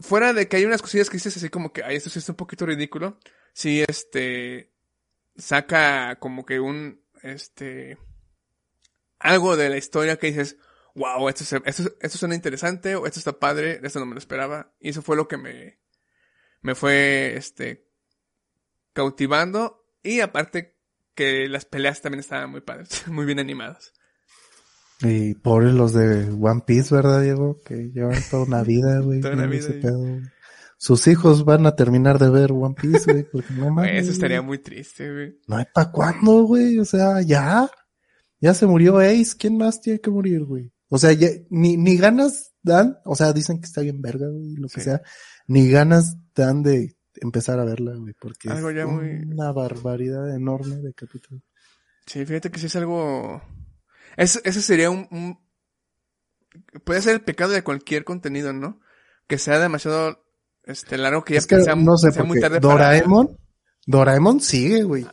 fuera 0.01 0.33
de 0.33 0.49
que 0.49 0.57
hay 0.57 0.65
unas 0.65 0.81
cosillas 0.81 1.11
que 1.11 1.19
dices 1.19 1.37
así 1.37 1.51
como 1.51 1.73
que, 1.73 1.85
ay, 1.85 1.97
esto 1.97 2.09
sí 2.09 2.21
un 2.27 2.37
poquito 2.37 2.65
ridículo. 2.65 3.19
Sí, 3.57 3.83
este, 3.89 4.71
saca 5.35 6.17
como 6.17 6.45
que 6.45 6.61
un, 6.61 7.01
este, 7.23 7.97
algo 9.19 9.57
de 9.57 9.71
la 9.71 9.79
historia 9.79 10.19
que 10.19 10.27
dices, 10.27 10.59
wow, 10.95 11.27
esto, 11.31 11.45
se- 11.45 11.63
esto, 11.65 11.85
esto 12.03 12.19
suena 12.19 12.35
interesante, 12.35 12.97
o 12.97 13.07
esto 13.07 13.19
está 13.19 13.39
padre, 13.39 13.81
esto 13.83 13.99
no 13.99 14.05
me 14.05 14.13
lo 14.13 14.19
esperaba. 14.19 14.75
Y 14.79 14.91
eso 14.91 15.01
fue 15.01 15.17
lo 15.17 15.27
que 15.27 15.39
me, 15.39 15.79
me 16.61 16.75
fue, 16.75 17.35
este, 17.35 17.89
cautivando. 18.93 19.87
Y 20.03 20.21
aparte 20.21 20.77
que 21.15 21.49
las 21.49 21.65
peleas 21.65 22.03
también 22.03 22.21
estaban 22.21 22.51
muy 22.51 22.61
padres, 22.61 23.05
muy 23.09 23.25
bien 23.25 23.39
animadas. 23.39 23.95
Y 25.01 25.33
pobres 25.35 25.73
los 25.73 25.95
de 25.95 26.29
One 26.29 26.61
Piece, 26.67 26.95
¿verdad, 26.95 27.23
Diego? 27.23 27.59
Que 27.65 27.91
llevan 27.91 28.23
toda 28.31 28.45
una 28.45 28.63
vida, 28.63 29.01
güey. 29.01 29.21
Toda 29.23 29.33
una 29.33 29.47
vida, 29.47 29.61
ese 29.61 29.81
pedo. 29.81 30.21
Sus 30.79 31.07
hijos 31.07 31.45
van 31.45 31.65
a 31.67 31.75
terminar 31.75 32.19
de 32.19 32.29
ver 32.31 32.53
One 32.53 32.75
Piece, 32.81 33.11
güey, 33.11 33.25
porque 33.31 33.53
no 33.55 33.71
mames. 33.75 34.03
eso 34.05 34.13
estaría 34.13 34.43
muy 34.43 34.59
triste, 34.59 35.11
güey. 35.13 35.41
No 35.47 35.57
hay 35.57 35.65
pa' 35.73 35.91
cuándo, 35.91 36.43
güey. 36.45 36.79
O 36.79 36.85
sea, 36.85 37.23
ya. 37.23 37.71
Ya 38.41 38.53
se 38.55 38.67
murió 38.67 38.99
Ace. 38.99 39.35
¿Quién 39.39 39.57
más 39.57 39.81
tiene 39.81 40.01
que 40.01 40.11
morir, 40.11 40.45
güey? 40.45 40.73
O 40.89 40.99
sea, 40.99 41.13
ya, 41.13 41.29
ni, 41.51 41.77
ni 41.77 41.97
ganas 41.97 42.53
dan. 42.63 42.99
O 43.05 43.17
sea, 43.17 43.33
dicen 43.33 43.59
que 43.59 43.67
está 43.67 43.81
bien 43.81 44.01
verga, 44.03 44.29
güey, 44.29 44.55
lo 44.57 44.69
que 44.69 44.81
sea. 44.83 45.01
Ni 45.47 45.69
ganas 45.71 46.17
dan 46.35 46.63
de 46.63 46.97
empezar 47.23 47.59
a 47.59 47.65
verla, 47.65 47.95
güey, 47.97 48.13
porque 48.21 48.51
Algo 48.51 48.69
es 48.71 48.77
ya 48.77 48.87
muy- 48.87 49.23
una 49.33 49.51
barbaridad 49.53 50.35
enorme 50.37 50.77
de 50.77 50.93
capítulo. 50.93 51.41
Sí, 52.07 52.25
fíjate 52.27 52.51
que 52.51 52.59
sí 52.61 52.67
es 52.67 52.77
algo... 52.77 53.43
Ese, 54.19 54.41
ese 54.45 54.61
sería 54.61 54.91
un, 54.91 55.09
un- 55.11 55.39
Puede 56.85 57.01
ser 57.03 57.15
el 57.15 57.21
pecado 57.23 57.53
de 57.53 57.63
cualquier 57.65 58.05
contenido, 58.05 58.53
¿no? 58.53 58.81
Que 59.27 59.39
sea 59.39 59.59
demasiado 59.59 60.26
este, 60.67 60.99
largo, 60.99 61.25
que 61.25 61.35
ya 61.35 61.39
Es 61.39 61.47
que 61.47 61.61
sea, 61.63 61.75
no 61.75 61.97
sé, 61.97 62.13
sea 62.13 62.25
muy 62.25 62.41
para- 62.41 62.61
Doraemon, 62.61 63.39
Doraemon 63.87 64.41
sigue, 64.41 64.83
güey. 64.83 65.07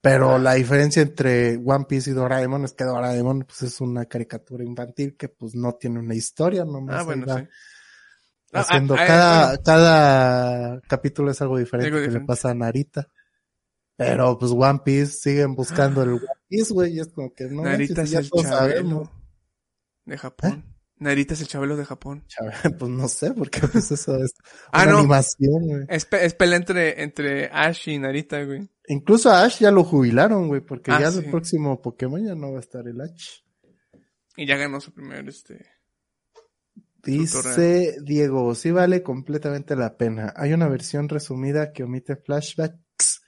Pero 0.00 0.36
la 0.38 0.54
diferencia 0.54 1.00
entre 1.02 1.56
One 1.64 1.84
Piece 1.88 2.10
y 2.10 2.12
Doraemon 2.12 2.64
es 2.64 2.72
que 2.72 2.82
Doraemon 2.84 3.44
pues, 3.46 3.62
es 3.62 3.80
una 3.80 4.04
caricatura 4.06 4.64
infantil 4.64 5.16
que 5.16 5.28
pues 5.28 5.54
no 5.54 5.74
tiene 5.74 6.00
una 6.00 6.14
historia, 6.14 6.64
nomás 6.64 7.00
Ah, 7.00 7.02
bueno, 7.04 7.24
sí. 7.36 7.44
Ah, 8.52 8.60
haciendo 8.60 8.94
ah, 8.94 8.98
ah, 9.00 9.06
cada, 9.06 9.46
bueno. 9.46 9.62
cada 9.64 10.80
capítulo 10.88 11.30
es 11.30 11.40
algo 11.40 11.56
diferente 11.56 11.96
Algo 11.96 12.04
que 12.04 12.18
le 12.18 12.24
pasa 12.24 12.50
a 12.50 12.54
Narita. 12.54 13.08
Pero 13.96 14.36
pues 14.38 14.50
One 14.50 14.80
Piece 14.84 15.12
siguen 15.12 15.54
buscando 15.54 16.02
el 16.02 16.10
One 16.14 16.26
Piece, 16.48 16.74
güey, 16.74 16.94
y 16.96 17.00
es 17.00 17.08
como 17.08 17.32
que 17.32 17.44
no 17.44 17.62
Narita 17.62 17.94
manches, 18.02 18.04
es 18.06 18.10
ya 18.10 18.18
el 18.18 18.28
todos 18.30 18.46
sabemos. 18.46 19.08
de 20.04 20.18
Japón. 20.18 20.71
Narita 21.02 21.34
es 21.34 21.40
el 21.42 21.48
chabelo 21.48 21.76
de 21.76 21.84
Japón. 21.84 22.24
Pues 22.78 22.90
no 22.90 23.08
sé, 23.08 23.32
porque 23.32 23.60
pues 23.66 23.90
eso 23.90 24.16
es 24.16 24.32
Ah, 24.72 24.86
no. 24.86 24.98
animación, 24.98 25.66
güey. 25.68 25.84
Es, 25.88 26.04
pe- 26.04 26.24
es 26.24 26.34
pelea 26.34 26.56
entre, 26.56 27.02
entre 27.02 27.46
Ash 27.52 27.88
y 27.88 27.98
Narita, 27.98 28.42
güey. 28.44 28.68
Incluso 28.88 29.30
a 29.30 29.44
Ash 29.44 29.58
ya 29.60 29.70
lo 29.70 29.84
jubilaron, 29.84 30.48
güey, 30.48 30.60
porque 30.60 30.90
Ah, 30.92 31.00
ya 31.00 31.10
sí. 31.12 31.18
el 31.18 31.30
próximo 31.30 31.80
Pokémon 31.82 32.24
ya 32.24 32.34
no 32.34 32.52
va 32.52 32.58
a 32.58 32.60
estar 32.60 32.86
el 32.88 33.00
Ash. 33.00 33.40
Y 34.36 34.46
ya 34.46 34.56
ganó 34.56 34.80
su 34.80 34.92
primer, 34.92 35.28
este... 35.28 35.66
Dice 37.04 37.96
Diego, 38.04 38.54
sí 38.54 38.70
vale 38.70 39.02
completamente 39.02 39.74
la 39.74 39.96
pena. 39.96 40.32
Hay 40.36 40.52
una 40.52 40.68
versión 40.68 41.08
resumida 41.08 41.72
que 41.72 41.82
omite 41.82 42.14
flashbacks 42.14 43.22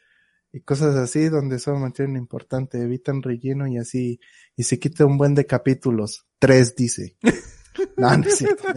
y 0.53 0.61
cosas 0.61 0.95
así 0.95 1.29
donde 1.29 1.59
solo 1.59 1.81
mantienen 1.81 2.17
importante, 2.17 2.81
evitan 2.81 3.21
relleno 3.21 3.67
y 3.67 3.79
así, 3.79 4.21
y 4.55 4.63
se 4.63 4.79
quita 4.79 5.05
un 5.07 5.19
buen 5.19 5.35
de 5.35 5.47
capítulos. 5.47 6.25
Tres, 6.39 6.77
dice. 6.77 7.17
No, 7.97 8.17
no 8.17 8.25
es 8.25 8.37
cierto. 8.37 8.69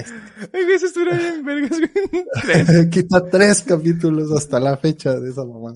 Eso 0.54 0.86
estuvo 0.86 1.06
bien, 1.12 1.46
vergas. 1.46 2.90
Quita 2.92 3.30
tres 3.30 3.62
capítulos 3.62 4.32
hasta 4.32 4.60
la 4.60 4.78
fecha 4.78 5.20
de 5.20 5.30
esa 5.30 5.46
mamá. 5.46 5.74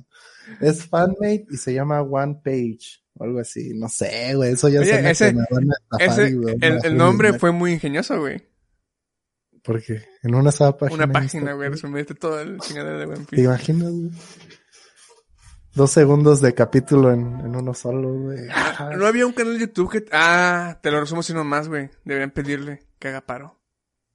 Es 0.60 0.86
fanmade 0.86 1.46
y 1.50 1.58
se 1.58 1.74
llama 1.74 2.02
One 2.02 2.42
Page 2.44 3.02
o 3.16 3.24
algo 3.24 3.40
así. 3.40 3.74
No 3.76 3.88
sé, 3.90 4.34
güey, 4.36 4.54
eso 4.54 4.70
ya 4.70 4.82
ese- 4.82 5.28
que 5.28 5.34
me 5.34 5.44
van 5.50 5.70
a 5.70 5.76
estafar 6.00 6.26
Ese, 6.26 6.36
güey, 6.36 6.56
el, 6.62 6.98
nombre 6.98 7.38
fue 7.38 7.52
muy 7.52 7.74
ingenioso, 7.74 8.20
güey. 8.20 8.42
Porque 9.64 10.02
en 10.24 10.34
una 10.34 10.52
sola 10.52 10.76
página. 10.76 11.04
Una 11.04 11.14
página, 11.14 11.54
güey, 11.54 11.70
resumirte 11.70 12.16
todo 12.16 12.40
el 12.42 12.58
chingadera 12.60 12.98
de 12.98 13.06
One 13.06 13.18
¿Te 13.18 13.26
Piece. 13.26 13.44
imaginas, 13.44 13.92
güey? 13.92 14.12
Dos 15.74 15.92
segundos 15.92 16.42
de 16.42 16.54
capítulo 16.54 17.12
en, 17.14 17.40
en 17.40 17.56
uno 17.56 17.74
solo, 17.74 18.12
güey. 18.14 18.40
Ah, 18.52 18.90
No 18.98 19.06
había 19.06 19.26
un 19.26 19.32
canal 19.32 19.54
de 19.54 19.60
YouTube 19.62 19.90
que... 19.92 20.06
Ah, 20.12 20.80
te 20.82 20.92
lo 20.92 21.00
resumo 21.00 21.24
si 21.24 21.34
no 21.34 21.44
más, 21.46 21.70
güey. 21.70 21.90
Deberían 22.04 22.32
pedirle 22.32 22.82
que 23.02 23.10
haga 23.10 23.26
paro. 23.26 23.60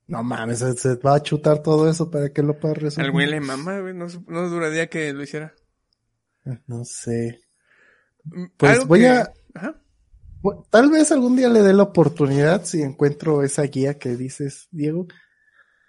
No 0.07 0.23
mames, 0.23 0.61
se, 0.61 0.73
se 0.77 0.95
va 0.97 1.17
a 1.17 1.23
chutar 1.23 1.63
todo 1.63 1.91
eso 1.91 2.09
para 2.11 2.31
que 2.33 2.43
lo 2.43 2.59
pueda 2.59 2.75
resumir. 2.75 3.07
Al 3.07 3.13
güey 3.13 3.27
le 3.27 3.41
mama, 3.41 3.81
güey. 3.81 3.93
No, 3.93 4.07
no 4.29 4.49
duraría 4.49 4.89
que 4.89 5.13
lo 5.13 5.23
hiciera. 5.25 5.53
No 6.69 6.85
sé. 6.85 7.41
Mm, 8.25 8.45
Pues 8.57 8.87
voy 8.87 9.01
que- 9.01 9.09
a- 9.09 9.33
Ajá. 9.55 9.75
Tal 10.71 10.91
vez 10.91 11.11
algún 11.11 11.35
día 11.35 11.49
le 11.49 11.61
dé 11.63 11.73
la 11.73 11.83
oportunidad 11.83 12.65
si 12.65 12.81
encuentro 12.83 13.43
esa 13.43 13.63
guía 13.65 13.99
que 13.99 14.15
dices, 14.15 14.69
Diego, 14.71 15.09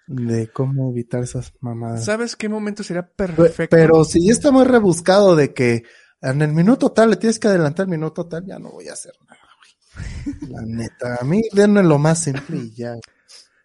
de 0.08 0.48
cómo 0.48 0.90
evitar 0.90 1.22
esas 1.22 1.52
mamadas. 1.60 2.04
¿Sabes 2.04 2.34
qué 2.34 2.48
momento 2.48 2.82
sería 2.82 3.06
Pe- 3.06 3.28
perfecto? 3.28 3.76
Pero 3.76 4.02
si 4.02 4.26
ya 4.26 4.32
está 4.32 4.50
muy 4.50 4.64
rebuscado 4.64 5.36
de 5.36 5.54
que 5.54 5.84
en 6.22 6.42
el 6.42 6.52
minuto 6.52 6.90
tal 6.90 7.10
le 7.10 7.16
tienes 7.16 7.38
que 7.38 7.46
adelantar 7.46 7.84
el 7.84 7.90
minuto 7.90 8.26
tal, 8.26 8.44
ya 8.46 8.58
no 8.58 8.72
voy 8.72 8.88
a 8.88 8.94
hacer 8.94 9.12
nada, 9.20 9.27
güey. 9.27 9.27
La 10.48 10.62
neta, 10.62 11.16
a 11.20 11.24
mí 11.24 11.42
denme 11.52 11.82
lo 11.82 11.98
más 11.98 12.22
simple 12.22 12.56
y 12.56 12.74
ya. 12.74 12.94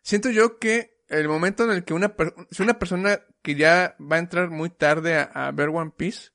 Siento 0.02 0.30
yo 0.30 0.58
que 0.60 0.98
el 1.10 1.28
momento 1.28 1.64
en 1.66 1.72
el 1.72 1.84
que 1.84 1.94
una 1.94 2.16
per- 2.16 2.34
si 2.52 2.64
una 2.64 2.80
persona 2.80 3.22
que 3.42 3.56
ya 3.56 3.96
va 4.00 4.16
a 4.18 4.20
entrar 4.20 4.50
muy 4.50 4.70
tarde 4.70 5.16
a, 5.18 5.24
a 5.48 5.52
ver 5.52 5.70
One 5.70 5.92
Piece, 5.96 6.30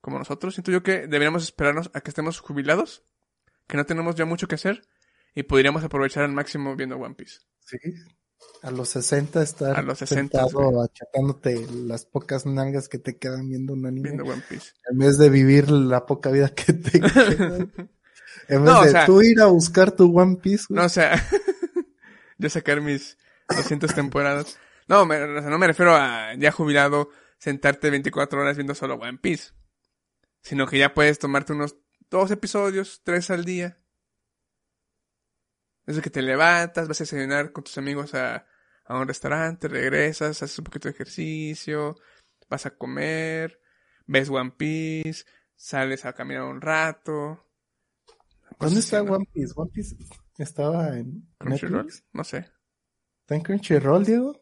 como 0.00 0.18
nosotros, 0.18 0.54
siento 0.54 0.70
yo 0.72 0.82
que 0.82 1.06
deberíamos 1.06 1.42
esperarnos 1.44 1.90
a 1.94 2.00
que 2.00 2.10
estemos 2.10 2.40
jubilados, 2.40 3.04
que 3.66 3.76
no 3.76 3.86
tenemos 3.86 4.14
ya 4.16 4.24
mucho 4.24 4.48
que 4.48 4.54
hacer, 4.56 4.82
y 5.34 5.42
podríamos 5.44 5.82
aprovechar 5.84 6.24
al 6.24 6.32
máximo 6.32 6.76
viendo 6.76 6.96
One 6.96 7.14
Piece. 7.14 7.40
Sí. 7.60 7.76
A 8.62 8.70
los 8.70 8.90
60 8.90 9.42
estar 9.42 9.78
A 9.78 9.82
los 9.82 9.98
60, 9.98 10.38
sentado 10.38 10.82
achatándote 10.82 11.66
las 11.86 12.04
pocas 12.04 12.44
nalgas 12.44 12.88
que 12.90 12.98
te 12.98 13.16
quedan 13.16 13.48
viendo 13.48 13.72
un 13.72 13.86
anime. 13.86 14.10
Viendo 14.10 14.24
One 14.24 14.42
Piece. 14.48 14.72
En 14.90 14.98
vez 14.98 15.16
de 15.16 15.30
vivir 15.30 15.70
la 15.70 16.04
poca 16.04 16.30
vida 16.30 16.50
que 16.50 16.72
te 16.74 17.00
queda. 17.00 17.66
En 18.48 18.64
vez 18.64 18.72
No, 18.72 18.80
o 18.80 18.84
de 18.84 18.90
sea- 18.90 19.06
tú 19.06 19.22
ir 19.22 19.40
a 19.40 19.46
buscar 19.46 19.92
tu 19.92 20.16
One 20.18 20.36
Piece, 20.36 20.66
güey. 20.68 20.78
No, 20.80 20.86
o 20.86 20.88
sea, 20.88 21.12
yo 22.38 22.50
sacar 22.50 22.80
mis 22.80 23.16
200 23.48 23.94
temporadas. 23.94 24.58
No, 24.88 25.06
me, 25.06 25.16
o 25.22 25.40
sea, 25.40 25.50
no 25.50 25.58
me 25.58 25.66
refiero 25.66 25.94
a 25.94 26.34
ya 26.34 26.52
jubilado, 26.52 27.10
sentarte 27.38 27.90
24 27.90 28.40
horas 28.40 28.56
viendo 28.56 28.74
solo 28.74 28.94
One 28.96 29.18
Piece. 29.18 29.52
Sino 30.42 30.66
que 30.66 30.78
ya 30.78 30.92
puedes 30.94 31.18
tomarte 31.18 31.52
unos 31.54 31.76
dos 32.10 32.30
episodios, 32.30 33.00
tres 33.02 33.30
al 33.30 33.44
día. 33.44 33.78
Eso 35.86 36.00
que 36.02 36.10
te 36.10 36.22
levantas, 36.22 36.88
vas 36.88 37.00
a 37.00 37.04
desayunar 37.04 37.52
con 37.52 37.64
tus 37.64 37.76
amigos 37.78 38.14
a, 38.14 38.46
a 38.86 38.98
un 38.98 39.06
restaurante, 39.06 39.68
regresas, 39.68 40.42
haces 40.42 40.58
un 40.58 40.64
poquito 40.64 40.88
de 40.88 40.94
ejercicio, 40.94 41.96
vas 42.48 42.64
a 42.66 42.70
comer, 42.76 43.60
ves 44.06 44.30
One 44.30 44.52
Piece, 44.56 45.24
sales 45.56 46.04
a 46.06 46.14
caminar 46.14 46.44
un 46.44 46.60
rato. 46.62 47.46
¿Dónde 48.58 48.76
Cosas 48.76 48.84
está. 48.84 49.02
One 49.02 49.28
Piece? 49.32 49.52
One 49.56 49.70
Piece 49.72 49.96
estaba 50.38 50.96
en 50.96 51.28
Crunchyroll, 51.38 51.90
no 52.12 52.24
sé. 52.24 52.46
¿Está 53.20 53.36
en 53.36 53.40
Crunchyroll, 53.42 54.04
Diego? 54.04 54.40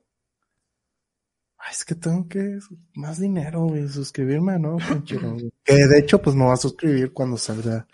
Ay, 1.58 1.70
es 1.72 1.84
que 1.84 1.94
tengo 1.94 2.28
que 2.28 2.58
más 2.94 3.20
dinero, 3.20 3.66
güey, 3.66 3.88
suscribirme 3.88 4.54
a 4.54 4.58
no 4.58 4.76
Crunchyroll. 4.88 5.52
que 5.64 5.74
de 5.74 5.98
hecho, 5.98 6.20
pues 6.20 6.34
me 6.34 6.44
voy 6.44 6.52
a 6.54 6.56
suscribir 6.56 7.12
cuando 7.12 7.36
salga 7.36 7.86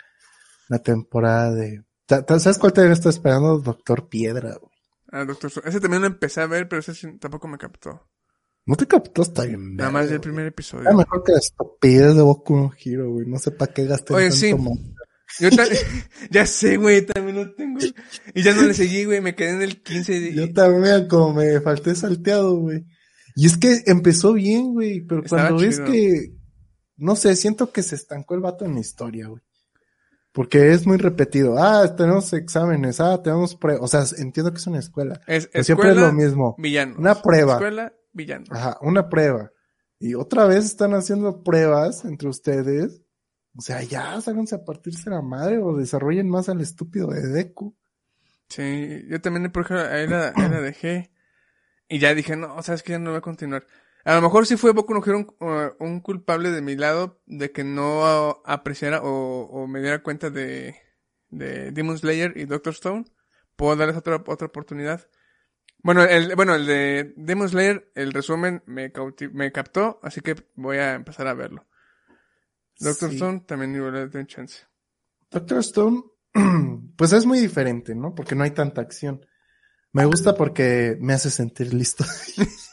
la 0.67 0.79
temporada 0.79 1.53
de... 1.53 1.83
¿Sabes 2.07 2.57
cuál 2.57 2.73
te 2.73 2.91
estoy 2.91 3.11
esperando? 3.11 3.59
Doctor 3.59 4.09
Piedra, 4.09 4.55
güey. 4.59 4.71
Ah, 5.11 5.25
Doctor. 5.25 5.51
Ese 5.65 5.79
también 5.79 6.01
lo 6.01 6.07
empecé 6.07 6.41
a 6.41 6.47
ver, 6.47 6.67
pero 6.67 6.79
ese 6.79 6.93
tampoco 7.19 7.47
me 7.47 7.57
captó. 7.57 8.07
No 8.65 8.75
te 8.75 8.87
captó, 8.87 9.23
está 9.23 9.45
bien. 9.45 9.75
Nada 9.75 9.91
más 9.91 10.09
del 10.09 10.19
primer 10.19 10.45
episodio. 10.45 10.91
mejor 10.93 11.23
que 11.23 11.31
la 11.31 11.39
estupidez 11.39 12.15
de 12.15 12.21
Boku 12.21 12.55
no 12.55 12.71
Hero, 12.83 13.11
güey. 13.11 13.25
No 13.25 13.37
sé 13.37 13.51
para 13.51 13.73
qué 13.73 13.85
gasté 13.85 14.13
Oye, 14.13 14.29
tanto 14.29 14.37
sí. 14.37 14.53
Yo 15.39 15.49
ya 16.31 16.45
sé, 16.45 16.77
güey, 16.77 17.05
también 17.05 17.37
lo 17.37 17.53
tengo. 17.53 17.79
Y 18.33 18.41
ya 18.41 18.53
no 18.53 18.63
le 18.63 18.73
seguí, 18.73 19.05
güey, 19.05 19.21
me 19.21 19.35
quedé 19.35 19.51
en 19.51 19.61
el 19.61 19.81
15 19.81 20.19
de... 20.19 20.33
Yo 20.33 20.53
también, 20.53 21.07
como 21.07 21.33
me 21.33 21.59
falté 21.61 21.95
salteado, 21.95 22.57
güey. 22.57 22.85
Y 23.35 23.45
es 23.45 23.57
que 23.57 23.83
empezó 23.85 24.33
bien, 24.33 24.73
güey, 24.73 25.01
pero 25.01 25.23
Estaba 25.23 25.49
cuando 25.49 25.61
ves 25.61 25.79
que, 25.79 26.33
no 26.97 27.15
sé, 27.15 27.35
siento 27.35 27.71
que 27.71 27.83
se 27.83 27.95
estancó 27.95 28.35
el 28.35 28.41
vato 28.41 28.65
en 28.65 28.73
la 28.73 28.81
historia, 28.81 29.27
güey. 29.27 29.41
Porque 30.31 30.71
es 30.71 30.85
muy 30.85 30.97
repetido. 30.97 31.55
Ah, 31.57 31.95
tenemos 31.95 32.31
exámenes, 32.33 32.99
ah, 32.99 33.21
tenemos 33.21 33.55
pruebas. 33.55 33.83
O 33.83 33.87
sea, 33.87 34.21
entiendo 34.21 34.51
que 34.51 34.57
es 34.57 34.67
una 34.67 34.79
escuela. 34.79 35.21
Es, 35.25 35.47
Pero 35.47 35.63
siempre 35.63 35.89
escuela, 35.89 36.07
es 36.07 36.13
lo 36.13 36.21
mismo. 36.21 36.55
villanos. 36.57 36.97
Una 36.97 37.21
prueba. 37.21 37.53
Escuela, 37.53 37.93
villanos. 38.13 38.49
Ajá, 38.51 38.77
una 38.81 39.09
prueba. 39.09 39.51
Y 39.99 40.13
otra 40.13 40.45
vez 40.45 40.65
están 40.65 40.93
haciendo 40.93 41.43
pruebas 41.43 42.05
entre 42.05 42.29
ustedes. 42.29 43.01
O 43.55 43.61
sea, 43.61 43.81
ya, 43.83 44.19
ságanse 44.21 44.55
a 44.55 44.63
partirse 44.63 45.09
la 45.09 45.21
madre 45.21 45.57
o 45.57 45.75
desarrollen 45.75 46.29
más 46.29 46.49
al 46.49 46.61
estúpido 46.61 47.07
de 47.07 47.27
Deku. 47.27 47.75
Sí, 48.47 49.05
yo 49.07 49.21
también, 49.21 49.51
por 49.51 49.63
ejemplo, 49.63 49.87
ahí 49.87 50.07
la, 50.07 50.31
la 50.35 50.61
dejé. 50.61 51.11
Y 51.87 51.99
ya 51.99 52.13
dije, 52.13 52.35
no, 52.35 52.61
sabes 52.61 52.83
que 52.83 52.93
ya 52.93 52.99
no 52.99 53.11
voy 53.11 53.17
a 53.17 53.21
continuar. 53.21 53.65
A 54.05 54.15
lo 54.15 54.21
mejor 54.21 54.45
sí 54.45 54.57
fue 54.57 54.71
Boku 54.71 54.93
no 54.93 55.03
Hero 55.05 55.35
un, 55.79 55.99
culpable 56.01 56.51
de 56.51 56.61
mi 56.61 56.75
lado 56.75 57.21
de 57.25 57.51
que 57.51 57.63
no 57.63 58.41
apreciara 58.45 59.01
o, 59.03 59.67
me 59.67 59.81
diera 59.81 60.01
cuenta 60.03 60.29
de, 60.29 60.75
de 61.29 61.71
Demon 61.71 61.97
Slayer 61.97 62.33
y 62.37 62.45
Doctor 62.45 62.73
Stone. 62.73 63.05
Puedo 63.55 63.75
darles 63.75 63.97
otra, 63.97 64.23
otra 64.25 64.47
oportunidad. 64.47 65.09
Bueno, 65.81 66.03
el, 66.03 66.35
bueno, 66.35 66.55
el 66.55 66.65
de 66.65 67.13
Demon 67.17 67.49
Slayer, 67.49 67.91
el 67.95 68.13
resumen 68.13 68.63
me, 68.65 68.91
me 69.31 69.51
captó, 69.51 69.99
así 70.03 70.21
que 70.21 70.35
voy 70.55 70.77
a 70.77 70.93
empezar 70.93 71.27
a 71.27 71.33
verlo. 71.33 71.67
Doctor 72.79 73.09
Sí. 73.09 73.15
Stone 73.15 73.41
también 73.45 73.75
igual 73.75 73.93
le 73.93 74.19
un 74.19 74.27
chance. 74.27 74.59
Doctor 75.29 75.59
Stone, 75.59 76.03
pues 76.95 77.13
es 77.13 77.25
muy 77.25 77.39
diferente, 77.39 77.93
¿no? 77.95 78.15
Porque 78.15 78.35
no 78.35 78.43
hay 78.43 78.51
tanta 78.51 78.81
acción. 78.81 79.25
Me 79.91 80.05
gusta 80.05 80.35
porque 80.35 80.97
me 80.99 81.13
hace 81.13 81.29
sentir 81.29 81.73
listo. 81.73 82.05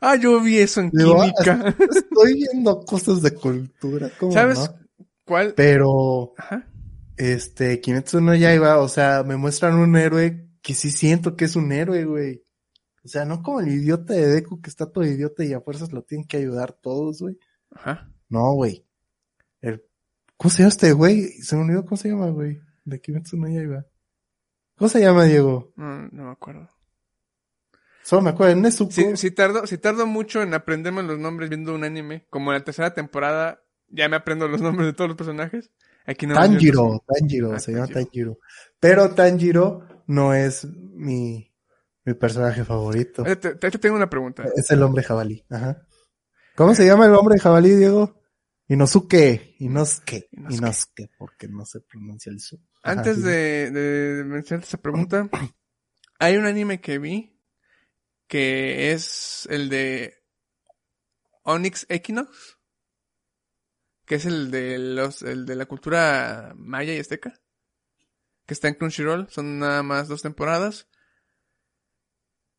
Ah, 0.00 0.16
yo 0.16 0.40
vi 0.40 0.58
eso 0.58 0.80
en 0.80 0.90
Digo, 0.90 1.20
ah, 1.20 1.30
química. 1.30 1.76
Estoy 1.90 2.34
viendo 2.34 2.80
cosas 2.84 3.20
de 3.20 3.34
cultura, 3.34 4.10
¿cómo 4.18 4.32
¿Sabes 4.32 4.58
no? 4.58 4.74
cuál? 5.24 5.52
Pero, 5.54 6.32
Ajá. 6.38 6.66
este, 7.16 7.80
Kimetsu 7.80 8.20
no 8.20 8.34
Yaiba, 8.34 8.78
o 8.78 8.88
sea, 8.88 9.22
me 9.24 9.36
muestran 9.36 9.74
un 9.74 9.96
héroe 9.96 10.48
que 10.62 10.74
sí 10.74 10.90
siento 10.90 11.36
que 11.36 11.44
es 11.44 11.56
un 11.56 11.72
héroe, 11.72 12.04
güey. 12.04 12.42
O 13.04 13.08
sea, 13.08 13.24
no 13.24 13.42
como 13.42 13.60
el 13.60 13.68
idiota 13.68 14.14
de 14.14 14.26
Deku 14.26 14.60
que 14.60 14.70
está 14.70 14.90
todo 14.90 15.04
idiota 15.04 15.44
y 15.44 15.52
a 15.52 15.60
fuerzas 15.60 15.92
lo 15.92 16.02
tienen 16.02 16.26
que 16.26 16.38
ayudar 16.38 16.72
todos, 16.72 17.20
güey. 17.20 17.38
Ajá. 17.70 18.10
No, 18.28 18.52
güey. 18.54 18.86
¿Cómo 20.40 20.50
se 20.50 20.58
llama 20.62 20.68
este 20.70 20.92
güey? 20.92 21.28
Se 21.42 21.54
me 21.54 21.62
olvidó 21.64 21.84
cómo 21.84 21.98
se 21.98 22.08
llama, 22.08 22.30
güey. 22.30 22.58
De 22.84 22.98
Kimetsu 22.98 23.36
no 23.36 23.46
Yaiba. 23.46 23.84
¿Cómo 24.78 24.88
se 24.88 25.00
llama, 25.00 25.24
Diego? 25.24 25.74
No, 25.76 26.08
no 26.08 26.24
me 26.24 26.30
acuerdo. 26.30 26.66
Solo 28.02 28.22
me 28.22 28.30
acuerdo, 28.30 28.56
Nezuko. 28.56 28.90
Si, 28.90 29.16
si 29.18 29.30
tardo, 29.30 29.66
si 29.66 29.76
tardo 29.76 30.06
mucho 30.06 30.40
en 30.42 30.54
aprenderme 30.54 31.02
los 31.02 31.18
nombres 31.18 31.50
viendo 31.50 31.74
un 31.74 31.84
anime, 31.84 32.26
como 32.30 32.50
en 32.52 32.58
la 32.58 32.64
tercera 32.64 32.94
temporada, 32.94 33.62
ya 33.88 34.08
me 34.08 34.16
aprendo 34.16 34.48
los 34.48 34.62
nombres 34.62 34.86
de 34.86 34.92
todos 34.94 35.08
los 35.08 35.16
personajes. 35.18 35.70
Aquí 36.06 36.26
no 36.26 36.34
Tanjiro, 36.34 37.04
Tanjiro, 37.06 37.52
Ah, 37.52 37.58
se 37.58 37.72
llama 37.72 37.86
Tanjiro. 37.88 38.04
Tanjiro. 38.06 38.38
Pero 38.80 39.10
Tanjiro 39.14 39.86
no 40.06 40.32
es 40.32 40.64
mi, 40.64 41.52
mi 42.04 42.14
personaje 42.14 42.64
favorito. 42.64 43.22
Oye, 43.22 43.36
te, 43.36 43.54
te- 43.56 43.70
te 43.70 43.78
tengo 43.78 43.96
una 43.96 44.08
pregunta. 44.08 44.44
Es 44.56 44.70
el 44.70 44.82
hombre 44.82 45.02
jabalí. 45.04 45.44
Ajá. 45.50 45.86
¿Cómo 46.56 46.74
se 46.74 46.86
llama 46.86 47.04
el 47.04 47.14
hombre 47.14 47.38
jabalí, 47.38 47.70
Diego? 47.76 48.19
Inosuke. 48.70 49.56
Inosuke. 49.58 50.28
Inosuke. 50.30 50.54
Inosuke, 50.54 51.10
porque 51.18 51.48
no 51.48 51.66
se 51.66 51.80
pronuncia 51.80 52.30
el 52.30 52.38
su. 52.38 52.56
Ajá, 52.82 53.00
Antes 53.00 53.16
sí. 53.16 53.22
de, 53.22 53.70
de 53.72 54.24
mencionarte 54.24 54.68
esa 54.68 54.78
pregunta, 54.78 55.28
hay 56.20 56.36
un 56.36 56.46
anime 56.46 56.80
que 56.80 56.98
vi 56.98 57.36
que 58.28 58.92
es 58.92 59.48
el 59.50 59.68
de 59.70 60.22
Onyx 61.42 61.84
Equinox, 61.88 62.58
que 64.06 64.14
es 64.14 64.24
el 64.24 64.52
de 64.52 64.78
los, 64.78 65.22
el 65.22 65.46
de 65.46 65.56
la 65.56 65.66
cultura 65.66 66.52
maya 66.54 66.94
y 66.94 67.00
azteca, 67.00 67.42
que 68.46 68.54
está 68.54 68.68
en 68.68 68.74
Crunchyroll, 68.74 69.28
son 69.30 69.58
nada 69.58 69.82
más 69.82 70.06
dos 70.06 70.22
temporadas. 70.22 70.86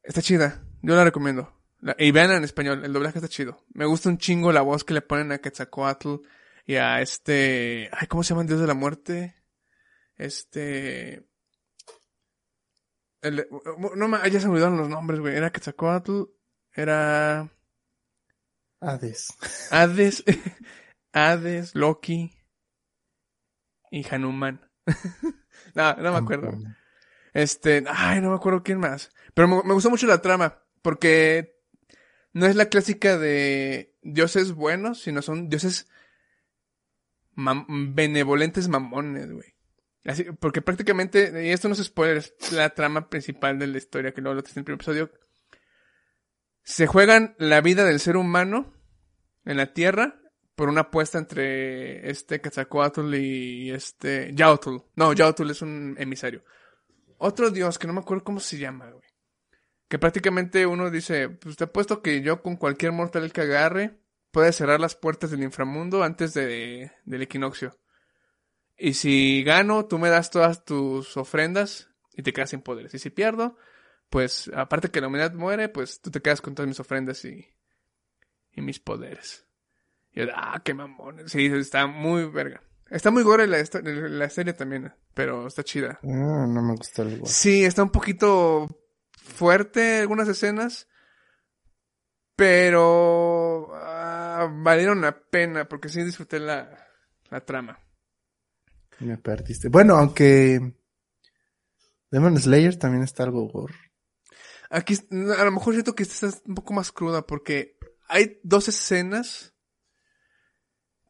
Está 0.03 0.22
chida, 0.22 0.62
yo 0.82 0.93
la 0.93 1.05
recomiendo. 1.05 1.61
Y 1.98 2.12
vean 2.12 2.32
en 2.32 2.44
español, 2.44 2.86
el 2.86 2.94
doblaje 2.94 3.18
está 3.18 3.28
chido. 3.28 3.66
Me 3.74 3.86
gusta 3.86 4.10
un 4.10 4.20
chingo 4.20 4.52
la 4.52 4.62
voz 4.62 4.84
que 4.84 4.94
le 4.94 5.02
ponen 5.02 5.32
a 5.32 5.40
Quetzalcoatl 5.40 6.18
y 6.66 6.76
a 6.76 7.02
este, 7.02 7.90
ay, 7.92 8.08
¿cómo 8.08 8.24
se 8.24 8.30
llama 8.30 8.44
el 8.44 8.48
dios 8.48 8.62
de 8.62 8.68
la 8.68 8.76
muerte? 8.76 9.36
Este, 10.16 11.28
el, 13.22 13.48
no, 13.96 14.28
ya 14.28 14.40
se 14.40 14.48
me 14.48 14.54
olvidaron 14.54 14.78
los 14.78 14.90
nombres, 14.90 15.20
güey. 15.20 15.36
Era 15.36 15.52
Quetzalcoatl, 15.52 16.24
era 16.74 17.52
Hades. 18.80 19.30
Hades, 19.72 20.24
Hades, 21.14 21.74
Loki 21.74 22.32
y 23.90 24.06
Hanuman. 24.08 24.70
no, 25.76 25.96
no 25.96 26.12
me 26.12 26.18
acuerdo. 26.18 26.52
Este, 27.34 27.84
ay, 27.88 28.22
no 28.22 28.30
me 28.30 28.36
acuerdo 28.36 28.62
quién 28.62 28.80
más. 28.80 29.12
Pero 29.34 29.48
me, 29.48 29.64
me 29.64 29.74
gustó 29.74 29.90
mucho 29.90 30.06
la 30.06 30.22
trama, 30.22 30.64
porque 30.84 31.61
no 32.34 32.46
es 32.46 32.56
la 32.56 32.68
clásica 32.68 33.18
de 33.18 33.94
dioses 34.02 34.54
buenos, 34.54 35.02
sino 35.02 35.22
son 35.22 35.50
dioses 35.50 35.88
benevolentes 37.36 38.68
mamones, 38.68 39.32
güey. 39.32 39.56
Así, 40.06 40.26
porque 40.40 40.62
prácticamente, 40.62 41.46
y 41.46 41.50
esto 41.50 41.68
no 41.68 41.76
es 41.76 41.84
spoiler, 41.84 42.18
es 42.18 42.52
la 42.52 42.72
trama 42.72 43.10
principal 43.10 43.60
de 43.60 43.68
la 43.68 43.78
historia, 43.78 44.14
que 44.14 44.22
luego 44.22 44.36
lo 44.36 44.42
en 44.42 44.48
el 44.56 44.64
primer 44.64 44.80
episodio. 44.80 45.12
Se 46.64 46.88
juegan 46.88 47.36
la 47.38 47.62
vida 47.62 47.84
del 47.86 48.00
ser 48.00 48.18
humano 48.18 48.74
en 49.46 49.58
la 49.58 49.74
Tierra 49.74 50.20
por 50.56 50.70
una 50.70 50.82
apuesta 50.82 51.18
entre 51.18 52.10
este 52.10 52.42
Quetzalcoatl 52.42 53.14
y 53.16 53.72
este 53.72 54.32
Yautl. 54.34 54.78
No, 54.96 55.14
Yautl 55.14 55.50
es 55.50 55.62
un 55.62 55.96
emisario. 56.00 56.44
Otro 57.18 57.52
dios 57.52 57.78
que 57.78 57.88
no 57.88 57.94
me 57.94 58.00
acuerdo 58.00 58.24
cómo 58.24 58.40
se 58.40 58.58
llama, 58.58 58.90
güey. 58.90 59.11
Que 59.92 60.00
prácticamente 60.00 60.66
uno 60.66 60.89
dice, 60.89 61.28
pues 61.28 61.58
te 61.58 61.66
apuesto 61.66 62.02
que 62.02 62.22
yo 62.22 62.42
con 62.42 62.56
cualquier 62.56 62.94
mortal 62.94 63.34
que 63.34 63.42
agarre 63.42 64.00
puede 64.32 64.54
cerrar 64.54 64.80
las 64.80 64.96
puertas 64.96 65.32
del 65.32 65.44
inframundo 65.44 66.02
antes 66.02 66.34
de, 66.34 66.94
del 67.04 67.22
equinoccio. 67.24 67.78
Y 68.78 68.94
si 68.94 69.44
gano, 69.44 69.88
tú 69.88 70.00
me 70.00 70.08
das 70.08 70.32
todas 70.32 70.64
tus 70.64 71.18
ofrendas 71.18 71.89
y 72.14 72.24
te 72.24 72.32
quedas 72.32 72.52
sin 72.52 72.62
poderes. 72.62 72.94
Y 72.94 73.00
si 73.00 73.10
pierdo, 73.10 73.58
pues 74.10 74.50
aparte 74.56 74.88
que 74.92 75.02
la 75.02 75.08
humanidad 75.08 75.34
muere, 75.34 75.68
pues 75.68 76.00
tú 76.00 76.10
te 76.10 76.22
quedas 76.22 76.39
con 76.39 76.56
todas 76.56 76.70
mis 76.70 76.80
ofrendas 76.80 77.26
y, 77.26 77.46
y 78.54 78.62
mis 78.62 78.80
poderes. 78.80 79.46
Y 80.14 80.22
yo, 80.22 80.28
ah, 80.34 80.62
qué 80.64 80.74
mamón. 80.74 81.28
Sí, 81.28 81.48
está 81.48 81.86
muy 81.86 82.30
verga. 82.30 82.64
Está 82.89 83.12
muy 83.12 83.24
gore 83.24 83.46
la, 83.46 83.60
esta- 83.60 83.82
la 83.82 84.30
serie 84.30 84.54
también, 84.54 84.94
pero 85.14 85.48
está 85.48 85.66
chida. 85.66 86.00
Ah, 86.02 86.46
no 86.48 86.62
me 86.62 86.76
gusta 86.78 87.02
el 87.02 87.12
igual. 87.16 87.30
Sí, 87.30 87.66
está 87.66 87.84
un 87.84 87.92
poquito 87.92 88.70
fuerte 89.22 90.00
algunas 90.00 90.28
escenas, 90.28 90.88
pero 92.36 93.70
ah, 93.74 94.50
valieron 94.52 95.02
la 95.02 95.20
pena 95.20 95.68
porque 95.68 95.90
sí 95.90 96.04
disfruté 96.04 96.40
la, 96.40 96.88
la 97.30 97.46
trama. 97.46 97.80
Me 99.00 99.18
perdiste. 99.18 99.70
Bueno, 99.70 99.96
aunque 99.96 100.74
Demon 102.12 102.38
Slayer 102.38 102.78
también 102.78 103.04
está 103.04 103.24
algo 103.24 103.48
gore. 103.48 103.76
Aquí 104.70 104.98
a 105.12 105.44
lo 105.44 105.52
mejor 105.52 105.74
siento 105.74 105.96
que 105.96 106.04
esta 106.04 106.28
está 106.28 106.42
un 106.48 106.56
poco 106.56 106.74
más 106.74 106.92
cruda 106.92 107.26
porque 107.26 107.78
hay 108.08 108.40
dos 108.44 108.68
escenas 108.68 109.54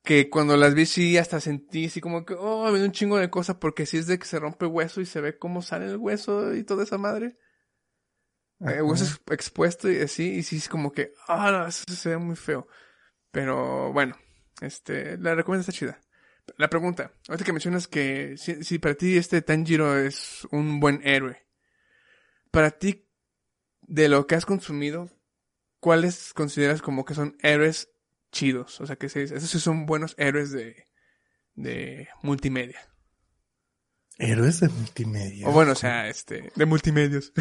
que 0.03 0.29
cuando 0.29 0.57
las 0.57 0.73
vi 0.73 0.85
sí 0.85 1.17
hasta 1.17 1.39
sentí 1.39 1.85
así 1.85 2.01
como 2.01 2.25
que, 2.25 2.33
oh, 2.33 2.71
me 2.71 2.77
dio 2.77 2.85
un 2.85 2.91
chingo 2.91 3.17
de 3.17 3.29
cosas 3.29 3.57
porque 3.57 3.85
sí 3.85 3.97
es 3.97 4.07
de 4.07 4.17
que 4.17 4.25
se 4.25 4.39
rompe 4.39 4.65
hueso 4.65 5.01
y 5.01 5.05
se 5.05 5.21
ve 5.21 5.37
cómo 5.37 5.61
sale 5.61 5.85
el 5.85 5.97
hueso 5.97 6.55
y 6.55 6.63
toda 6.63 6.83
esa 6.83 6.97
madre. 6.97 7.37
Eh, 8.67 8.81
hueso 8.81 9.05
ex- 9.05 9.21
expuesto 9.31 9.91
y 9.91 9.97
así, 10.01 10.35
y 10.35 10.43
sí 10.43 10.57
es 10.57 10.69
como 10.69 10.91
que, 10.91 11.13
ah, 11.27 11.51
no, 11.51 11.67
eso 11.67 11.83
se 11.87 12.09
ve 12.09 12.17
muy 12.17 12.35
feo. 12.35 12.67
Pero 13.31 13.91
bueno, 13.93 14.15
este, 14.61 15.17
la 15.17 15.33
recomiendo 15.35 15.61
está 15.61 15.71
chida. 15.71 15.99
La 16.57 16.69
pregunta, 16.69 17.13
ahorita 17.27 17.45
que 17.45 17.53
mencionas 17.53 17.87
que 17.87 18.35
si, 18.37 18.63
si 18.63 18.77
para 18.79 18.95
ti 18.95 19.17
este 19.17 19.41
Tanjiro 19.41 19.97
es 19.97 20.47
un 20.51 20.79
buen 20.79 21.01
héroe, 21.07 21.45
para 22.51 22.71
ti, 22.71 23.07
de 23.81 24.09
lo 24.09 24.27
que 24.27 24.35
has 24.35 24.45
consumido, 24.45 25.09
¿cuáles 25.79 26.33
consideras 26.33 26.81
como 26.81 27.05
que 27.05 27.13
son 27.15 27.37
héroes 27.41 27.89
chidos? 28.31 28.79
O 28.81 28.85
sea, 28.85 28.95
que 28.95 29.09
se- 29.09 29.23
esos 29.23 29.49
sí 29.49 29.59
son 29.59 29.85
buenos 29.85 30.13
héroes 30.17 30.51
de, 30.51 30.87
de 31.55 32.09
multimedia. 32.21 32.79
Héroes 34.17 34.59
de 34.59 34.67
multimedia. 34.69 35.47
O 35.47 35.51
bueno, 35.51 35.71
o 35.71 35.75
sea, 35.75 36.07
este, 36.09 36.51
de 36.55 36.65
multimedios. 36.65 37.31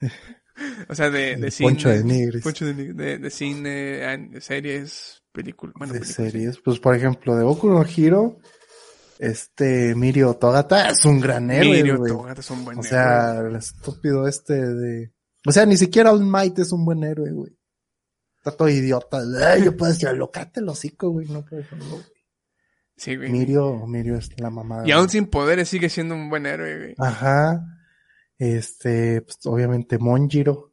o 0.88 0.94
sea, 0.94 1.10
de, 1.10 1.36
de 1.36 1.50
cine. 1.50 1.70
Poncho 1.70 1.88
de 1.88 2.04
Nigris. 2.04 2.42
Poncho 2.42 2.64
de, 2.66 2.92
de, 2.92 3.18
de 3.18 3.30
cine, 3.30 4.40
series, 4.40 5.22
películas. 5.32 5.74
Bueno, 5.78 5.92
de 5.94 6.00
películas, 6.00 6.32
series. 6.32 6.58
Pues 6.64 6.78
por 6.78 6.94
ejemplo, 6.94 7.36
de 7.36 7.44
Boku 7.44 7.68
no 7.68 7.84
Hero, 7.84 8.38
este 9.18 9.94
Mirio 9.94 10.34
Togata 10.34 10.88
es 10.90 11.04
un 11.04 11.20
gran 11.20 11.50
héroe, 11.50 11.70
Mirio 11.76 11.98
güey. 11.98 12.12
Togata 12.12 12.40
es 12.40 12.50
un 12.50 12.64
buen 12.64 12.78
O 12.78 12.80
héroe. 12.80 12.90
sea, 12.90 13.38
el 13.40 13.56
estúpido 13.56 14.26
este 14.28 14.54
de... 14.54 15.12
O 15.46 15.52
sea, 15.52 15.64
ni 15.64 15.76
siquiera 15.76 16.10
All 16.12 16.24
Might 16.24 16.58
es 16.58 16.72
un 16.72 16.84
buen 16.84 17.04
héroe, 17.04 17.30
güey. 17.30 17.56
Está 18.38 18.56
todo 18.56 18.68
idiota. 18.68 19.18
Ay, 19.52 19.64
yo 19.64 19.76
puedo 19.76 19.92
decir, 19.92 20.08
locate 20.12 20.60
el 20.60 20.68
hocico, 20.68 21.10
güey. 21.10 21.26
No 21.28 21.44
puedo 21.44 21.62
decirlo. 21.62 22.00
Sí, 22.96 23.14
güey. 23.16 23.30
Mirio, 23.30 23.86
Mirio 23.86 24.16
es 24.16 24.30
la 24.40 24.50
mamá. 24.50 24.82
Y 24.86 24.92
aún 24.92 25.08
sin 25.08 25.26
poderes 25.26 25.68
sigue 25.68 25.88
siendo 25.88 26.14
un 26.14 26.30
buen 26.30 26.46
héroe, 26.46 26.76
güey. 26.78 26.94
Ajá. 26.98 27.64
Este, 28.38 29.22
pues 29.22 29.38
obviamente 29.46 29.98
Monjiro. 29.98 30.70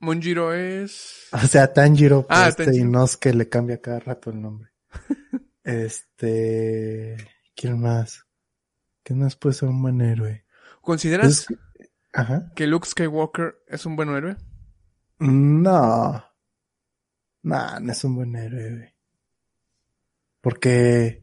Monjiro 0.00 0.52
es... 0.52 1.28
O 1.32 1.38
sea, 1.38 1.72
Tanjiro, 1.72 2.26
pero 2.26 2.40
Ah, 2.40 2.48
este 2.48 2.64
Tanjiro. 2.66 2.86
Inosuke 2.86 3.32
le 3.34 3.48
cambia 3.48 3.80
cada 3.80 4.00
rato 4.00 4.30
el 4.30 4.40
nombre. 4.42 4.70
este, 5.64 7.16
¿quién 7.56 7.80
más? 7.80 8.26
¿Quién 9.02 9.20
más 9.20 9.36
puede 9.36 9.54
ser 9.54 9.68
un 9.70 9.80
buen 9.82 10.00
héroe? 10.00 10.44
¿Consideras 10.82 11.46
Pues, 11.48 11.58
ajá. 12.12 12.52
que 12.54 12.66
Luke 12.66 12.86
Skywalker 12.88 13.56
es 13.66 13.86
un 13.86 13.96
buen 13.96 14.10
héroe? 14.10 14.36
No. 15.18 16.24
No, 17.42 17.80
no 17.80 17.92
es 17.92 18.04
un 18.04 18.14
buen 18.16 18.36
héroe, 18.36 18.70
güey. 18.76 18.94
Porque, 20.40 21.22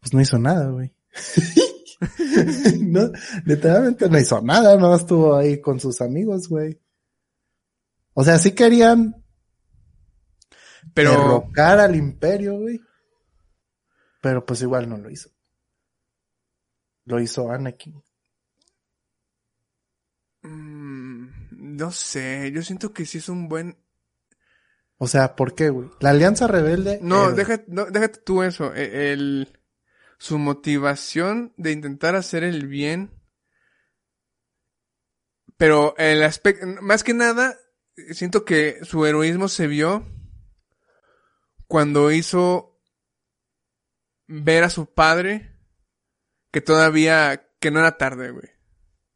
pues 0.00 0.14
no 0.14 0.20
hizo 0.20 0.38
nada, 0.38 0.68
güey. 0.70 0.94
no, 2.80 3.10
literalmente 3.44 4.08
no 4.08 4.18
hizo 4.18 4.40
nada, 4.40 4.76
no 4.76 4.94
estuvo 4.94 5.36
ahí 5.36 5.60
con 5.60 5.78
sus 5.80 6.00
amigos, 6.00 6.48
güey. 6.48 6.80
O 8.14 8.24
sea, 8.24 8.38
sí 8.38 8.52
querían 8.52 9.22
Pero... 10.94 11.10
derrocar 11.10 11.78
al 11.78 11.94
imperio, 11.96 12.58
güey. 12.58 12.80
Pero 14.22 14.44
pues 14.44 14.62
igual 14.62 14.88
no 14.88 14.98
lo 14.98 15.10
hizo. 15.10 15.30
Lo 17.04 17.20
hizo 17.20 17.50
Anakin. 17.50 18.02
mm, 20.42 21.28
no 21.50 21.90
sé, 21.90 22.50
yo 22.52 22.62
siento 22.62 22.92
que 22.92 23.06
sí 23.06 23.18
es 23.18 23.28
un 23.28 23.48
buen... 23.48 23.76
O 24.98 25.06
sea, 25.06 25.34
¿por 25.34 25.54
qué, 25.54 25.70
güey? 25.70 25.88
La 26.00 26.10
Alianza 26.10 26.46
Rebelde. 26.46 26.98
No, 27.02 27.30
héroe. 27.30 27.34
deja, 27.34 27.62
no, 27.68 27.86
déjate 27.86 28.20
tú 28.20 28.42
eso. 28.42 28.74
e- 28.74 29.12
El, 29.12 29.48
su 30.20 30.38
motivación 30.38 31.54
de 31.56 31.72
intentar 31.72 32.14
hacer 32.14 32.44
el 32.44 32.66
bien. 32.66 33.10
Pero 35.56 35.94
el 35.96 36.22
aspecto, 36.22 36.66
más 36.82 37.02
que 37.02 37.14
nada, 37.14 37.56
siento 38.12 38.44
que 38.44 38.84
su 38.84 39.06
heroísmo 39.06 39.48
se 39.48 39.66
vio 39.66 40.06
cuando 41.66 42.12
hizo 42.12 42.78
ver 44.26 44.62
a 44.62 44.70
su 44.70 44.92
padre 44.92 45.58
que 46.52 46.60
todavía, 46.60 47.48
que 47.58 47.70
no 47.70 47.80
era 47.80 47.96
tarde, 47.96 48.30
güey. 48.30 48.50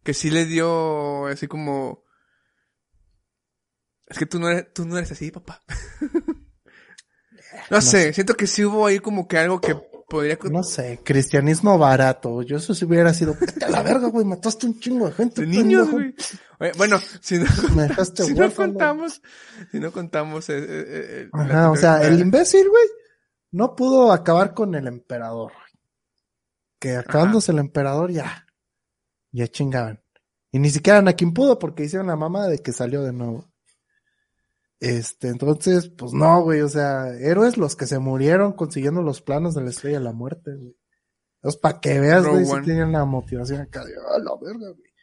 que 0.02 0.14
sí 0.14 0.30
le 0.30 0.46
dio 0.46 1.26
así 1.26 1.46
como... 1.46 2.02
Es 4.06 4.18
que 4.18 4.26
tú 4.26 4.38
no 4.38 4.48
eres, 4.48 4.72
tú 4.72 4.86
no 4.86 4.96
eres 4.96 5.12
así, 5.12 5.30
papá. 5.30 5.62
no, 7.70 7.80
sé, 7.82 8.14
siento 8.14 8.34
que 8.36 8.46
sí 8.46 8.64
hubo 8.64 8.86
ahí 8.86 9.00
como 9.00 9.28
que 9.28 9.38
algo 9.38 9.60
que 9.60 9.74
podría... 10.08 10.38
No 10.50 10.62
sé, 10.62 11.00
cristianismo 11.04 11.78
barato. 11.78 12.42
Yo 12.42 12.56
eso 12.56 12.74
si 12.74 12.84
hubiera 12.84 13.12
sido, 13.14 13.36
vete 13.40 13.64
a 13.64 13.70
la 13.70 13.82
verga, 13.82 14.08
güey, 14.08 14.24
mataste 14.24 14.66
un 14.66 14.78
chingo 14.78 15.06
de 15.06 15.12
gente. 15.12 15.40
De 15.42 15.46
niños, 15.46 15.90
güey. 15.90 16.14
Bueno, 16.76 16.98
si 17.20 17.38
no, 17.38 17.46
si 18.14 18.34
no 18.34 18.52
contamos, 18.52 19.22
si 19.70 19.80
no 19.80 19.92
contamos... 19.92 20.48
eh, 20.50 20.58
eh, 20.58 20.66
eh, 20.88 21.28
la 21.32 21.42
Ajá, 21.42 21.70
o 21.70 21.76
sea, 21.76 22.02
el 22.02 22.20
imbécil, 22.20 22.68
güey, 22.68 22.86
no 23.52 23.76
pudo 23.76 24.12
acabar 24.12 24.54
con 24.54 24.74
el 24.74 24.86
emperador. 24.86 25.52
Que 26.78 26.96
acabándose 26.96 27.52
el 27.52 27.58
emperador 27.58 28.10
ya, 28.10 28.46
ya 29.32 29.48
chingaban. 29.48 30.02
Y 30.52 30.58
ni 30.58 30.70
siquiera 30.70 31.00
Anakin 31.00 31.32
pudo 31.32 31.58
porque 31.58 31.84
hicieron 31.84 32.06
la 32.06 32.16
mamá 32.16 32.46
de 32.46 32.58
que 32.58 32.72
salió 32.72 33.02
de 33.02 33.12
nuevo. 33.12 33.50
Este, 34.80 35.28
entonces, 35.28 35.88
pues 35.88 36.12
no, 36.12 36.42
güey, 36.42 36.60
o 36.60 36.68
sea, 36.68 37.08
héroes 37.18 37.56
los 37.56 37.76
que 37.76 37.86
se 37.86 37.98
murieron 37.98 38.52
consiguiendo 38.52 39.02
los 39.02 39.22
planos 39.22 39.54
de 39.54 39.62
la 39.62 39.70
estrella 39.70 39.98
de 39.98 40.04
la 40.04 40.12
muerte, 40.12 40.54
güey. 40.54 40.76
Entonces, 41.36 41.60
para 41.60 41.80
que 41.80 42.00
veas, 42.00 42.26
güey, 42.26 42.44
si 42.44 42.62
tenían 42.62 42.92
la 42.92 43.04
motivación 43.04 43.60
acá 43.60 43.84
de, 43.84 43.92
ah, 43.94 44.18
la 44.18 44.32
verga, 44.40 44.70
güey. 44.70 44.94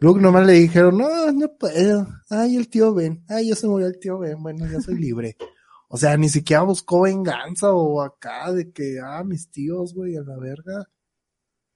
Luke 0.00 0.20
nomás 0.20 0.46
le 0.46 0.54
dijeron, 0.54 0.96
no, 0.96 1.32
no 1.32 1.56
puedo. 1.58 2.06
Ay, 2.30 2.56
el 2.56 2.68
tío 2.68 2.94
Ben. 2.94 3.22
Ay, 3.28 3.48
ya 3.48 3.54
se 3.54 3.66
murió 3.66 3.86
el 3.86 3.98
tío 3.98 4.18
Ben. 4.18 4.42
Bueno, 4.42 4.66
ya 4.66 4.80
soy 4.80 4.96
libre. 4.96 5.36
O 5.86 5.96
sea, 5.96 6.16
ni 6.16 6.28
siquiera 6.28 6.62
buscó 6.62 7.02
venganza 7.02 7.72
o 7.72 8.02
acá 8.02 8.50
de 8.52 8.72
que, 8.72 8.98
ah, 9.00 9.22
mis 9.22 9.48
tíos, 9.52 9.94
güey, 9.94 10.16
a 10.16 10.22
la 10.22 10.36
verga. 10.38 10.90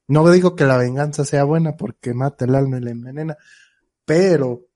No 0.08 0.28
digo 0.32 0.56
que 0.56 0.64
la 0.64 0.76
venganza 0.76 1.24
sea 1.24 1.44
buena 1.44 1.76
porque 1.76 2.14
mata 2.14 2.44
el 2.44 2.56
alma 2.56 2.78
y 2.78 2.80
la 2.80 2.90
envenena, 2.90 3.36
pero, 4.04 4.66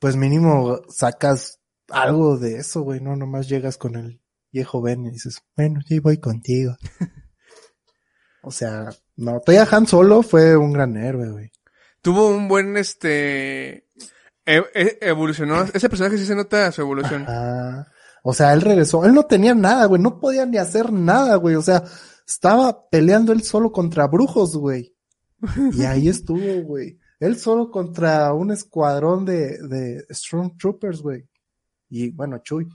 pues 0.00 0.16
mínimo 0.16 0.80
sacas 0.88 1.60
algo 1.88 2.36
de 2.36 2.56
eso, 2.56 2.82
güey, 2.82 3.00
no 3.00 3.14
nomás 3.14 3.48
llegas 3.48 3.76
con 3.76 3.94
el 3.94 4.20
viejo 4.50 4.82
Ben 4.82 5.06
y 5.06 5.10
dices, 5.10 5.40
bueno, 5.56 5.80
sí 5.86 6.00
voy 6.00 6.18
contigo. 6.18 6.76
o 8.42 8.50
sea, 8.50 8.88
no, 9.16 9.40
todavía 9.40 9.68
Han 9.70 9.86
Solo 9.86 10.22
fue 10.22 10.56
un 10.56 10.72
gran 10.72 10.96
héroe, 10.96 11.30
güey. 11.30 11.52
Tuvo 12.02 12.28
un 12.28 12.48
buen, 12.48 12.76
este... 12.76 13.86
e- 14.46 14.64
e- 14.74 14.98
evolucionó. 15.02 15.62
Ese 15.74 15.88
personaje 15.88 16.16
sí 16.16 16.26
se 16.26 16.34
nota 16.34 16.72
su 16.72 16.80
evolución. 16.80 17.22
Ajá. 17.22 17.86
O 18.22 18.32
sea, 18.32 18.52
él 18.52 18.60
regresó. 18.60 19.04
Él 19.04 19.14
no 19.14 19.24
tenía 19.24 19.54
nada, 19.54 19.86
güey. 19.86 20.00
No 20.00 20.18
podía 20.20 20.46
ni 20.46 20.58
hacer 20.58 20.92
nada, 20.92 21.36
güey. 21.36 21.54
O 21.54 21.62
sea, 21.62 21.84
estaba 22.26 22.88
peleando 22.88 23.32
él 23.32 23.42
solo 23.42 23.72
contra 23.72 24.06
brujos, 24.06 24.56
güey. 24.56 24.94
Y 25.72 25.84
ahí 25.84 26.08
estuvo, 26.08 26.62
güey. 26.62 26.99
Él 27.20 27.36
solo 27.36 27.70
contra 27.70 28.32
un 28.32 28.50
escuadrón 28.50 29.26
de, 29.26 29.58
de 29.58 30.06
Stormtroopers, 30.10 31.02
güey. 31.02 31.28
Y 31.90 32.10
bueno, 32.10 32.38
Chuy. 32.38 32.66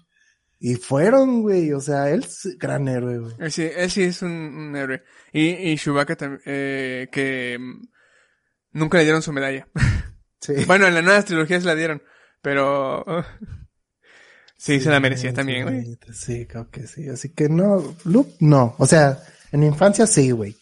Y 0.59 0.75
fueron, 0.75 1.41
güey. 1.41 1.73
O 1.73 1.81
sea, 1.81 2.11
él 2.11 2.23
es 2.23 2.55
gran 2.57 2.87
héroe, 2.87 3.17
güey. 3.17 3.35
Él 3.39 3.51
sí, 3.51 3.63
él 3.75 3.89
sí 3.89 4.03
es 4.03 4.21
un, 4.21 4.31
un 4.31 4.75
héroe. 4.75 5.03
Y, 5.33 5.71
y 5.71 5.77
Chewbacca 5.77 6.15
también, 6.15 6.41
eh, 6.45 7.09
que 7.11 7.57
mm, 7.59 7.87
nunca 8.73 8.99
le 8.99 9.03
dieron 9.03 9.21
su 9.21 9.33
medalla. 9.33 9.67
Sí. 10.41 10.53
bueno, 10.67 10.85
en 10.85 10.93
la 10.93 11.01
nueva 11.01 11.23
trilogía 11.23 11.59
se 11.59 11.65
la 11.65 11.73
dieron, 11.73 12.03
pero... 12.39 12.99
uh, 12.99 13.23
sí, 14.55 14.79
se 14.79 14.91
la 14.91 14.99
merecía 14.99 15.31
sí, 15.31 15.35
también, 15.35 15.63
güey. 15.63 15.97
Sí, 16.13 16.45
creo 16.45 16.69
que 16.69 16.85
sí. 16.85 17.09
Así 17.09 17.29
que 17.29 17.49
no, 17.49 17.95
Luke, 18.03 18.35
no. 18.41 18.75
O 18.77 18.85
sea, 18.85 19.17
en 19.51 19.63
infancia 19.63 20.05
sí, 20.05 20.29
güey. 20.29 20.55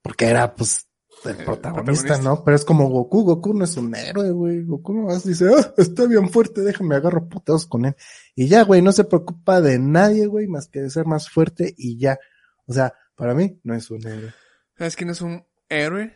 Porque 0.00 0.28
era, 0.28 0.54
pues, 0.54 0.87
el 1.24 1.30
El 1.30 1.44
protagonista, 1.44 1.82
protagonista. 1.82 2.18
¿no? 2.18 2.44
Pero 2.44 2.56
es 2.56 2.64
como 2.64 2.88
Goku. 2.88 3.24
Goku 3.24 3.54
no 3.54 3.64
es 3.64 3.76
un 3.76 3.94
héroe, 3.94 4.30
güey. 4.30 4.64
Goku 4.64 4.94
nomás 4.94 5.24
dice, 5.24 5.46
ah, 5.54 5.74
está 5.76 6.06
bien 6.06 6.30
fuerte, 6.30 6.62
déjame 6.62 6.96
agarro 6.96 7.28
puteos 7.28 7.66
con 7.66 7.84
él. 7.84 7.96
Y 8.34 8.48
ya, 8.48 8.62
güey, 8.62 8.82
no 8.82 8.92
se 8.92 9.04
preocupa 9.04 9.60
de 9.60 9.78
nadie, 9.78 10.26
güey, 10.26 10.46
más 10.46 10.68
que 10.68 10.80
de 10.80 10.90
ser 10.90 11.06
más 11.06 11.28
fuerte 11.28 11.74
y 11.76 11.98
ya. 11.98 12.18
O 12.66 12.72
sea, 12.72 12.92
para 13.16 13.34
mí 13.34 13.60
no 13.64 13.74
es 13.74 13.90
un 13.90 14.06
héroe. 14.06 14.32
¿Sabes 14.76 14.96
quién 14.96 15.10
es 15.10 15.20
un 15.20 15.44
héroe? 15.68 16.14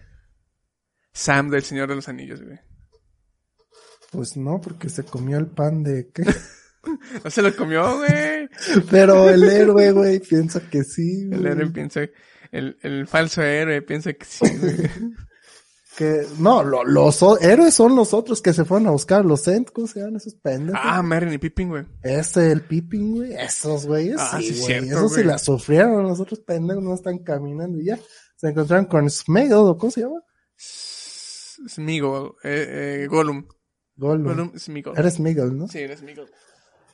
Sam 1.13 1.51
del 1.51 1.63
Señor 1.63 1.89
de 1.89 1.97
los 1.97 2.09
Anillos, 2.09 2.43
güey. 2.43 2.59
Pues 4.11 4.37
no, 4.37 4.61
porque 4.61 4.89
se 4.89 5.05
comió 5.05 5.39
el 5.39 5.47
pan 5.47 5.83
de 5.83 6.11
qué. 6.13 6.23
No 7.25 7.31
se 7.31 7.43
lo 7.43 7.55
comió, 7.57 7.97
güey. 7.99 8.49
Pero 8.91 9.29
el 9.31 9.43
héroe, 9.45 9.93
güey, 9.93 10.19
piensa 10.21 10.61
que 10.61 10.85
sí, 10.85 11.29
El 11.31 11.41
güey. 11.41 11.53
héroe 11.53 11.71
piensa... 11.71 12.01
El, 12.51 12.77
el 12.83 13.07
falso 13.07 13.43
héroe 13.43 13.81
piensa 13.83 14.13
que 14.13 14.25
sí, 14.25 14.47
güey. 14.59 14.77
Que, 15.95 16.27
no, 16.39 16.63
lo- 16.65 16.85
los 16.85 17.23
o- 17.23 17.39
héroes 17.39 17.75
son 17.75 17.95
los 17.95 18.15
otros 18.15 18.41
que 18.41 18.55
se 18.55 18.65
fueron 18.65 18.87
a 18.89 18.93
buscar 18.93 19.27
los 19.27 19.47
Ent, 19.47 19.69
¿cómo 19.73 19.87
se 19.87 20.01
llaman 20.01 20.17
esos 20.17 20.35
pendejos? 20.37 20.81
ah, 20.83 21.03
Merlin 21.03 21.35
y 21.35 21.39
Pippin, 21.39 21.69
güey. 21.69 21.85
Ese, 22.03 22.51
el 22.51 22.63
Pippin, 22.63 23.17
güey, 23.17 23.35
esos 23.35 23.85
güeyes, 23.85 24.17
Ah, 24.19 24.39
sí, 24.39 24.55
sí, 24.55 24.63
cierto, 24.63 24.87
esos 24.91 25.13
sí 25.15 25.23
la 25.23 25.37
sufrieron, 25.37 26.05
los 26.05 26.19
otros 26.19 26.41
pendejos 26.41 26.83
no 26.83 26.95
están 26.95 27.19
caminando 27.19 27.79
y 27.79 27.85
ya. 27.85 27.99
Se 28.37 28.49
encontraron 28.49 28.87
con 28.87 29.11
Smeagol, 29.11 29.69
¿o 29.69 29.77
¿cómo 29.77 29.91
se 29.91 30.01
llama? 30.01 30.23
S- 30.57 31.61
Smeagol, 31.69 32.37
eh, 32.43 33.03
eh, 33.03 33.07
Gollum. 33.11 33.47
Gollum. 33.95 34.25
Gollum. 34.25 34.53
Eres 34.97 35.15
Smeagol, 35.17 35.59
¿no? 35.59 35.69
Sí, 35.69 35.81
eres 35.81 35.99
Smeagol. 36.01 36.31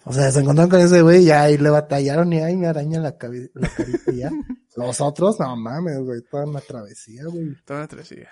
O 0.05 0.12
sea, 0.12 0.30
se 0.30 0.40
encontraron 0.40 0.70
con 0.70 0.80
ese 0.80 1.03
güey 1.03 1.24
y 1.24 1.30
ahí 1.30 1.59
le 1.59 1.68
batallaron 1.70 2.32
y 2.32 2.40
ahí 2.40 2.57
me 2.57 2.66
araña 2.66 2.99
la, 3.01 3.18
cabi- 3.18 3.51
la 3.55 3.68
carita 3.68 4.11
y 4.11 4.16
ya. 4.18 4.30
Los 4.76 5.01
otros, 5.01 5.38
no 5.40 5.57
mames, 5.57 5.99
güey, 6.01 6.22
toda 6.30 6.44
una 6.46 6.61
travesía, 6.61 7.24
güey. 7.26 7.55
Toda 7.64 7.80
una 7.80 7.88
travesía. 7.88 8.22
Eso 8.22 8.28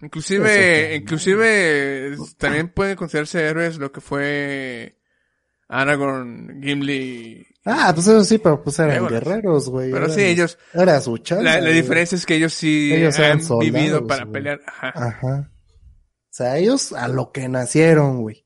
Inclusive, 0.06 0.96
inclusive 0.96 2.16
también 2.38 2.68
pueden 2.70 2.96
considerarse 2.96 3.44
héroes 3.46 3.76
lo 3.78 3.92
que 3.92 4.00
fue 4.00 4.98
Aragorn, 5.68 6.60
Gimli. 6.62 7.46
Ah, 7.64 7.92
pues 7.94 8.06
eso 8.06 8.22
sí, 8.24 8.38
pero 8.38 8.62
pues 8.62 8.78
eran 8.78 9.06
guerreros, 9.06 9.68
güey. 9.68 9.90
Pero 9.92 10.06
eran- 10.06 10.16
sí, 10.16 10.22
ellos, 10.22 10.58
Era 10.72 11.00
su 11.00 11.16
chamba, 11.18 11.60
la, 11.60 11.70
diferencia 11.70 12.16
es 12.16 12.26
que 12.26 12.34
ellos 12.36 12.52
sí 12.52 12.92
Ellos 12.92 13.18
han 13.18 13.40
soldados, 13.42 13.72
vivido 13.72 14.06
para 14.06 14.24
güey. 14.24 14.32
pelear. 14.32 14.60
Ajá. 14.66 14.92
Ajá. 14.94 15.50
O 15.50 16.36
sea, 16.36 16.56
ellos 16.58 16.92
a 16.92 17.06
lo 17.08 17.30
que 17.32 17.48
nacieron, 17.48 18.20
güey. 18.22 18.43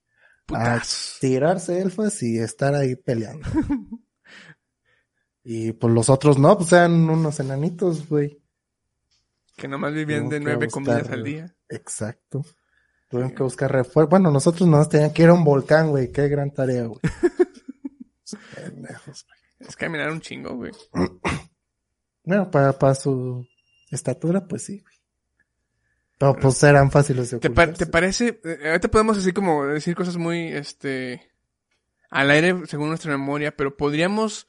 A 0.49 0.75
Putazos. 0.75 1.19
tirarse 1.21 1.81
elfas 1.81 2.23
y 2.23 2.39
estar 2.39 2.75
ahí 2.75 2.97
peleando. 2.97 3.47
y 5.45 5.73
pues 5.73 5.93
los 5.93 6.09
otros 6.09 6.39
no, 6.39 6.57
pues 6.57 6.73
eran 6.73 7.09
unos 7.09 7.39
enanitos, 7.41 8.09
güey. 8.09 8.43
Que 9.57 9.69
nomás 9.69 9.93
vivían 9.93 10.29
Tengo 10.29 10.35
de 10.35 10.41
nueve 10.41 10.69
comidas 10.69 11.09
al 11.11 11.25
día. 11.25 11.55
Exacto. 11.69 12.45
Tuvieron 13.09 13.35
que 13.35 13.43
buscar 13.43 13.73
refuerzo. 13.73 14.11
Bueno, 14.11 14.31
nosotros 14.31 14.69
nos 14.69 14.89
tenían 14.89 15.13
que 15.13 15.23
ir 15.23 15.31
a 15.31 15.35
un 15.35 15.45
volcán, 15.45 15.91
güey. 15.91 16.13
Qué 16.13 16.29
gran 16.29 16.53
tarea, 16.53 16.85
güey. 16.85 17.01
Pendejos, 18.55 19.27
güey. 19.27 19.69
Es 19.69 19.77
caminar 19.77 20.11
un 20.13 20.21
chingo, 20.21 20.55
güey. 20.55 20.73
Bueno, 22.25 22.51
para, 22.51 22.79
para 22.79 22.95
su 22.95 23.49
estatura, 23.91 24.47
pues 24.47 24.63
sí, 24.63 24.81
güey. 24.81 24.98
Pero 26.19 26.35
pues 26.37 26.63
eran 26.65 26.91
fáciles 26.91 27.31
de 27.31 27.39
¿Te, 27.39 27.49
pa- 27.51 27.63
ocultarse. 27.63 27.85
te 27.85 27.91
parece? 27.91 28.41
eh, 28.45 28.69
ahorita 28.71 28.89
podemos 28.89 29.17
así 29.19 29.33
como 29.33 29.67
decir 29.67 29.95
cosas 29.95 30.17
muy, 30.17 30.49
este, 30.49 31.31
al 32.11 32.31
aire 32.31 32.67
según 32.67 32.89
nuestra 32.89 33.11
memoria, 33.13 33.57
pero 33.57 33.77
podríamos, 33.77 34.49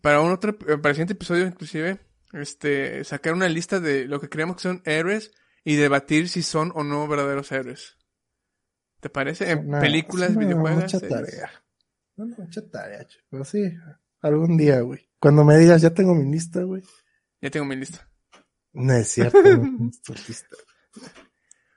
para 0.00 0.20
un 0.20 0.30
otro, 0.32 0.50
eh, 0.68 0.78
para 0.78 0.90
el 0.90 0.94
siguiente 0.94 1.14
episodio 1.14 1.46
inclusive, 1.46 1.98
este, 2.32 3.02
sacar 3.04 3.32
una 3.34 3.48
lista 3.48 3.80
de 3.80 4.04
lo 4.06 4.20
que 4.20 4.28
creemos 4.28 4.56
que 4.56 4.62
son 4.62 4.82
héroes 4.84 5.32
y 5.64 5.74
debatir 5.76 6.28
si 6.28 6.42
son 6.42 6.70
o 6.76 6.84
no 6.84 7.06
verdaderos 7.08 7.50
héroes. 7.50 7.96
¿Te 9.00 9.10
parece? 9.10 9.50
En 9.50 9.68
Una- 9.68 9.80
películas, 9.80 10.30
una 10.30 10.40
videojuegos. 10.40 10.82
Mucha 10.84 10.98
series. 11.00 11.20
tarea. 11.20 11.50
No, 12.16 12.24
no, 12.26 12.36
mucha 12.38 12.68
tarea, 12.70 13.04
chico. 13.06 13.24
Pero 13.30 13.44
sí, 13.44 13.72
algún 14.22 14.56
día, 14.56 14.80
güey. 14.80 15.08
Cuando 15.20 15.44
me 15.44 15.56
digas, 15.56 15.82
ya 15.82 15.90
tengo 15.90 16.14
mi 16.14 16.30
lista, 16.30 16.62
güey. 16.62 16.82
Ya 17.40 17.50
tengo 17.50 17.66
mi 17.66 17.76
lista. 17.76 18.08
No 18.78 18.92
es 18.94 19.08
cierto, 19.08 19.42
no 19.42 19.90
es. 20.28 20.44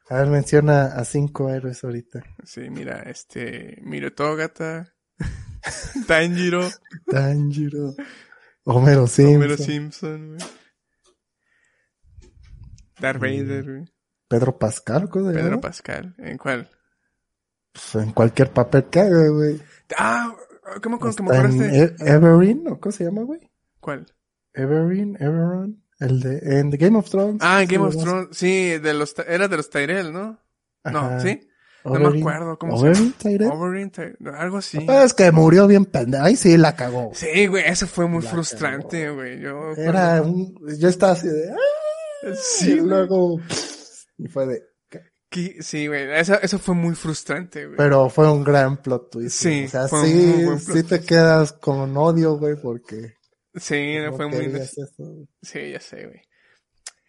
A 0.10 0.16
ver, 0.18 0.28
menciona 0.28 0.86
a 0.88 1.06
cinco 1.06 1.50
héroes 1.50 1.84
ahorita. 1.84 2.24
Sí, 2.44 2.70
mira, 2.70 3.02
este, 3.04 3.78
Miro 3.84 4.14
Togata, 4.14 4.94
Tanjiro, 6.08 6.70
Tanjiro, 7.10 7.96
Homero 8.66 9.08
Simpson, 9.08 9.36
Homero 9.36 9.58
Simpson, 9.58 10.28
güey. 10.38 10.50
Darth 13.00 13.18
Mm. 13.18 13.22
Vader, 13.22 13.64
güey. 13.64 13.94
Pedro 14.28 14.58
Pascal, 14.58 15.10
¿cómo 15.10 15.32
Pedro? 15.32 15.60
Pascal. 15.60 16.16
¿En 16.20 16.38
cuál? 16.38 16.70
Pues 17.74 17.96
en 17.96 18.12
cualquier 18.12 18.52
papel 18.52 18.86
que 18.86 19.00
haga, 19.00 19.28
güey. 19.30 19.62
Ah, 19.98 20.34
¿cómo, 20.84 21.00
cómo, 21.00 21.14
cómo 21.16 21.32
acordaste? 21.32 21.84
E- 21.84 21.96
Everin, 22.00 22.68
¿o 22.68 22.80
cómo 22.80 22.92
se 22.92 23.04
llama, 23.06 23.24
güey? 23.24 23.50
¿Cuál? 23.80 24.06
Everin, 24.54 25.16
Everon, 25.20 25.84
el 26.02 26.20
de, 26.20 26.60
en 26.60 26.70
The 26.72 26.78
Game 26.78 26.98
of 26.98 27.10
Thrones. 27.10 27.38
Ah, 27.42 27.62
en 27.62 27.68
Game 27.70 27.86
of 27.86 27.96
Thrones. 27.96 28.28
Sí, 28.32 28.78
de 28.78 28.94
los, 28.94 29.16
era 29.28 29.48
de 29.48 29.58
los 29.58 29.70
Tyrell, 29.70 30.12
¿no? 30.12 30.38
No. 30.84 31.20
¿sí? 31.22 31.40
No 31.84 31.94
me 32.12 32.20
acuerdo 32.20 32.60
cómo 32.60 32.78
se 32.78 32.84
Oberyn 32.90 33.14
Tyrell. 33.14 33.50
Oberyn, 33.52 33.90
Ty- 33.90 34.16
algo 34.38 34.58
así. 34.58 34.78
Es 34.88 35.14
que 35.14 35.32
murió 35.32 35.66
bien 35.66 35.86
pendejo. 35.86 36.24
Ahí 36.26 36.36
sí 36.36 36.58
la 36.58 36.76
cagó. 36.76 37.12
Sí, 37.14 37.48
güey, 37.48 37.64
eso 37.66 37.88
fue 37.88 38.08
muy 38.08 38.24
La 38.24 38.30
frustrante, 38.30 39.10
güey. 39.10 39.40
Yo, 39.40 39.72
Era 39.78 40.22
un, 40.22 40.56
yo 40.78 40.90
estaba 40.90 41.14
así 41.14 41.28
de, 41.28 41.50
¡ah! 41.52 42.34
Sí, 42.36 42.74
y 42.74 42.76
luego, 42.82 43.40
y 44.18 44.28
fue 44.28 44.46
de, 44.46 44.62
Sí, 45.62 45.88
güey. 45.88 46.12
Eso, 46.20 46.36
eso 46.42 46.60
fue 46.60 46.76
muy 46.76 46.94
frustrante, 46.94 47.66
güey. 47.66 47.78
pero 47.78 48.10
fue 48.10 48.30
un 48.30 48.44
gran 48.44 48.78
plot 48.82 49.10
twist. 49.12 49.38
Sí, 49.42 49.64
o 49.66 49.70
sea, 49.70 49.88
sí, 49.88 50.46
sí 50.60 50.84
te 50.84 51.00
quedas 51.02 51.54
con 51.54 51.96
odio, 51.96 52.38
güey, 52.38 52.56
porque 52.62 53.14
Sí, 53.56 53.98
no 54.00 54.14
fue 54.14 54.28
muy... 54.28 54.52
Sí, 55.42 55.72
ya 55.72 55.80
sé, 55.80 56.06
güey. 56.06 56.22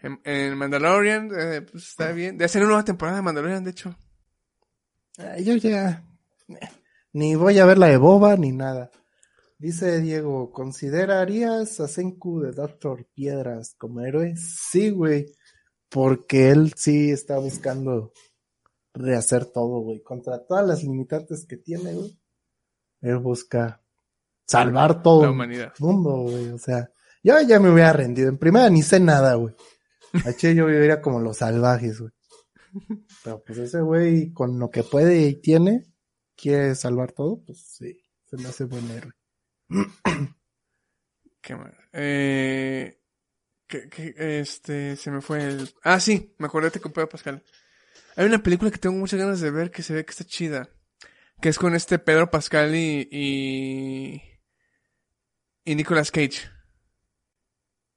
En, 0.02 0.20
en 0.24 0.56
Mandalorian, 0.56 1.30
eh, 1.38 1.62
pues 1.62 1.88
está 1.88 2.12
bien. 2.12 2.36
De 2.36 2.44
hacer 2.44 2.62
una 2.62 2.70
nueva 2.70 2.84
temporada 2.84 3.18
de 3.18 3.22
Mandalorian, 3.22 3.62
de 3.62 3.70
hecho. 3.70 3.96
Ah, 5.18 5.38
Yo 5.38 5.54
ya 5.56 6.04
ni 7.12 7.34
voy 7.34 7.58
a 7.58 7.66
ver 7.66 7.78
la 7.78 7.88
de 7.88 7.98
Boba 7.98 8.36
ni 8.36 8.52
nada. 8.52 8.90
Dice 9.58 10.00
Diego, 10.00 10.50
¿considerarías 10.50 11.78
a 11.78 11.86
Senku 11.86 12.40
de 12.40 12.52
Doctor 12.52 13.06
Piedras 13.14 13.74
como 13.78 14.00
héroe? 14.00 14.34
Sí, 14.36 14.90
güey, 14.90 15.26
porque 15.88 16.50
él 16.50 16.72
sí 16.74 17.10
está 17.10 17.38
buscando 17.38 18.12
rehacer 18.94 19.46
todo, 19.46 19.80
güey, 19.80 20.02
contra 20.02 20.44
todas 20.44 20.66
las 20.66 20.82
limitantes 20.82 21.46
que 21.46 21.58
tiene, 21.58 21.94
güey. 21.94 22.18
Él 23.02 23.18
busca 23.18 23.81
salvar 24.46 25.02
todo 25.02 25.34
La 25.34 25.44
el 25.44 25.72
mundo, 25.78 26.10
güey, 26.22 26.48
o 26.50 26.58
sea, 26.58 26.90
yo 27.22 27.40
ya 27.40 27.60
me 27.60 27.70
hubiera 27.70 27.92
rendido. 27.92 28.28
En 28.28 28.38
primera 28.38 28.68
ni 28.68 28.82
sé 28.82 29.00
nada, 29.00 29.34
güey. 29.34 29.54
H 30.24 30.54
yo 30.54 30.66
viviría 30.66 31.00
como 31.00 31.20
los 31.20 31.38
salvajes, 31.38 32.00
güey. 32.00 32.12
Pero 33.22 33.42
pues 33.44 33.58
ese 33.58 33.80
güey, 33.80 34.32
con 34.32 34.58
lo 34.58 34.70
que 34.70 34.82
puede 34.82 35.20
y 35.22 35.40
tiene, 35.40 35.86
quiere 36.36 36.74
salvar 36.74 37.12
todo, 37.12 37.42
pues 37.44 37.76
sí, 37.78 37.98
se 38.24 38.36
me 38.36 38.48
hace 38.48 38.64
buen 38.64 38.90
héroe. 38.90 39.12
¿Qué 41.40 41.56
más? 41.56 41.72
Eh, 41.92 43.00
que, 43.66 43.88
que, 43.88 44.14
este, 44.40 44.96
se 44.96 45.10
me 45.10 45.20
fue 45.20 45.44
el... 45.44 45.70
Ah, 45.82 46.00
sí, 46.00 46.34
me 46.38 46.46
acordé 46.46 46.70
con 46.80 46.92
Pedro 46.92 47.08
Pascal. 47.08 47.42
Hay 48.16 48.26
una 48.26 48.42
película 48.42 48.70
que 48.70 48.78
tengo 48.78 48.96
muchas 48.96 49.18
ganas 49.18 49.40
de 49.40 49.50
ver 49.50 49.70
que 49.70 49.82
se 49.82 49.94
ve 49.94 50.04
que 50.04 50.10
está 50.10 50.24
chida. 50.24 50.68
Que 51.40 51.48
es 51.48 51.58
con 51.58 51.74
este 51.74 51.98
Pedro 51.98 52.30
Pascal 52.30 52.74
y... 52.74 53.08
y, 53.10 54.22
y 55.64 55.74
Nicolas 55.74 56.10
Cage. 56.10 56.50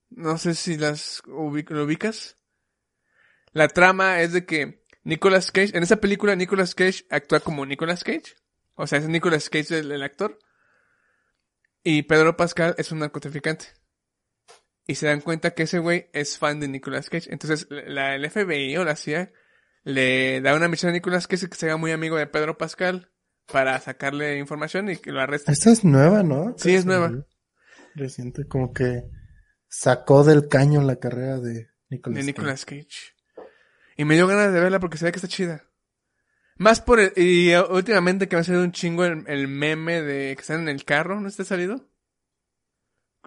No 0.10 0.38
sé 0.38 0.54
si 0.56 0.78
las 0.78 1.24
ubic- 1.24 1.70
lo 1.72 1.84
ubicas. 1.84 2.38
La 3.52 3.68
trama 3.68 4.22
es 4.22 4.34
de 4.34 4.46
que 4.46 4.84
Nicolas 5.04 5.52
Cage, 5.52 5.76
en 5.78 5.84
esa 5.84 5.98
película 5.98 6.36
Nicolas 6.36 6.76
Cage 6.76 7.06
actúa 7.10 7.40
como 7.40 7.66
Nicolas 7.66 8.04
Cage. 8.04 8.36
O 8.76 8.88
sea, 8.88 9.00
es 9.00 9.08
Nicolas 9.08 9.50
Cage 9.50 9.80
el, 9.80 9.92
el 9.92 10.04
actor. 10.04 10.40
Y 11.84 12.04
Pedro 12.04 12.36
Pascal 12.36 12.76
es 12.78 12.92
un 12.92 13.00
narcotraficante. 13.00 13.66
Y 14.88 14.96
se 14.96 15.08
dan 15.08 15.22
cuenta 15.22 15.52
que 15.52 15.64
ese 15.64 15.80
güey 15.80 16.10
es 16.14 16.38
fan 16.38 16.60
de 16.60 16.68
Nicolas 16.68 17.10
Cage. 17.10 17.32
Entonces, 17.32 17.68
la, 17.70 18.16
el 18.16 18.30
FBI 18.30 18.78
o 18.78 18.84
la 18.84 18.96
CIA 18.96 19.32
le 19.84 20.42
da 20.42 20.56
una 20.56 20.68
misión 20.68 20.90
a 20.92 20.94
Nicolas 20.94 21.28
Cage 21.28 21.48
que 21.50 21.56
se 21.56 21.66
haga 21.68 21.78
muy 21.78 21.92
amigo 21.92 22.18
de 22.18 22.28
Pedro 22.28 22.58
Pascal 22.58 23.12
para 23.52 23.80
sacarle 23.80 24.38
información 24.38 24.90
y 24.90 24.98
que 24.98 25.12
lo 25.12 25.22
arreste. 25.22 25.52
Esta 25.52 25.72
es 25.72 25.84
nueva, 25.84 26.24
¿no? 26.24 26.56
Sí, 26.58 26.74
es 26.76 26.86
nueva. 26.86 27.12
Reciente, 27.96 28.46
como 28.46 28.74
que 28.74 29.06
sacó 29.68 30.24
del 30.24 30.48
caño 30.48 30.82
la 30.82 30.98
carrera 30.98 31.40
de 31.40 31.70
Nicolas. 31.90 32.20
de. 32.20 32.26
Nicolas 32.26 32.66
Cage. 32.66 33.16
Y 33.98 34.06
me 34.06 34.16
dio 34.16 34.28
ganas 34.28 34.54
de 34.54 34.60
verla 34.60 34.80
porque 34.80 34.98
se 34.98 35.06
ve 35.06 35.12
que 35.12 35.18
está 35.18 35.28
chida. 35.28 35.64
Más 36.58 36.82
por 36.82 37.00
el, 37.00 37.14
y 37.16 37.56
uh, 37.56 37.66
últimamente 37.74 38.28
que 38.28 38.36
me 38.36 38.42
ha 38.42 38.44
salido 38.44 38.64
un 38.64 38.72
chingo 38.72 39.06
el, 39.06 39.24
el 39.28 39.48
meme 39.48 40.02
de 40.02 40.36
que 40.36 40.42
están 40.42 40.62
en 40.62 40.70
el 40.70 40.86
carro, 40.86 41.20
¿no 41.20 41.28
está 41.28 41.44
salido? 41.44 41.90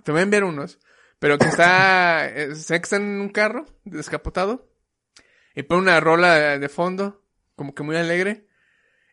Te 0.05 0.13
voy 0.13 0.21
a 0.21 0.25
enviar 0.25 0.45
unos. 0.45 0.79
Pero 1.19 1.37
que 1.37 1.47
está, 1.47 2.29
eh, 2.29 2.55
sé 2.55 2.79
que 2.79 2.85
están 2.85 3.03
en 3.03 3.21
un 3.21 3.29
carro 3.31 3.67
descapotado. 3.85 4.71
Y 5.55 5.63
pone 5.65 5.83
una 5.83 6.01
rola 6.01 6.35
de, 6.35 6.59
de 6.59 6.69
fondo, 6.69 7.27
como 7.57 7.75
que 7.75 7.83
muy 7.83 7.97
alegre. 7.97 8.47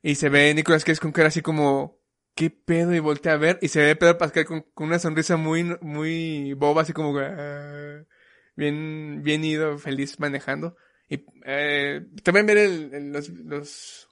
Y 0.03 0.15
se 0.15 0.29
ve 0.29 0.53
Nicolas 0.53 0.83
Cage 0.83 0.99
con 0.99 1.11
cara 1.11 1.29
así 1.29 1.41
como, 1.41 1.94
¿qué 2.35 2.49
pedo? 2.51 2.93
Y 2.93 2.99
voltea 2.99 3.33
a 3.33 3.37
ver. 3.37 3.57
Y 3.61 3.69
se 3.69 3.79
ve 3.81 3.95
Pedro 3.95 4.17
Pascal 4.17 4.45
con, 4.45 4.61
con 4.73 4.87
una 4.87 4.99
sonrisa 4.99 5.37
muy, 5.37 5.63
muy 5.81 6.53
boba, 6.53 6.83
así 6.83 6.93
como, 6.93 7.17
"Ah", 7.17 8.03
bien, 8.55 9.21
bien 9.23 9.43
ido, 9.43 9.77
feliz 9.77 10.19
manejando. 10.19 10.75
Y 11.09 11.25
eh, 11.45 12.05
también 12.23 12.45
ver 12.45 12.57
el, 12.57 12.93
el- 12.93 13.11
los, 13.11 13.29
los 13.29 14.07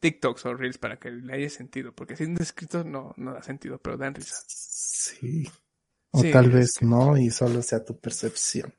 TikToks 0.00 0.46
o 0.46 0.54
Reels 0.54 0.78
para 0.78 0.98
que 0.98 1.10
le 1.10 1.32
haya 1.34 1.48
sentido. 1.50 1.94
Porque 1.94 2.16
si 2.16 2.24
es 2.24 2.34
descrito 2.34 2.84
no, 2.84 3.14
no 3.16 3.32
da 3.34 3.42
sentido, 3.42 3.78
pero 3.78 3.96
dan 3.96 4.14
risa. 4.14 4.34
Sí. 4.46 5.44
O 6.10 6.20
Sí, 6.20 6.30
tal 6.32 6.50
vez 6.50 6.74
que- 6.78 6.86
no, 6.86 7.16
y 7.16 7.30
solo 7.30 7.62
sea 7.62 7.84
tu 7.84 7.98
percepción. 8.00 8.74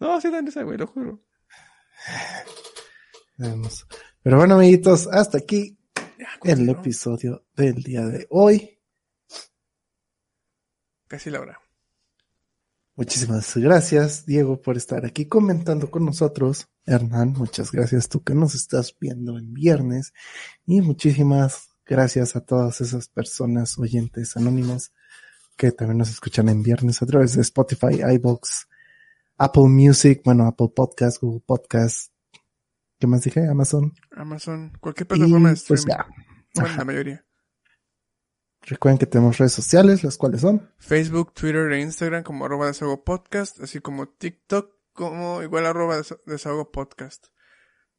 No, 0.00 0.20
sí 0.20 0.30
dan 0.30 0.46
risa, 0.46 0.62
güey, 0.62 0.78
lo 0.78 0.86
juro. 0.86 1.22
Veamos. 3.36 3.86
Pero 4.22 4.36
bueno, 4.38 4.54
amiguitos, 4.54 5.08
hasta 5.08 5.38
aquí 5.38 5.78
el 6.44 6.68
episodio 6.68 7.46
del 7.54 7.82
día 7.82 8.06
de 8.06 8.26
hoy. 8.30 8.78
Casi 11.08 11.30
la 11.30 11.40
hora. 11.40 11.60
Muchísimas 12.94 13.56
gracias, 13.56 14.26
Diego, 14.26 14.60
por 14.60 14.76
estar 14.76 15.06
aquí 15.06 15.26
comentando 15.26 15.90
con 15.90 16.04
nosotros. 16.04 16.68
Hernán, 16.84 17.32
muchas 17.32 17.72
gracias 17.72 18.08
tú 18.08 18.22
que 18.22 18.34
nos 18.34 18.54
estás 18.54 18.94
viendo 18.98 19.38
en 19.38 19.54
viernes. 19.54 20.12
Y 20.66 20.82
muchísimas 20.82 21.70
gracias 21.86 22.36
a 22.36 22.44
todas 22.44 22.80
esas 22.80 23.08
personas 23.08 23.78
oyentes 23.78 24.36
anónimos 24.36 24.92
que 25.56 25.72
también 25.72 25.98
nos 25.98 26.10
escuchan 26.10 26.48
en 26.48 26.62
viernes 26.62 27.02
a 27.02 27.06
través 27.06 27.34
de 27.34 27.42
Spotify, 27.42 28.02
iBox, 28.14 28.68
Apple 29.38 29.68
Music, 29.68 30.22
bueno, 30.24 30.46
Apple 30.46 30.68
Podcast, 30.74 31.20
Google 31.20 31.42
Podcast. 31.46 32.11
¿Qué 33.02 33.08
más 33.08 33.24
dije? 33.24 33.48
Amazon. 33.48 33.92
Amazon, 34.12 34.70
cualquier 34.80 35.06
Y 35.06 35.08
plataforma 35.08 35.48
de 35.48 35.56
pues 35.66 35.80
streaming. 35.80 35.88
ya. 35.88 36.06
Bueno, 36.54 36.68
Ajá. 36.68 36.78
la 36.78 36.84
mayoría. 36.84 37.26
Recuerden 38.60 38.98
que 39.00 39.06
tenemos 39.06 39.38
redes 39.38 39.52
sociales, 39.54 40.04
las 40.04 40.16
cuales 40.16 40.42
son. 40.42 40.70
Facebook, 40.78 41.34
Twitter 41.34 41.72
e 41.72 41.80
Instagram 41.80 42.22
como 42.22 42.44
arroba 42.44 42.68
desahogo 42.68 43.02
podcast, 43.02 43.58
así 43.60 43.80
como 43.80 44.06
TikTok 44.08 44.70
como 44.92 45.42
igual 45.42 45.66
arroba 45.66 45.96
des- 45.96 46.14
desahogo 46.26 46.70
podcast. 46.70 47.26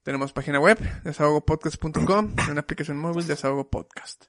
Tenemos 0.03 0.31
página 0.31 0.61
web, 0.61 0.79
desahogopodcast.com, 1.03 2.35
una 2.49 2.61
aplicación 2.61 2.97
móvil, 2.97 3.27
desahogo 3.27 3.69
podcast. 3.69 4.27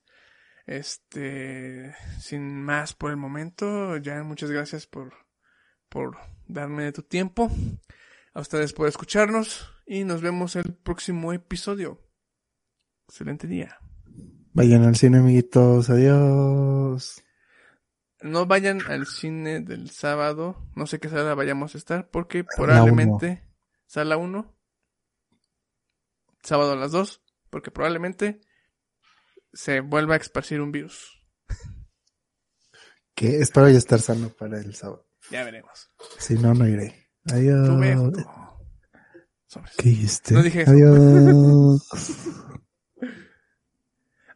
Este, 0.66 1.94
sin 2.18 2.60
más 2.64 2.94
por 2.94 3.12
el 3.12 3.16
momento, 3.16 3.96
ya 3.98 4.24
muchas 4.24 4.50
gracias 4.50 4.88
por, 4.88 5.12
por 5.88 6.16
darme 6.48 6.82
de 6.82 6.90
tu 6.92 7.02
tiempo. 7.02 7.48
A 8.32 8.40
ustedes 8.40 8.72
por 8.72 8.88
escucharnos 8.88 9.70
y 9.86 10.04
nos 10.04 10.22
vemos 10.22 10.56
el 10.56 10.74
próximo 10.74 11.32
episodio. 11.32 12.00
Excelente 13.08 13.46
día. 13.46 13.78
Vayan 14.52 14.84
al 14.84 14.96
cine, 14.96 15.18
amiguitos. 15.18 15.90
Adiós. 15.90 17.22
No 18.22 18.46
vayan 18.46 18.80
al 18.82 19.06
cine 19.06 19.60
del 19.60 19.90
sábado. 19.90 20.70
No 20.74 20.86
sé 20.86 20.98
qué 21.00 21.08
sala 21.08 21.34
vayamos 21.34 21.74
a 21.74 21.78
estar 21.78 22.08
porque 22.08 22.44
probablemente 22.44 23.44
sala 23.86 24.16
1. 24.16 24.56
Sábado 26.42 26.72
a 26.72 26.76
las 26.76 26.92
2. 26.92 27.20
Porque 27.50 27.70
probablemente 27.70 28.40
se 29.52 29.80
vuelva 29.80 30.14
a 30.14 30.18
esparcir 30.18 30.60
un 30.60 30.72
virus. 30.72 31.20
Que 33.16 33.38
espero 33.38 33.68
ya 33.68 33.78
estar 33.78 34.00
sano 34.00 34.28
para 34.30 34.58
el 34.58 34.74
sábado. 34.74 35.06
Ya 35.30 35.44
veremos. 35.44 35.88
Si 36.18 36.34
no, 36.34 36.52
no 36.52 36.66
iré. 36.66 37.10
Adiós. 37.26 37.68
Tú 37.68 37.78
ve, 37.78 37.94
Joto. 37.94 38.18
Sobres. 38.20 38.44
¿Qué 39.76 39.88
dijiste? 39.90 40.34
No 40.34 40.42
dije 40.42 40.62
eso. 40.62 40.70
Adiós. 40.70 41.88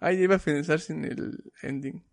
Ay, 0.01 0.23
iba 0.23 0.37
a 0.37 0.39
finalizar 0.39 0.81
sin 0.81 1.05
el 1.05 1.53
ending. 1.63 2.05